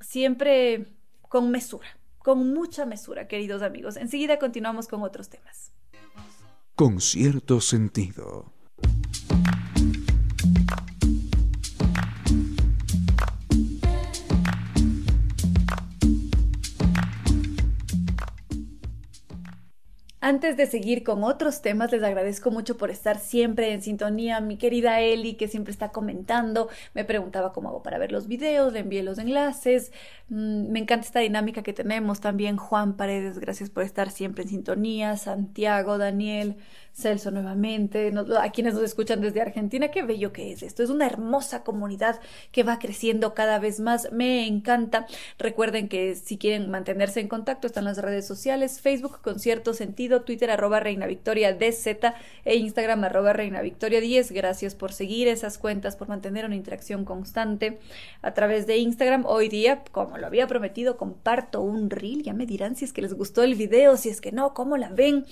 siempre 0.00 0.86
con 1.28 1.50
mesura 1.50 1.99
con 2.22 2.52
mucha 2.52 2.86
mesura, 2.86 3.26
queridos 3.26 3.62
amigos. 3.62 3.96
Enseguida 3.96 4.38
continuamos 4.38 4.88
con 4.88 5.02
otros 5.02 5.28
temas. 5.28 5.72
Con 6.74 7.00
cierto 7.00 7.60
sentido. 7.60 8.52
Antes 20.22 20.56
de 20.58 20.66
seguir 20.66 21.02
con 21.02 21.24
otros 21.24 21.62
temas, 21.62 21.90
les 21.92 22.02
agradezco 22.02 22.50
mucho 22.50 22.76
por 22.76 22.90
estar 22.90 23.18
siempre 23.18 23.72
en 23.72 23.80
sintonía. 23.80 24.40
Mi 24.40 24.58
querida 24.58 25.00
Eli, 25.00 25.34
que 25.34 25.48
siempre 25.48 25.72
está 25.72 25.92
comentando, 25.92 26.68
me 26.92 27.06
preguntaba 27.06 27.54
cómo 27.54 27.70
hago 27.70 27.82
para 27.82 27.96
ver 27.96 28.12
los 28.12 28.26
videos, 28.28 28.72
le 28.74 28.80
envié 28.80 29.02
los 29.02 29.18
enlaces. 29.18 29.92
Mm, 30.28 30.70
me 30.70 30.78
encanta 30.78 31.06
esta 31.06 31.20
dinámica 31.20 31.62
que 31.62 31.72
tenemos. 31.72 32.20
También 32.20 32.58
Juan 32.58 32.96
Paredes, 32.98 33.38
gracias 33.38 33.70
por 33.70 33.82
estar 33.82 34.10
siempre 34.10 34.42
en 34.42 34.50
sintonía. 34.50 35.16
Santiago, 35.16 35.96
Daniel, 35.96 36.56
Celso 36.92 37.30
nuevamente, 37.30 38.12
a 38.38 38.50
quienes 38.50 38.74
nos 38.74 38.82
escuchan 38.82 39.20
desde 39.20 39.40
Argentina, 39.40 39.88
qué 39.88 40.02
bello 40.02 40.32
que 40.32 40.52
es 40.52 40.62
esto. 40.62 40.82
Es 40.82 40.90
una 40.90 41.06
hermosa 41.06 41.62
comunidad 41.62 42.20
que 42.52 42.62
va 42.62 42.78
creciendo 42.78 43.34
cada 43.34 43.58
vez 43.58 43.80
más. 43.80 44.12
Me 44.12 44.46
encanta. 44.46 45.06
Recuerden 45.38 45.88
que 45.88 46.14
si 46.14 46.36
quieren 46.36 46.70
mantenerse 46.70 47.20
en 47.20 47.28
contacto, 47.28 47.66
están 47.66 47.84
las 47.84 47.98
redes 47.98 48.26
sociales, 48.26 48.80
Facebook 48.80 49.20
con 49.22 49.38
cierto 49.38 49.74
sentido, 49.74 50.22
Twitter 50.22 50.50
arroba 50.50 50.80
Reina 50.80 51.06
Victoria 51.06 51.54
DZ 51.54 52.14
e 52.44 52.56
Instagram 52.56 53.04
arroba 53.04 53.32
Reina 53.32 53.62
Victoria 53.62 54.00
10. 54.00 54.32
Gracias 54.32 54.74
por 54.74 54.92
seguir 54.92 55.28
esas 55.28 55.58
cuentas, 55.58 55.96
por 55.96 56.08
mantener 56.08 56.44
una 56.44 56.56
interacción 56.56 57.04
constante 57.04 57.78
a 58.22 58.34
través 58.34 58.66
de 58.66 58.76
Instagram. 58.78 59.24
Hoy 59.26 59.48
día, 59.48 59.82
como 59.92 60.18
lo 60.18 60.26
había 60.26 60.46
prometido, 60.46 60.96
comparto 60.96 61.60
un 61.60 61.90
reel. 61.90 62.22
Ya 62.22 62.34
me 62.34 62.46
dirán 62.46 62.76
si 62.76 62.84
es 62.84 62.92
que 62.92 63.02
les 63.02 63.14
gustó 63.14 63.42
el 63.42 63.54
video, 63.54 63.96
si 63.96 64.08
es 64.08 64.20
que 64.20 64.32
no, 64.32 64.54
cómo 64.54 64.76
la 64.76 64.90
ven. 64.90 65.24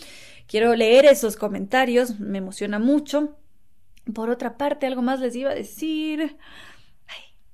Quiero 0.49 0.75
leer 0.75 1.05
esos 1.05 1.37
comentarios, 1.37 1.48
me 1.51 2.39
emociona 2.39 2.79
mucho. 2.79 3.37
Por 4.15 4.31
otra 4.31 4.57
parte, 4.57 4.87
algo 4.87 5.03
más 5.03 5.21
les 5.21 5.37
iba 5.37 5.51
a 5.51 5.55
decir. 5.55 6.37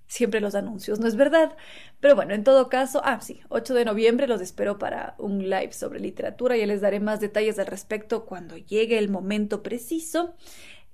siempre 0.06 0.40
los 0.40 0.54
anuncios, 0.54 1.00
¿no 1.00 1.08
es 1.08 1.16
verdad? 1.16 1.56
Pero 2.00 2.14
bueno, 2.14 2.34
en 2.34 2.44
todo 2.44 2.68
caso, 2.68 3.00
ah, 3.04 3.20
sí, 3.20 3.40
8 3.48 3.74
de 3.74 3.84
noviembre 3.84 4.28
los 4.28 4.40
espero 4.40 4.78
para 4.78 5.16
un 5.18 5.50
live 5.50 5.72
sobre 5.72 5.98
literatura. 5.98 6.56
Ya 6.56 6.66
les 6.66 6.80
daré 6.80 7.00
más 7.00 7.20
detalles 7.20 7.58
al 7.58 7.66
respecto 7.66 8.24
cuando 8.24 8.56
llegue 8.56 8.98
el 8.98 9.08
momento 9.08 9.62
preciso. 9.62 10.36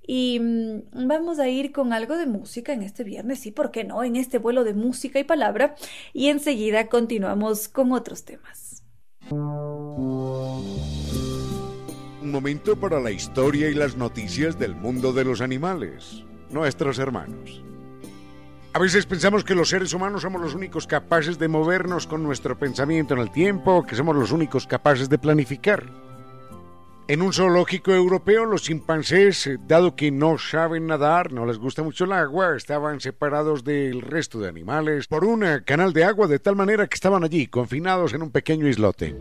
Y 0.02 0.40
mm, 0.40 1.06
vamos 1.06 1.38
a 1.38 1.48
ir 1.48 1.72
con 1.72 1.92
algo 1.92 2.16
de 2.16 2.26
música 2.26 2.72
en 2.72 2.82
este 2.82 3.04
viernes, 3.04 3.40
sí, 3.40 3.50
¿por 3.50 3.70
qué 3.70 3.84
no? 3.84 4.02
En 4.02 4.16
este 4.16 4.38
vuelo 4.38 4.64
de 4.64 4.74
música 4.74 5.18
y 5.18 5.24
palabra. 5.24 5.74
Y 6.12 6.28
enseguida 6.28 6.88
continuamos 6.88 7.68
con 7.68 7.92
otros 7.92 8.24
temas 8.24 8.70
un 12.20 12.30
momento 12.30 12.76
para 12.76 13.00
la 13.00 13.10
historia 13.10 13.68
y 13.68 13.74
las 13.74 13.96
noticias 13.96 14.58
del 14.58 14.74
mundo 14.74 15.12
de 15.12 15.24
los 15.24 15.40
animales, 15.40 16.24
nuestros 16.50 16.98
hermanos. 16.98 17.62
A 18.72 18.78
veces 18.78 19.06
pensamos 19.06 19.42
que 19.42 19.54
los 19.54 19.70
seres 19.70 19.94
humanos 19.94 20.22
somos 20.22 20.40
los 20.40 20.54
únicos 20.54 20.86
capaces 20.86 21.38
de 21.38 21.48
movernos 21.48 22.06
con 22.06 22.22
nuestro 22.22 22.58
pensamiento 22.58 23.14
en 23.14 23.20
el 23.20 23.30
tiempo, 23.30 23.84
que 23.84 23.96
somos 23.96 24.14
los 24.14 24.32
únicos 24.32 24.66
capaces 24.66 25.08
de 25.08 25.18
planificar. 25.18 26.09
En 27.10 27.22
un 27.22 27.32
zoológico 27.32 27.90
europeo, 27.90 28.44
los 28.44 28.62
chimpancés, 28.62 29.48
eh, 29.48 29.58
dado 29.66 29.96
que 29.96 30.12
no 30.12 30.38
saben 30.38 30.86
nadar, 30.86 31.32
no 31.32 31.44
les 31.44 31.58
gusta 31.58 31.82
mucho 31.82 32.04
el 32.04 32.12
agua, 32.12 32.54
estaban 32.56 33.00
separados 33.00 33.64
del 33.64 34.00
resto 34.00 34.38
de 34.38 34.48
animales 34.48 35.08
por 35.08 35.24
un 35.24 35.42
eh, 35.42 35.64
canal 35.64 35.92
de 35.92 36.04
agua 36.04 36.28
de 36.28 36.38
tal 36.38 36.54
manera 36.54 36.86
que 36.86 36.94
estaban 36.94 37.24
allí, 37.24 37.48
confinados 37.48 38.14
en 38.14 38.22
un 38.22 38.30
pequeño 38.30 38.68
islote. 38.68 39.16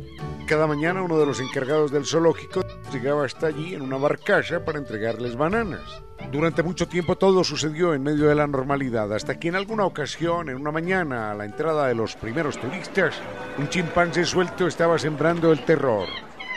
Cada 0.48 0.68
mañana 0.68 1.02
uno 1.02 1.18
de 1.18 1.26
los 1.26 1.40
encargados 1.40 1.92
del 1.92 2.06
zoológico 2.06 2.64
llegaba 2.94 3.26
hasta 3.26 3.48
allí 3.48 3.74
en 3.74 3.82
una 3.82 3.98
barcaza 3.98 4.64
para 4.64 4.78
entregarles 4.78 5.36
bananas. 5.36 6.04
Durante 6.32 6.62
mucho 6.62 6.88
tiempo 6.88 7.18
todo 7.18 7.44
sucedió 7.44 7.96
en 7.96 8.04
medio 8.04 8.28
de 8.28 8.36
la 8.36 8.46
normalidad, 8.46 9.12
hasta 9.12 9.40
que 9.40 9.48
en 9.48 9.56
alguna 9.56 9.86
ocasión, 9.86 10.50
en 10.50 10.58
una 10.58 10.70
mañana, 10.70 11.32
a 11.32 11.34
la 11.34 11.46
entrada 11.46 11.88
de 11.88 11.96
los 11.96 12.16
primeros 12.16 12.60
turistas, 12.60 13.16
un 13.58 13.68
chimpancé 13.68 14.26
suelto 14.26 14.68
estaba 14.68 15.00
sembrando 15.00 15.52
el 15.52 15.66
terror 15.66 16.08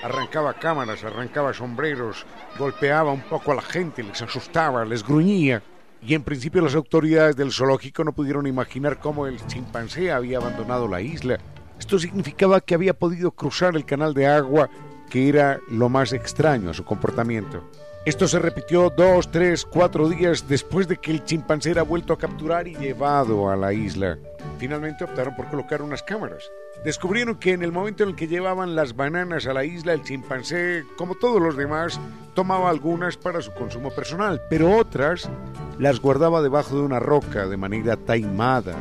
arrancaba 0.02 0.54
cámaras, 0.54 1.04
arrancaba 1.04 1.54
sombreros, 1.54 2.26
golpeaba 2.58 3.12
un 3.12 3.22
poco 3.22 3.52
a 3.52 3.56
la 3.56 3.62
gente, 3.62 4.02
les 4.02 4.20
asustaba, 4.22 4.84
les 4.84 5.04
gruñía. 5.04 5.62
Y 6.04 6.14
en 6.14 6.24
principio 6.24 6.62
las 6.62 6.74
autoridades 6.74 7.36
del 7.36 7.52
zoológico 7.52 8.02
no 8.02 8.12
pudieron 8.12 8.46
imaginar 8.46 8.98
cómo 8.98 9.26
el 9.26 9.44
chimpancé 9.46 10.10
había 10.10 10.38
abandonado 10.38 10.88
la 10.88 11.00
isla. 11.00 11.38
Esto 11.78 11.98
significaba 11.98 12.60
que 12.60 12.74
había 12.74 12.94
podido 12.94 13.30
cruzar 13.30 13.76
el 13.76 13.84
canal 13.84 14.12
de 14.12 14.26
agua, 14.26 14.68
que 15.08 15.28
era 15.28 15.60
lo 15.68 15.88
más 15.88 16.12
extraño 16.12 16.70
a 16.70 16.74
su 16.74 16.84
comportamiento. 16.84 17.62
Esto 18.04 18.26
se 18.26 18.38
repitió 18.38 18.90
dos, 18.90 19.30
tres, 19.30 19.64
cuatro 19.64 20.08
días 20.08 20.48
después 20.48 20.88
de 20.88 20.96
que 20.96 21.12
el 21.12 21.24
chimpancé 21.24 21.70
era 21.70 21.82
vuelto 21.82 22.12
a 22.12 22.18
capturar 22.18 22.66
y 22.66 22.74
llevado 22.74 23.48
a 23.48 23.56
la 23.56 23.72
isla. 23.72 24.18
Finalmente 24.58 25.04
optaron 25.04 25.36
por 25.36 25.48
colocar 25.48 25.82
unas 25.82 26.02
cámaras 26.02 26.50
descubrieron 26.84 27.36
que 27.36 27.52
en 27.52 27.62
el 27.62 27.72
momento 27.72 28.02
en 28.02 28.10
el 28.10 28.16
que 28.16 28.28
llevaban 28.28 28.74
las 28.74 28.96
bananas 28.96 29.46
a 29.46 29.52
la 29.52 29.64
isla, 29.64 29.92
el 29.92 30.02
chimpancé, 30.02 30.84
como 30.96 31.14
todos 31.14 31.40
los 31.40 31.56
demás, 31.56 32.00
tomaba 32.34 32.70
algunas 32.70 33.16
para 33.16 33.40
su 33.40 33.52
consumo 33.52 33.90
personal, 33.90 34.40
pero 34.50 34.76
otras 34.76 35.28
las 35.78 36.00
guardaba 36.00 36.42
debajo 36.42 36.76
de 36.76 36.82
una 36.82 37.00
roca 37.00 37.46
de 37.46 37.56
manera 37.56 37.96
taimada, 37.96 38.76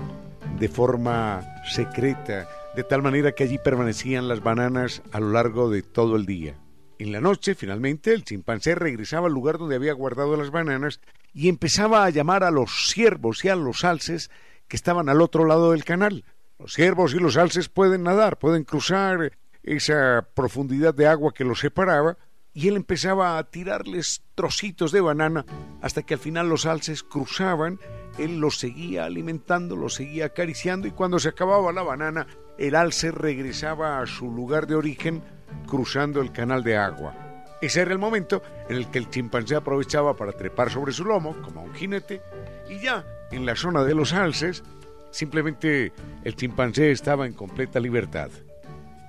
de 0.60 0.68
forma 0.68 1.42
secreta, 1.72 2.48
de 2.76 2.84
tal 2.84 3.02
manera 3.02 3.34
que 3.34 3.44
allí 3.44 3.58
permanecían 3.58 4.28
las 4.28 4.42
bananas 4.42 5.02
a 5.12 5.20
lo 5.20 5.32
largo 5.32 5.70
de 5.70 5.82
todo 5.82 6.16
el 6.16 6.26
día. 6.26 6.56
En 7.02 7.12
la 7.12 7.20
noche, 7.20 7.56
finalmente, 7.56 8.14
el 8.14 8.24
chimpancé 8.24 8.76
regresaba 8.76 9.26
al 9.26 9.34
lugar 9.34 9.58
donde 9.58 9.76
había 9.76 9.92
guardado 9.92 10.38
las 10.38 10.52
bananas 10.52 11.00
y 11.34 11.50
empezaba 11.50 12.06
a 12.06 12.12
llamar 12.12 12.44
a 12.44 12.52
los 12.52 12.90
ciervos 12.90 13.44
y 13.44 13.50
a 13.50 13.56
los 13.56 13.84
alces 13.84 14.30
que 14.68 14.76
estaban 14.76 15.10
al 15.10 15.20
otro 15.20 15.46
lado 15.46 15.72
del 15.72 15.84
canal. 15.84 16.26
Los 16.60 16.76
ciervos 16.76 17.16
y 17.16 17.18
los 17.18 17.38
alces 17.38 17.70
pueden 17.70 18.04
nadar, 18.04 18.38
pueden 18.38 18.66
cruzar 18.66 19.32
esa 19.64 20.28
profundidad 20.36 20.94
de 20.94 21.08
agua 21.08 21.34
que 21.34 21.44
los 21.44 21.62
separaba, 21.62 22.20
y 22.54 22.68
él 22.68 22.76
empezaba 22.76 23.40
a 23.40 23.50
tirarles 23.50 24.22
trocitos 24.36 24.92
de 24.92 25.02
banana 25.02 25.44
hasta 25.82 26.04
que 26.04 26.14
al 26.14 26.20
final 26.20 26.50
los 26.50 26.68
alces 26.68 27.02
cruzaban, 27.02 27.80
él 28.20 28.40
los 28.40 28.60
seguía 28.60 29.06
alimentando, 29.06 29.76
los 29.76 29.96
seguía 29.96 30.26
acariciando 30.26 30.88
y 30.88 30.92
cuando 30.92 31.18
se 31.18 31.30
acababa 31.30 31.74
la 31.74 31.82
banana, 31.82 32.28
el 32.60 32.76
alce 32.76 33.10
regresaba 33.10 34.02
a 34.02 34.06
su 34.06 34.30
lugar 34.30 34.68
de 34.68 34.76
origen 34.76 35.24
cruzando 35.68 36.22
el 36.22 36.32
canal 36.32 36.64
de 36.64 36.78
agua. 36.78 37.14
Ese 37.62 37.82
era 37.82 37.92
el 37.92 38.00
momento 38.00 38.42
en 38.70 38.78
el 38.78 38.90
que 38.90 38.98
el 38.98 39.10
chimpancé 39.10 39.56
aprovechaba 39.56 40.16
para 40.16 40.32
trepar 40.32 40.72
sobre 40.72 40.94
su 40.94 41.06
lomo, 41.06 41.36
como 41.44 41.64
un 41.64 41.74
jinete, 41.74 42.22
y 42.70 42.80
ya 42.80 43.06
en 43.32 43.46
la 43.46 43.56
zona 43.56 43.84
de 43.84 43.94
los 43.94 44.14
alces 44.14 44.64
Simplemente 45.12 45.92
el 46.24 46.36
chimpancé 46.36 46.92
estaba 46.92 47.28
en 47.28 47.34
completa 47.34 47.80
libertad. 47.80 48.30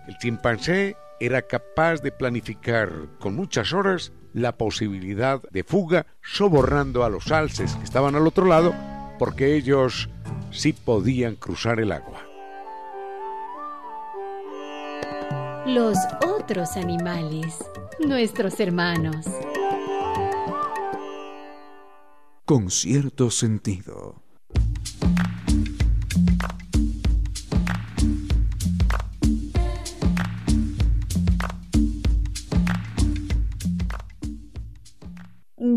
El 0.09 0.19
chimpancé 0.19 0.97
era 1.21 1.43
capaz 1.43 2.03
de 2.03 2.11
planificar 2.11 2.91
con 3.21 3.37
muchas 3.37 3.73
horas 3.73 4.13
la 4.35 4.57
posibilidad 4.57 5.41
de 5.51 5.63
fuga, 5.63 6.07
sobornando 6.23 7.05
a 7.05 7.11
los 7.11 7.31
alces 7.31 7.77
que 7.77 7.85
estaban 7.85 8.17
al 8.17 8.27
otro 8.27 8.47
lado, 8.47 8.75
porque 9.19 9.55
ellos 9.55 10.11
sí 10.51 10.73
podían 10.73 11.37
cruzar 11.37 11.79
el 11.79 11.93
agua. 11.93 12.22
Los 15.67 15.97
otros 16.27 16.77
animales, 16.77 17.65
nuestros 18.01 18.59
hermanos. 18.59 19.27
Con 22.45 22.69
cierto 22.69 23.31
sentido. 23.31 24.22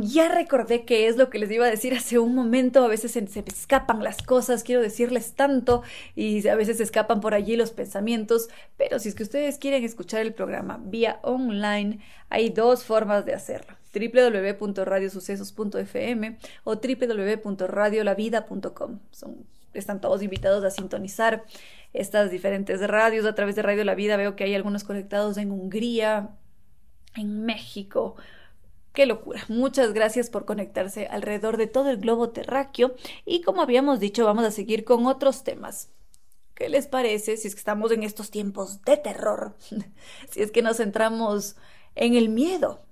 Ya 0.06 0.30
recordé 0.30 0.86
que 0.86 1.08
es 1.08 1.18
lo 1.18 1.30
que 1.30 1.40
les 1.40 1.50
iba 1.50 1.66
a 1.66 1.70
decir 1.70 1.94
hace 1.94 2.20
un 2.20 2.36
momento, 2.36 2.84
a 2.84 2.88
veces 2.88 3.14
se, 3.14 3.26
escapan 3.48 4.04
las 4.04 4.22
cosas, 4.22 4.64
quiero 4.64 4.82
decirles 4.82 5.34
tanto 5.34 5.82
y 6.16 6.46
a 6.48 6.56
veces 6.56 6.78
se 6.78 6.84
escapan 6.84 7.22
por 7.22 7.34
allí 7.34 7.56
los 7.56 7.72
pensamientos, 7.72 8.50
pero 8.78 9.00
si 9.00 9.10
es 9.10 9.16
que 9.16 9.24
ustedes 9.24 9.58
quieren 9.58 9.84
escuchar 9.84 10.22
el 10.22 10.34
programa 10.34 10.80
vía 10.84 11.20
online, 11.24 12.00
hay 12.30 12.50
dos 12.50 12.84
formas 12.84 13.26
de 13.26 13.34
hacerlo 13.34 13.76
www.radiosucesos.fm 13.94 16.38
o 16.66 16.76
www.radiolavida.com. 16.76 19.00
están 19.74 20.02
todos 20.02 20.22
invitados 20.22 20.66
a 20.66 20.70
sintonizar 20.70 21.46
estas 21.94 22.30
diferentes 22.30 22.86
radios 22.88 23.26
a 23.26 23.34
través 23.34 23.56
de 23.56 23.62
Radio 23.62 23.86
La 23.86 23.96
Vida. 23.96 24.18
Veo 24.18 24.36
que 24.36 24.44
hay 24.44 24.54
algunos 24.54 24.84
conectados 24.84 25.38
en 25.38 25.52
Hungría, 25.52 26.32
en 27.16 27.46
México, 27.46 28.18
Qué 28.96 29.06
locura. 29.06 29.44
Muchas 29.50 29.92
gracias 29.92 30.30
por 30.30 30.46
conectarse 30.46 31.08
alrededor 31.08 31.58
de 31.58 31.68
todo 31.68 31.90
el 31.90 31.98
globo 31.98 32.30
terráqueo 32.30 32.96
y 33.26 33.42
como 33.42 33.62
habíamos 33.62 34.00
dicho 34.00 34.24
vamos 34.24 34.46
a 34.46 34.52
seguir 34.52 34.86
con 34.86 35.06
otros 35.06 35.44
temas. 35.44 35.92
¿Qué 36.54 36.70
les 36.70 36.88
parece 36.88 37.36
si 37.36 37.50
es 37.50 37.56
que 37.56 37.60
estamos 37.60 37.92
en 37.92 38.04
estos 38.04 38.32
tiempos 38.32 38.82
de 38.84 38.96
terror? 38.96 39.58
si 40.32 40.42
es 40.42 40.50
que 40.50 40.62
nos 40.62 40.78
centramos 40.78 41.58
en 41.96 42.16
el 42.16 42.30
miedo. 42.30 42.86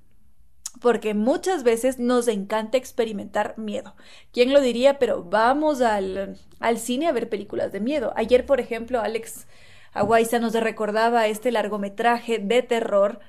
Porque 0.82 1.14
muchas 1.14 1.64
veces 1.64 2.00
nos 2.00 2.28
encanta 2.28 2.78
experimentar 2.78 3.58
miedo. 3.58 3.96
¿Quién 4.34 4.52
lo 4.52 4.60
diría? 4.60 5.00
Pero 5.00 5.24
vamos 5.24 5.80
al, 5.80 6.38
al 6.60 6.78
cine 6.80 7.08
a 7.08 7.14
ver 7.14 7.30
películas 7.30 7.72
de 7.72 7.80
miedo. 7.80 8.12
Ayer, 8.18 8.46
por 8.46 8.60
ejemplo, 8.60 9.00
Alex 9.00 9.48
Aguaiza 9.94 10.40
nos 10.40 10.54
recordaba 10.54 11.28
este 11.28 11.52
largometraje 11.52 12.40
de 12.40 12.62
terror 12.62 13.22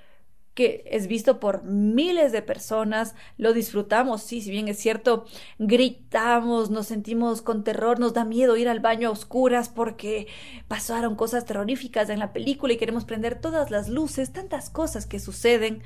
que 0.55 0.85
es 0.87 1.09
visto 1.09 1.41
por 1.41 1.65
miles 1.65 2.31
de 2.33 2.41
personas, 2.43 3.15
lo 3.39 3.53
disfrutamos, 3.53 4.23
sí, 4.23 4.41
si 4.41 4.51
bien 4.51 4.69
es 4.69 4.79
cierto, 4.79 5.27
gritamos, 5.59 6.71
nos 6.71 6.87
sentimos 6.87 7.43
con 7.43 7.65
terror, 7.65 7.99
nos 7.99 8.15
da 8.15 8.25
miedo 8.25 8.57
ir 8.57 8.69
al 8.69 8.81
baño 8.81 9.09
a 9.09 9.13
oscuras 9.13 9.69
porque 9.69 10.29
pasaron 10.69 11.17
cosas 11.17 11.45
terroríficas 11.45 12.09
en 12.09 12.21
la 12.21 12.33
película 12.33 12.73
y 12.73 12.77
queremos 12.77 13.05
prender 13.05 13.41
todas 13.41 13.71
las 13.71 13.89
luces, 13.89 14.33
tantas 14.33 14.71
cosas 14.71 15.07
que 15.07 15.19
suceden, 15.19 15.83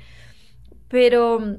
pero 0.87 1.57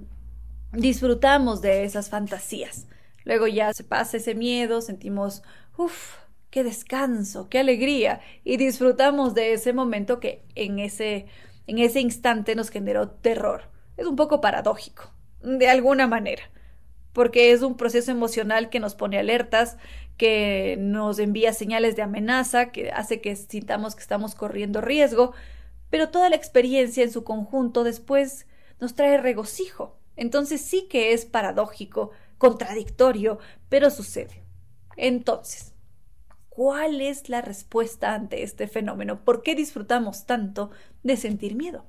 disfrutamos 0.73 1.61
de 1.63 1.85
esas 1.85 2.11
fantasías. 2.11 2.87
Luego 3.25 3.47
ya 3.49 3.73
se 3.75 3.85
pasa 3.85 4.17
ese 4.19 4.35
miedo, 4.35 4.81
sentimos, 4.81 5.43
uff, 5.77 6.17
qué 6.51 6.65
descanso, 6.65 7.49
qué 7.49 7.59
alegría, 7.59 8.21
y 8.45 8.57
disfrutamos 8.57 9.35
de 9.35 9.53
ese 9.53 9.73
momento 9.73 10.21
que 10.21 10.45
en 10.55 10.79
ese 10.79 11.27
en 11.71 11.79
ese 11.79 12.01
instante 12.01 12.57
nos 12.57 12.69
generó 12.69 13.11
terror. 13.11 13.71
Es 13.97 14.05
un 14.05 14.17
poco 14.17 14.41
paradójico, 14.41 15.15
de 15.41 15.69
alguna 15.69 16.09
manera, 16.09 16.43
porque 17.13 17.53
es 17.53 17.63
un 17.63 17.77
proceso 17.77 18.11
emocional 18.11 18.71
que 18.71 18.81
nos 18.81 18.97
pone 18.97 19.21
alertas, 19.21 19.77
que 20.17 20.77
nos 20.81 21.21
envía 21.21 21.53
señales 21.53 21.95
de 21.95 22.03
amenaza, 22.03 22.73
que 22.73 22.91
hace 22.91 23.21
que 23.21 23.37
sintamos 23.37 23.95
que 23.95 24.03
estamos 24.03 24.35
corriendo 24.35 24.81
riesgo, 24.81 25.33
pero 25.91 26.09
toda 26.11 26.29
la 26.29 26.35
experiencia 26.35 27.05
en 27.05 27.13
su 27.13 27.23
conjunto 27.23 27.85
después 27.85 28.49
nos 28.81 28.97
trae 28.97 29.17
regocijo. 29.19 29.97
Entonces 30.17 30.61
sí 30.61 30.89
que 30.91 31.13
es 31.13 31.25
paradójico, 31.25 32.11
contradictorio, 32.39 33.39
pero 33.69 33.91
sucede. 33.91 34.43
Entonces, 34.97 35.71
¿Cuál 36.61 37.01
es 37.01 37.31
la 37.31 37.41
respuesta 37.41 38.13
ante 38.13 38.43
este 38.43 38.67
fenómeno? 38.67 39.25
¿Por 39.25 39.43
qué 39.43 39.55
disfrutamos 39.55 40.27
tanto 40.27 40.71
de 41.03 41.17
sentir 41.17 41.55
miedo? 41.55 41.85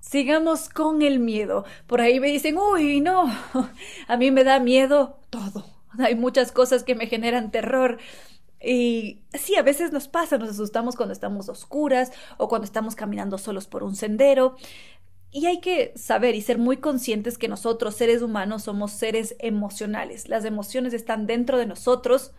Sigamos 0.00 0.68
con 0.68 1.00
el 1.00 1.20
miedo. 1.20 1.64
Por 1.86 2.00
ahí 2.00 2.20
me 2.20 2.28
dicen, 2.28 2.58
uy, 2.58 3.00
no, 3.00 3.24
a 4.08 4.16
mí 4.16 4.30
me 4.30 4.44
da 4.44 4.60
miedo 4.60 5.20
todo. 5.30 5.64
Hay 5.98 6.14
muchas 6.14 6.52
cosas 6.52 6.84
que 6.84 6.94
me 6.94 7.06
generan 7.06 7.50
terror. 7.50 7.98
Y 8.60 9.22
sí, 9.32 9.56
a 9.56 9.62
veces 9.62 9.92
nos 9.92 10.08
pasa, 10.08 10.38
nos 10.38 10.50
asustamos 10.50 10.96
cuando 10.96 11.12
estamos 11.12 11.48
oscuras 11.48 12.12
o 12.36 12.48
cuando 12.48 12.64
estamos 12.64 12.94
caminando 12.94 13.38
solos 13.38 13.66
por 13.66 13.82
un 13.82 13.96
sendero. 13.96 14.56
Y 15.30 15.46
hay 15.46 15.60
que 15.60 15.94
saber 15.96 16.34
y 16.34 16.42
ser 16.42 16.58
muy 16.58 16.76
conscientes 16.76 17.38
que 17.38 17.48
nosotros, 17.48 17.94
seres 17.94 18.20
humanos, 18.20 18.64
somos 18.64 18.92
seres 18.92 19.34
emocionales. 19.38 20.28
Las 20.28 20.44
emociones 20.44 20.92
están 20.92 21.26
dentro 21.26 21.56
de 21.56 21.64
nosotros, 21.64 22.32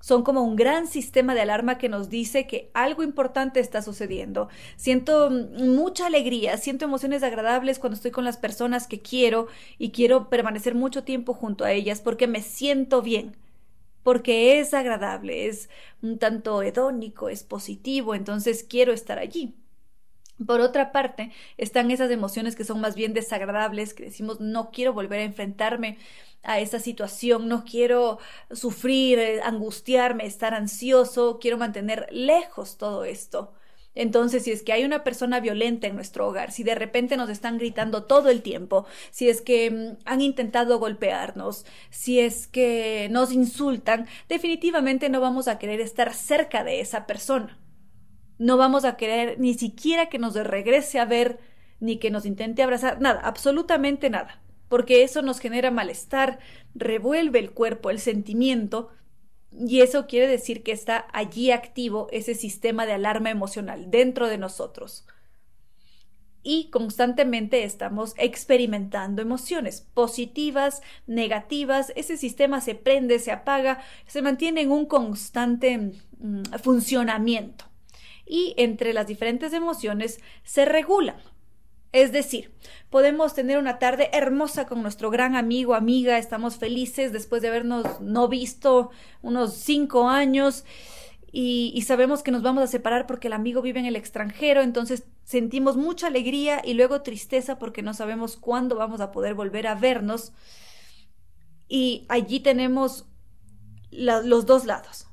son 0.00 0.22
como 0.22 0.42
un 0.42 0.56
gran 0.56 0.86
sistema 0.86 1.34
de 1.34 1.40
alarma 1.42 1.78
que 1.78 1.88
nos 1.88 2.08
dice 2.08 2.46
que 2.46 2.70
algo 2.74 3.02
importante 3.02 3.60
está 3.60 3.82
sucediendo. 3.82 4.48
Siento 4.76 5.30
mucha 5.30 6.06
alegría, 6.06 6.56
siento 6.56 6.84
emociones 6.84 7.22
agradables 7.22 7.78
cuando 7.78 7.96
estoy 7.96 8.10
con 8.10 8.24
las 8.24 8.36
personas 8.36 8.86
que 8.86 9.00
quiero 9.00 9.48
y 9.78 9.90
quiero 9.90 10.28
permanecer 10.28 10.74
mucho 10.74 11.04
tiempo 11.04 11.34
junto 11.34 11.64
a 11.64 11.72
ellas 11.72 12.00
porque 12.00 12.26
me 12.26 12.42
siento 12.42 13.02
bien, 13.02 13.36
porque 14.02 14.60
es 14.60 14.74
agradable, 14.74 15.48
es 15.48 15.68
un 16.02 16.18
tanto 16.18 16.62
hedónico, 16.62 17.28
es 17.28 17.42
positivo, 17.42 18.14
entonces 18.14 18.64
quiero 18.64 18.92
estar 18.92 19.18
allí. 19.18 19.54
Por 20.46 20.60
otra 20.60 20.92
parte, 20.92 21.32
están 21.56 21.90
esas 21.90 22.10
emociones 22.10 22.54
que 22.54 22.64
son 22.64 22.80
más 22.80 22.94
bien 22.94 23.12
desagradables, 23.12 23.92
que 23.92 24.04
decimos 24.04 24.40
no 24.40 24.70
quiero 24.70 24.92
volver 24.92 25.20
a 25.20 25.24
enfrentarme 25.24 25.98
a 26.44 26.60
esa 26.60 26.78
situación, 26.78 27.48
no 27.48 27.64
quiero 27.64 28.18
sufrir, 28.52 29.18
eh, 29.18 29.40
angustiarme, 29.42 30.26
estar 30.26 30.54
ansioso, 30.54 31.38
quiero 31.40 31.58
mantener 31.58 32.06
lejos 32.12 32.76
todo 32.78 33.04
esto. 33.04 33.52
Entonces, 33.96 34.44
si 34.44 34.52
es 34.52 34.62
que 34.62 34.72
hay 34.72 34.84
una 34.84 35.02
persona 35.02 35.40
violenta 35.40 35.88
en 35.88 35.96
nuestro 35.96 36.28
hogar, 36.28 36.52
si 36.52 36.62
de 36.62 36.76
repente 36.76 37.16
nos 37.16 37.30
están 37.30 37.58
gritando 37.58 38.04
todo 38.04 38.30
el 38.30 38.42
tiempo, 38.42 38.86
si 39.10 39.28
es 39.28 39.42
que 39.42 39.70
mm, 39.72 39.96
han 40.04 40.20
intentado 40.20 40.78
golpearnos, 40.78 41.66
si 41.90 42.20
es 42.20 42.46
que 42.46 43.08
nos 43.10 43.32
insultan, 43.32 44.06
definitivamente 44.28 45.08
no 45.08 45.20
vamos 45.20 45.48
a 45.48 45.58
querer 45.58 45.80
estar 45.80 46.14
cerca 46.14 46.62
de 46.62 46.80
esa 46.80 47.06
persona 47.06 47.58
no 48.38 48.56
vamos 48.56 48.84
a 48.84 48.96
querer 48.96 49.38
ni 49.38 49.54
siquiera 49.54 50.08
que 50.08 50.18
nos 50.18 50.34
regrese 50.34 50.98
a 50.98 51.04
ver, 51.04 51.40
ni 51.80 51.98
que 51.98 52.10
nos 52.10 52.24
intente 52.24 52.62
abrazar, 52.62 53.00
nada, 53.00 53.20
absolutamente 53.20 54.10
nada, 54.10 54.40
porque 54.68 55.02
eso 55.02 55.22
nos 55.22 55.40
genera 55.40 55.70
malestar, 55.70 56.38
revuelve 56.74 57.38
el 57.38 57.50
cuerpo, 57.50 57.90
el 57.90 57.98
sentimiento, 57.98 58.90
y 59.50 59.80
eso 59.80 60.06
quiere 60.06 60.28
decir 60.28 60.62
que 60.62 60.72
está 60.72 61.06
allí 61.12 61.50
activo 61.50 62.08
ese 62.12 62.34
sistema 62.34 62.86
de 62.86 62.92
alarma 62.92 63.30
emocional 63.30 63.90
dentro 63.90 64.28
de 64.28 64.38
nosotros. 64.38 65.06
Y 66.42 66.70
constantemente 66.70 67.64
estamos 67.64 68.14
experimentando 68.16 69.20
emociones 69.20 69.80
positivas, 69.94 70.82
negativas, 71.06 71.92
ese 71.96 72.16
sistema 72.16 72.60
se 72.60 72.74
prende, 72.74 73.18
se 73.18 73.32
apaga, 73.32 73.82
se 74.06 74.22
mantiene 74.22 74.62
en 74.62 74.70
un 74.70 74.86
constante 74.86 75.92
mm, 76.18 76.42
funcionamiento 76.62 77.67
y 78.28 78.54
entre 78.58 78.92
las 78.92 79.06
diferentes 79.06 79.52
emociones 79.52 80.20
se 80.44 80.64
regulan. 80.64 81.16
Es 81.90 82.12
decir, 82.12 82.52
podemos 82.90 83.34
tener 83.34 83.56
una 83.56 83.78
tarde 83.78 84.10
hermosa 84.12 84.66
con 84.66 84.82
nuestro 84.82 85.10
gran 85.10 85.36
amigo, 85.36 85.74
amiga, 85.74 86.18
estamos 86.18 86.56
felices 86.56 87.12
después 87.12 87.40
de 87.40 87.48
habernos 87.48 88.00
no 88.02 88.28
visto 88.28 88.90
unos 89.22 89.54
cinco 89.54 90.08
años 90.08 90.64
y, 91.32 91.82
sabemos 91.86 92.22
que 92.22 92.30
nos 92.30 92.42
vamos 92.42 92.64
a 92.64 92.66
separar 92.66 93.06
porque 93.06 93.28
el 93.28 93.34
amigo 93.34 93.62
vive 93.62 93.80
en 93.80 93.86
el 93.86 93.96
extranjero, 93.96 94.62
entonces 94.62 95.04
sentimos 95.24 95.76
mucha 95.76 96.06
alegría 96.06 96.62
y 96.64 96.74
luego 96.74 97.02
tristeza 97.02 97.58
porque 97.58 97.82
no 97.82 97.94
sabemos 97.94 98.36
cuándo 98.36 98.76
vamos 98.76 99.00
a 99.00 99.12
poder 99.12 99.34
volver 99.34 99.66
a 99.66 99.74
vernos. 99.74 100.32
Y 101.68 102.06
allí 102.08 102.40
tenemos 102.40 103.06
los 103.90 104.46
dos 104.46 104.64
lados 104.64 105.07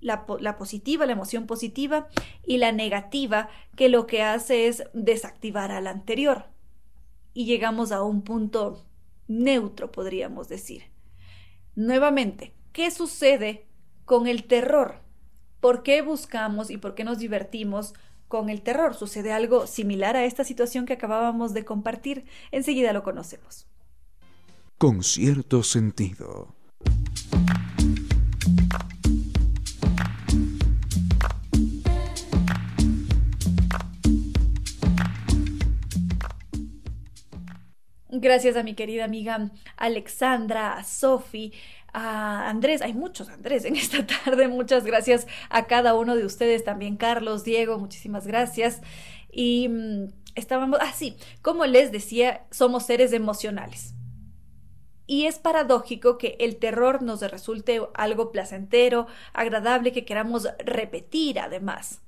la, 0.00 0.26
positiva, 0.56 1.06
la 1.06 1.12
emoción 1.12 1.46
positiva, 1.46 2.08
y 2.44 2.58
la 2.58 2.72
negativa, 2.72 3.48
que 3.76 3.88
lo 3.88 4.06
que 4.06 4.22
hace 4.22 4.66
es 4.66 4.84
desactivar 4.92 5.72
a 5.72 5.80
la 5.80 5.90
anterior. 5.90 6.46
Y 7.32 7.44
llegamos 7.44 7.92
a 7.92 8.02
un 8.02 8.22
punto 8.22 8.84
neutro, 9.28 9.92
podríamos 9.92 10.48
decir. 10.48 10.84
Nuevamente, 11.76 12.54
¿qué 12.72 12.90
sucede 12.90 13.66
con 14.04 14.26
el 14.26 14.44
terror? 14.44 15.00
¿Por 15.60 15.82
qué 15.82 16.02
buscamos 16.02 16.70
y 16.70 16.78
por 16.78 16.94
qué 16.94 17.04
nos 17.04 17.18
divertimos 17.18 17.94
con 18.28 18.48
el 18.48 18.62
terror? 18.62 18.94
¿Sucede 18.94 19.32
algo 19.32 19.66
similar 19.66 20.16
a 20.16 20.24
esta 20.24 20.44
situación 20.44 20.86
que 20.86 20.94
acabábamos 20.94 21.52
de 21.52 21.64
compartir? 21.64 22.24
Enseguida 22.50 22.92
lo 22.92 23.02
conocemos. 23.02 23.66
Con 24.78 25.02
cierto 25.02 25.62
sentido. 25.62 26.54
Gracias 38.12 38.56
a 38.56 38.64
mi 38.64 38.74
querida 38.74 39.04
amiga 39.04 39.52
Alexandra, 39.76 40.76
a 40.76 40.82
Sofi, 40.82 41.52
a 41.92 42.48
Andrés, 42.48 42.82
hay 42.82 42.92
muchos 42.92 43.28
Andrés 43.28 43.64
en 43.64 43.76
esta 43.76 44.04
tarde, 44.04 44.48
muchas 44.48 44.84
gracias 44.84 45.28
a 45.48 45.66
cada 45.66 45.94
uno 45.94 46.16
de 46.16 46.24
ustedes, 46.24 46.64
también 46.64 46.96
Carlos, 46.96 47.44
Diego, 47.44 47.78
muchísimas 47.78 48.26
gracias. 48.26 48.80
Y 49.30 49.68
mm, 49.68 50.08
estábamos, 50.34 50.80
ah, 50.82 50.92
sí, 50.92 51.16
como 51.40 51.66
les 51.66 51.92
decía, 51.92 52.46
somos 52.50 52.84
seres 52.84 53.12
emocionales. 53.12 53.94
Y 55.06 55.26
es 55.26 55.38
paradójico 55.38 56.18
que 56.18 56.36
el 56.40 56.56
terror 56.56 57.02
nos 57.02 57.20
resulte 57.20 57.80
algo 57.94 58.32
placentero, 58.32 59.06
agradable, 59.32 59.92
que 59.92 60.04
queramos 60.04 60.48
repetir 60.58 61.38
además. 61.38 62.00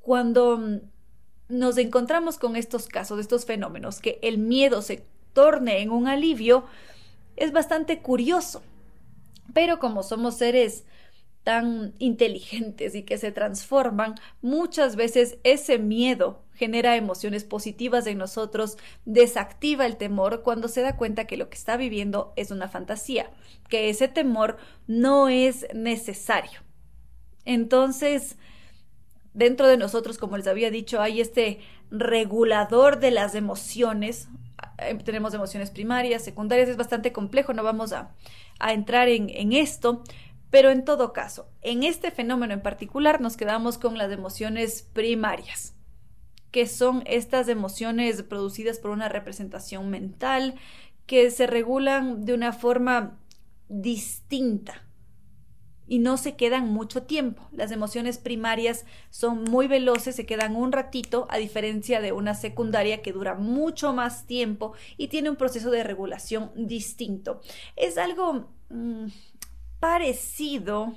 Cuando 0.00 0.58
mm, 0.58 0.78
nos 1.48 1.78
encontramos 1.78 2.38
con 2.38 2.56
estos 2.56 2.88
casos, 2.88 3.20
estos 3.20 3.44
fenómenos, 3.44 4.00
que 4.00 4.18
el 4.22 4.38
miedo 4.38 4.82
se 4.82 5.04
torne 5.32 5.80
en 5.80 5.90
un 5.90 6.08
alivio, 6.08 6.64
es 7.36 7.52
bastante 7.52 8.00
curioso. 8.00 8.62
Pero 9.52 9.78
como 9.78 10.02
somos 10.02 10.36
seres 10.36 10.84
tan 11.44 11.94
inteligentes 12.00 12.96
y 12.96 13.04
que 13.04 13.18
se 13.18 13.30
transforman, 13.30 14.16
muchas 14.42 14.96
veces 14.96 15.38
ese 15.44 15.78
miedo 15.78 16.42
genera 16.54 16.96
emociones 16.96 17.44
positivas 17.44 18.06
en 18.08 18.18
nosotros, 18.18 18.78
desactiva 19.04 19.86
el 19.86 19.96
temor 19.96 20.42
cuando 20.42 20.66
se 20.66 20.80
da 20.80 20.96
cuenta 20.96 21.26
que 21.26 21.36
lo 21.36 21.48
que 21.48 21.56
está 21.56 21.76
viviendo 21.76 22.32
es 22.34 22.50
una 22.50 22.66
fantasía, 22.66 23.30
que 23.68 23.90
ese 23.90 24.08
temor 24.08 24.56
no 24.88 25.28
es 25.28 25.66
necesario. 25.72 26.60
Entonces, 27.44 28.36
dentro 29.36 29.68
de 29.68 29.76
nosotros, 29.76 30.16
como 30.18 30.36
les 30.38 30.46
había 30.46 30.70
dicho, 30.70 31.00
hay 31.00 31.20
este 31.20 31.60
regulador 31.90 32.98
de 32.98 33.10
las 33.10 33.34
emociones. 33.34 34.28
Eh, 34.78 34.98
tenemos 35.04 35.34
emociones 35.34 35.70
primarias, 35.70 36.24
secundarias, 36.24 36.70
es 36.70 36.76
bastante 36.78 37.12
complejo, 37.12 37.52
no 37.52 37.62
vamos 37.62 37.92
a, 37.92 38.14
entrar 38.58 39.08
en, 39.08 39.28
en 39.28 39.52
esto, 39.52 40.02
pero 40.50 40.70
en 40.70 40.84
todo 40.84 41.12
caso, 41.12 41.50
en 41.60 41.84
este 41.84 42.10
fenómeno 42.10 42.54
en 42.54 42.62
particular 42.62 43.20
nos 43.20 43.36
quedamos 43.36 43.76
con 43.76 43.98
las 43.98 44.10
emociones 44.10 44.82
primarias, 44.94 45.74
que 46.50 46.66
son 46.66 47.02
estas 47.04 47.48
emociones 47.48 48.22
producidas 48.22 48.78
por 48.78 48.90
una 48.90 49.10
representación 49.10 49.90
mental 49.90 50.54
que 51.04 51.30
se 51.30 51.46
regulan 51.46 52.24
de 52.24 52.32
una 52.32 52.54
forma 52.54 53.18
distinta 53.68 54.85
y 55.88 55.98
no 55.98 56.16
se 56.16 56.36
quedan 56.36 56.72
mucho 56.72 57.04
tiempo. 57.04 57.48
Las 57.52 57.70
emociones 57.70 58.18
primarias 58.18 58.84
son 59.10 59.44
muy 59.44 59.68
veloces, 59.68 60.16
se 60.16 60.26
quedan 60.26 60.56
un 60.56 60.72
ratito, 60.72 61.26
a 61.30 61.38
diferencia 61.38 62.00
de 62.00 62.12
una 62.12 62.34
secundaria 62.34 63.02
que 63.02 63.12
dura 63.12 63.34
mucho 63.34 63.92
más 63.92 64.26
tiempo 64.26 64.72
y 64.96 65.08
tiene 65.08 65.30
un 65.30 65.36
proceso 65.36 65.70
de 65.70 65.84
regulación 65.84 66.50
distinto. 66.54 67.40
Es 67.76 67.98
algo 67.98 68.48
mm, 68.70 69.06
parecido 69.80 70.94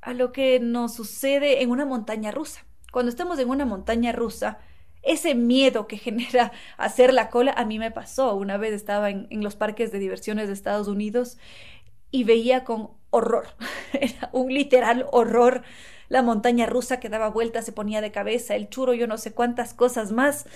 a 0.00 0.12
lo 0.12 0.32
que 0.32 0.60
nos 0.60 0.94
sucede 0.94 1.62
en 1.62 1.70
una 1.70 1.86
montaña 1.86 2.30
rusa. 2.30 2.64
Cuando 2.92 3.10
estamos 3.10 3.38
en 3.38 3.50
una 3.50 3.66
montaña 3.66 4.12
rusa, 4.12 4.58
ese 5.02 5.34
miedo 5.34 5.86
que 5.86 5.96
genera 5.98 6.52
hacer 6.76 7.14
la 7.14 7.30
cola, 7.30 7.52
a 7.56 7.64
mí 7.64 7.78
me 7.78 7.90
pasó. 7.90 8.34
Una 8.34 8.58
vez 8.58 8.74
estaba 8.74 9.10
en, 9.10 9.26
en 9.30 9.42
los 9.42 9.56
parques 9.56 9.92
de 9.92 9.98
diversiones 9.98 10.48
de 10.48 10.54
Estados 10.54 10.88
Unidos 10.88 11.38
y 12.10 12.24
veía 12.24 12.64
con 12.64 12.97
horror, 13.10 13.46
era 13.92 14.30
un 14.32 14.52
literal 14.52 15.06
horror. 15.12 15.62
La 16.08 16.22
montaña 16.22 16.66
rusa 16.66 17.00
que 17.00 17.10
daba 17.10 17.28
vueltas 17.28 17.66
se 17.66 17.72
ponía 17.72 18.00
de 18.00 18.12
cabeza, 18.12 18.56
el 18.56 18.70
churo, 18.70 18.94
yo 18.94 19.06
no 19.06 19.18
sé 19.18 19.32
cuántas 19.32 19.74
cosas 19.74 20.10
más. 20.10 20.46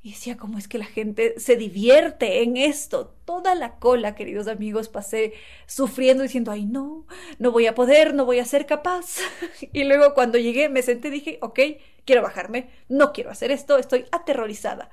Y 0.00 0.12
decía, 0.12 0.36
¿cómo 0.36 0.58
es 0.58 0.68
que 0.68 0.78
la 0.78 0.86
gente 0.86 1.38
se 1.40 1.56
divierte 1.56 2.42
en 2.42 2.56
esto? 2.56 3.16
Toda 3.24 3.54
la 3.54 3.78
cola, 3.78 4.14
queridos 4.14 4.46
amigos, 4.46 4.88
pasé 4.88 5.34
sufriendo 5.66 6.22
diciendo, 6.22 6.52
ay, 6.52 6.66
no, 6.66 7.06
no 7.38 7.50
voy 7.50 7.66
a 7.66 7.74
poder, 7.74 8.14
no 8.14 8.24
voy 8.24 8.38
a 8.38 8.44
ser 8.44 8.64
capaz. 8.64 9.16
y 9.72 9.84
luego 9.84 10.14
cuando 10.14 10.38
llegué 10.38 10.68
me 10.68 10.82
senté 10.82 11.10
dije, 11.10 11.38
ok, 11.42 11.60
quiero 12.04 12.22
bajarme, 12.22 12.70
no 12.88 13.12
quiero 13.12 13.30
hacer 13.30 13.50
esto, 13.50 13.76
estoy 13.76 14.06
aterrorizada. 14.12 14.88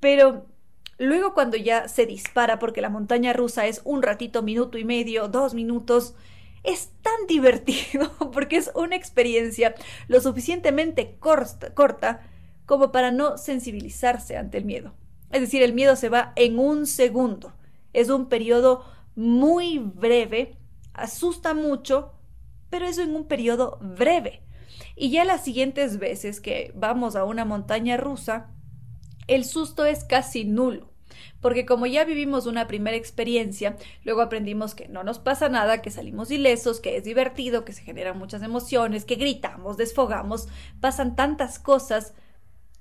Pero 0.00 0.46
Luego 0.98 1.34
cuando 1.34 1.56
ya 1.56 1.88
se 1.88 2.06
dispara, 2.06 2.58
porque 2.58 2.80
la 2.80 2.88
montaña 2.88 3.32
rusa 3.32 3.66
es 3.66 3.82
un 3.84 4.02
ratito, 4.02 4.42
minuto 4.42 4.78
y 4.78 4.84
medio, 4.84 5.28
dos 5.28 5.54
minutos, 5.54 6.14
es 6.64 6.90
tan 7.02 7.14
divertido 7.28 8.10
porque 8.32 8.56
es 8.56 8.70
una 8.74 8.96
experiencia 8.96 9.74
lo 10.08 10.20
suficientemente 10.20 11.16
corta, 11.18 12.22
como 12.66 12.92
para 12.92 13.10
no 13.10 13.36
sensibilizarse 13.36 14.36
ante 14.36 14.58
el 14.58 14.64
miedo. 14.64 14.94
Es 15.30 15.40
decir, 15.40 15.62
el 15.62 15.74
miedo 15.74 15.96
se 15.96 16.08
va 16.08 16.32
en 16.36 16.58
un 16.58 16.86
segundo. 16.86 17.52
Es 17.92 18.08
un 18.08 18.28
periodo 18.28 18.84
muy 19.14 19.78
breve, 19.78 20.56
asusta 20.94 21.54
mucho, 21.54 22.12
pero 22.70 22.86
eso 22.86 23.02
en 23.02 23.14
un 23.14 23.26
periodo 23.26 23.78
breve. 23.82 24.42
Y 24.96 25.10
ya 25.10 25.24
las 25.24 25.44
siguientes 25.44 25.98
veces 25.98 26.40
que 26.40 26.72
vamos 26.74 27.16
a 27.16 27.24
una 27.24 27.44
montaña 27.44 27.96
rusa, 27.96 28.53
el 29.26 29.44
susto 29.44 29.84
es 29.84 30.04
casi 30.04 30.44
nulo. 30.44 30.90
Porque 31.40 31.66
como 31.66 31.86
ya 31.86 32.04
vivimos 32.04 32.46
una 32.46 32.66
primera 32.66 32.96
experiencia, 32.96 33.76
luego 34.02 34.22
aprendimos 34.22 34.74
que 34.74 34.88
no 34.88 35.04
nos 35.04 35.18
pasa 35.18 35.48
nada, 35.48 35.82
que 35.82 35.90
salimos 35.90 36.30
ilesos, 36.30 36.80
que 36.80 36.96
es 36.96 37.04
divertido, 37.04 37.64
que 37.64 37.72
se 37.72 37.82
generan 37.82 38.18
muchas 38.18 38.42
emociones, 38.42 39.04
que 39.04 39.16
gritamos, 39.16 39.76
desfogamos, 39.76 40.48
pasan 40.80 41.16
tantas 41.16 41.58
cosas 41.58 42.14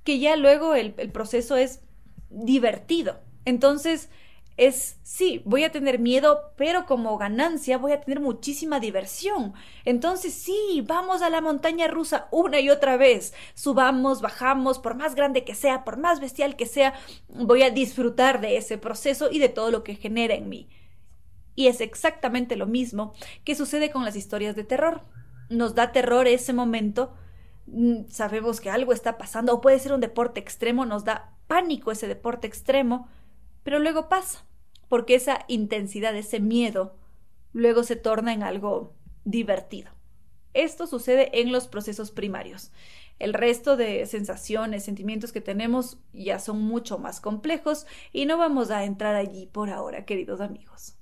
que 0.04 0.20
ya 0.20 0.36
luego 0.36 0.76
el, 0.76 0.94
el 0.98 1.12
proceso 1.12 1.58
es 1.58 1.82
divertido. 2.30 3.20
Entonces, 3.46 4.10
es, 4.56 5.00
sí, 5.02 5.42
voy 5.46 5.64
a 5.64 5.72
tener 5.72 5.98
miedo, 6.00 6.54
pero 6.58 6.86
como 6.86 7.18
ganancia 7.18 7.78
voy 7.78 7.92
a 7.92 8.02
tener 8.02 8.20
muchísima 8.20 8.80
diversión. 8.80 9.54
Entonces, 9.84 10.34
sí, 10.34 10.84
vamos 10.86 11.22
a 11.22 11.30
la 11.30 11.42
montaña 11.42 11.88
rusa 11.88 12.28
una 12.32 12.60
y 12.60 12.70
otra 12.70 12.98
vez. 12.98 13.34
Subamos, 13.56 14.22
bajamos, 14.22 14.78
por 14.78 14.96
más 14.96 15.16
grande 15.16 15.44
que 15.44 15.56
sea, 15.56 15.84
por 15.84 15.98
más 15.98 16.20
bestial 16.20 16.56
que 16.56 16.68
sea, 16.68 16.94
voy 17.30 17.64
a 17.64 17.72
disfrutar 17.72 18.42
de 18.42 18.58
ese 18.58 18.78
proceso 18.78 19.30
y 19.32 19.40
de 19.40 19.50
todo 19.50 19.72
lo 19.72 19.84
que 19.84 19.96
genera 19.96 20.36
en 20.36 20.50
mí. 20.50 20.70
Y 21.56 21.68
es 21.68 21.82
exactamente 21.82 22.56
lo 22.56 22.68
mismo 22.68 23.14
que 23.44 23.56
sucede 23.56 23.92
con 23.92 24.06
las 24.06 24.16
historias 24.16 24.56
de 24.56 24.64
terror. 24.64 25.02
Nos 25.50 25.76
da 25.76 25.92
terror 25.92 26.28
ese 26.28 26.54
momento, 26.54 27.14
mm, 27.68 28.06
sabemos 28.10 28.62
que 28.62 28.70
algo 28.70 28.94
está 28.94 29.18
pasando, 29.18 29.54
o 29.54 29.62
puede 29.62 29.80
ser 29.80 29.94
un 29.94 30.00
deporte 30.00 30.40
extremo, 30.40 30.86
nos 30.86 31.04
da 31.06 31.34
pánico 31.48 31.92
ese 31.92 32.08
deporte 32.08 32.48
extremo, 32.48 33.08
pero 33.64 33.80
luego 33.80 34.10
pasa, 34.10 34.46
porque 34.90 35.16
esa 35.16 35.46
intensidad, 35.48 36.16
ese 36.16 36.40
miedo, 36.40 36.96
luego 37.54 37.84
se 37.84 37.96
torna 37.96 38.34
en 38.34 38.44
algo 38.44 38.94
divertido. 39.26 39.92
Esto 40.54 40.86
sucede 40.86 41.42
en 41.42 41.52
los 41.52 41.68
procesos 41.68 42.12
primarios. 42.12 42.72
El 43.20 43.34
resto 43.34 43.78
de 43.78 44.06
sensaciones, 44.06 44.84
sentimientos 44.84 45.32
que 45.32 45.42
tenemos 45.42 45.98
ya 46.14 46.40
son 46.40 46.62
mucho 46.62 47.00
más 47.00 47.22
complejos 47.22 47.88
y 48.12 48.26
no 48.26 48.38
vamos 48.38 48.70
a 48.70 48.84
entrar 48.84 49.16
allí 49.16 49.48
por 49.48 49.70
ahora, 49.70 50.06
queridos 50.06 50.42
amigos. 50.42 50.96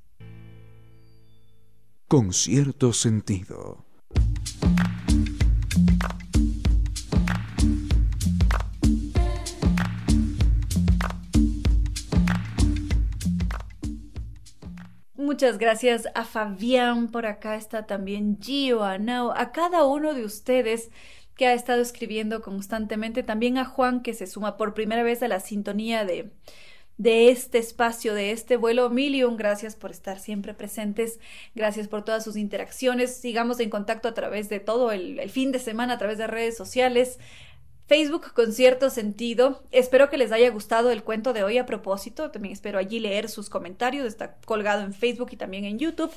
Con 2.07 2.33
cierto 2.33 2.93
sentido. 2.93 3.85
Muchas 15.31 15.57
gracias 15.57 16.09
a 16.13 16.25
Fabián, 16.25 17.07
por 17.07 17.25
acá 17.25 17.55
está 17.55 17.85
también 17.85 18.37
Gio, 18.41 18.83
a 18.83 18.97
Nao, 18.97 19.31
a 19.31 19.53
cada 19.53 19.85
uno 19.85 20.13
de 20.13 20.25
ustedes 20.25 20.91
que 21.37 21.47
ha 21.47 21.53
estado 21.53 21.81
escribiendo 21.81 22.41
constantemente, 22.41 23.23
también 23.23 23.57
a 23.57 23.63
Juan 23.63 24.01
que 24.01 24.13
se 24.13 24.27
suma 24.27 24.57
por 24.57 24.73
primera 24.73 25.03
vez 25.03 25.23
a 25.23 25.29
la 25.29 25.39
sintonía 25.39 26.03
de, 26.03 26.31
de 26.97 27.29
este 27.29 27.59
espacio, 27.59 28.13
de 28.13 28.31
este 28.31 28.57
vuelo. 28.57 28.89
Milion, 28.89 29.37
gracias 29.37 29.77
por 29.77 29.91
estar 29.91 30.19
siempre 30.19 30.53
presentes, 30.53 31.21
gracias 31.55 31.87
por 31.87 32.03
todas 32.03 32.25
sus 32.25 32.35
interacciones. 32.35 33.15
Sigamos 33.15 33.61
en 33.61 33.69
contacto 33.69 34.09
a 34.09 34.13
través 34.13 34.49
de 34.49 34.59
todo 34.59 34.91
el, 34.91 35.17
el 35.17 35.29
fin 35.29 35.53
de 35.53 35.59
semana, 35.59 35.93
a 35.93 35.97
través 35.97 36.17
de 36.17 36.27
redes 36.27 36.57
sociales. 36.57 37.19
Facebook 37.91 38.31
con 38.33 38.53
cierto 38.53 38.89
sentido. 38.89 39.63
Espero 39.69 40.09
que 40.09 40.15
les 40.17 40.31
haya 40.31 40.49
gustado 40.49 40.91
el 40.91 41.03
cuento 41.03 41.33
de 41.33 41.43
hoy 41.43 41.57
a 41.57 41.65
propósito. 41.65 42.31
También 42.31 42.53
espero 42.53 42.79
allí 42.79 43.01
leer 43.01 43.27
sus 43.27 43.49
comentarios. 43.49 44.05
Está 44.05 44.37
colgado 44.45 44.81
en 44.81 44.93
Facebook 44.93 45.27
y 45.33 45.35
también 45.35 45.65
en 45.65 45.77
YouTube. 45.77 46.09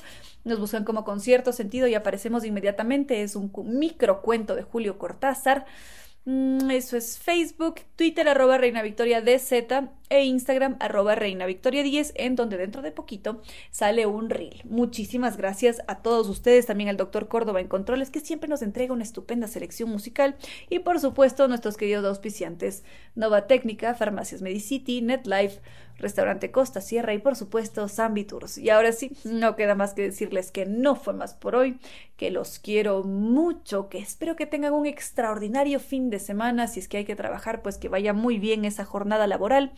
Nos 0.45 0.57
buscan 0.57 0.85
como 0.85 1.03
con 1.03 1.19
cierto 1.19 1.51
sentido 1.51 1.85
y 1.87 1.93
aparecemos 1.93 2.45
inmediatamente. 2.45 3.23
Es 3.23 3.35
un 3.35 3.51
micro 3.65 4.21
cuento 4.21 4.55
de 4.55 4.63
Julio 4.63 4.97
Cortázar. 4.97 5.65
Mm, 6.27 6.71
eso 6.71 6.97
es 6.97 7.19
Facebook, 7.19 7.81
Twitter 7.95 8.27
arroba 8.27 8.57
Reina 8.57 8.81
Victoria 8.81 9.21
DZ 9.21 9.51
e 10.09 10.23
Instagram 10.23 10.75
arroba 10.79 11.13
Reina 11.13 11.45
Victoria 11.45 11.83
10 11.83 12.13
en 12.15 12.35
donde 12.35 12.57
dentro 12.57 12.81
de 12.81 12.91
poquito 12.91 13.43
sale 13.69 14.07
un 14.07 14.31
reel. 14.31 14.63
Muchísimas 14.63 15.37
gracias 15.37 15.83
a 15.87 16.01
todos 16.01 16.27
ustedes, 16.27 16.65
también 16.65 16.89
al 16.89 16.97
doctor 16.97 17.27
Córdoba 17.27 17.61
en 17.61 17.67
Controles 17.67 18.09
que 18.09 18.21
siempre 18.21 18.49
nos 18.49 18.63
entrega 18.63 18.91
una 18.91 19.03
estupenda 19.03 19.47
selección 19.47 19.87
musical 19.89 20.35
y 20.67 20.79
por 20.79 20.99
supuesto 20.99 21.47
nuestros 21.47 21.77
queridos 21.77 22.05
auspiciantes 22.05 22.83
Nova 23.13 23.45
Técnica, 23.45 23.93
Farmacias 23.93 24.41
Medicity, 24.41 25.03
NetLife, 25.03 25.61
Restaurante 25.97 26.51
Costa 26.51 26.81
Sierra 26.81 27.13
y 27.13 27.19
por 27.19 27.35
supuesto 27.35 27.87
Zambi 27.87 28.23
Tours. 28.23 28.57
Y 28.57 28.69
ahora 28.69 28.91
sí, 28.91 29.11
no 29.23 29.55
queda 29.55 29.75
más 29.75 29.93
que 29.93 30.03
decirles 30.03 30.51
que 30.51 30.65
no 30.65 30.95
fue 30.95 31.13
más 31.13 31.33
por 31.33 31.55
hoy, 31.55 31.79
que 32.17 32.31
los 32.31 32.59
quiero 32.59 33.03
mucho, 33.03 33.89
que 33.89 33.99
espero 33.99 34.35
que 34.35 34.45
tengan 34.45 34.73
un 34.73 34.85
extraordinario 34.85 35.79
fin 35.79 36.09
de 36.09 36.19
semana, 36.19 36.67
si 36.67 36.79
es 36.79 36.87
que 36.87 36.97
hay 36.97 37.05
que 37.05 37.15
trabajar, 37.15 37.61
pues 37.61 37.77
que 37.77 37.89
vaya 37.89 38.13
muy 38.13 38.39
bien 38.39 38.65
esa 38.65 38.85
jornada 38.85 39.27
laboral 39.27 39.73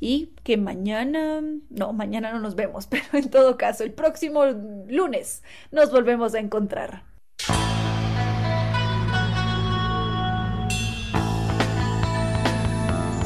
y 0.00 0.32
que 0.42 0.56
mañana, 0.56 1.42
no, 1.70 1.92
mañana 1.92 2.32
no 2.32 2.40
nos 2.40 2.54
vemos, 2.54 2.86
pero 2.90 3.04
en 3.12 3.30
todo 3.30 3.56
caso, 3.56 3.84
el 3.84 3.92
próximo 3.92 4.44
lunes 4.44 5.42
nos 5.70 5.90
volvemos 5.90 6.34
a 6.34 6.40
encontrar. 6.40 7.04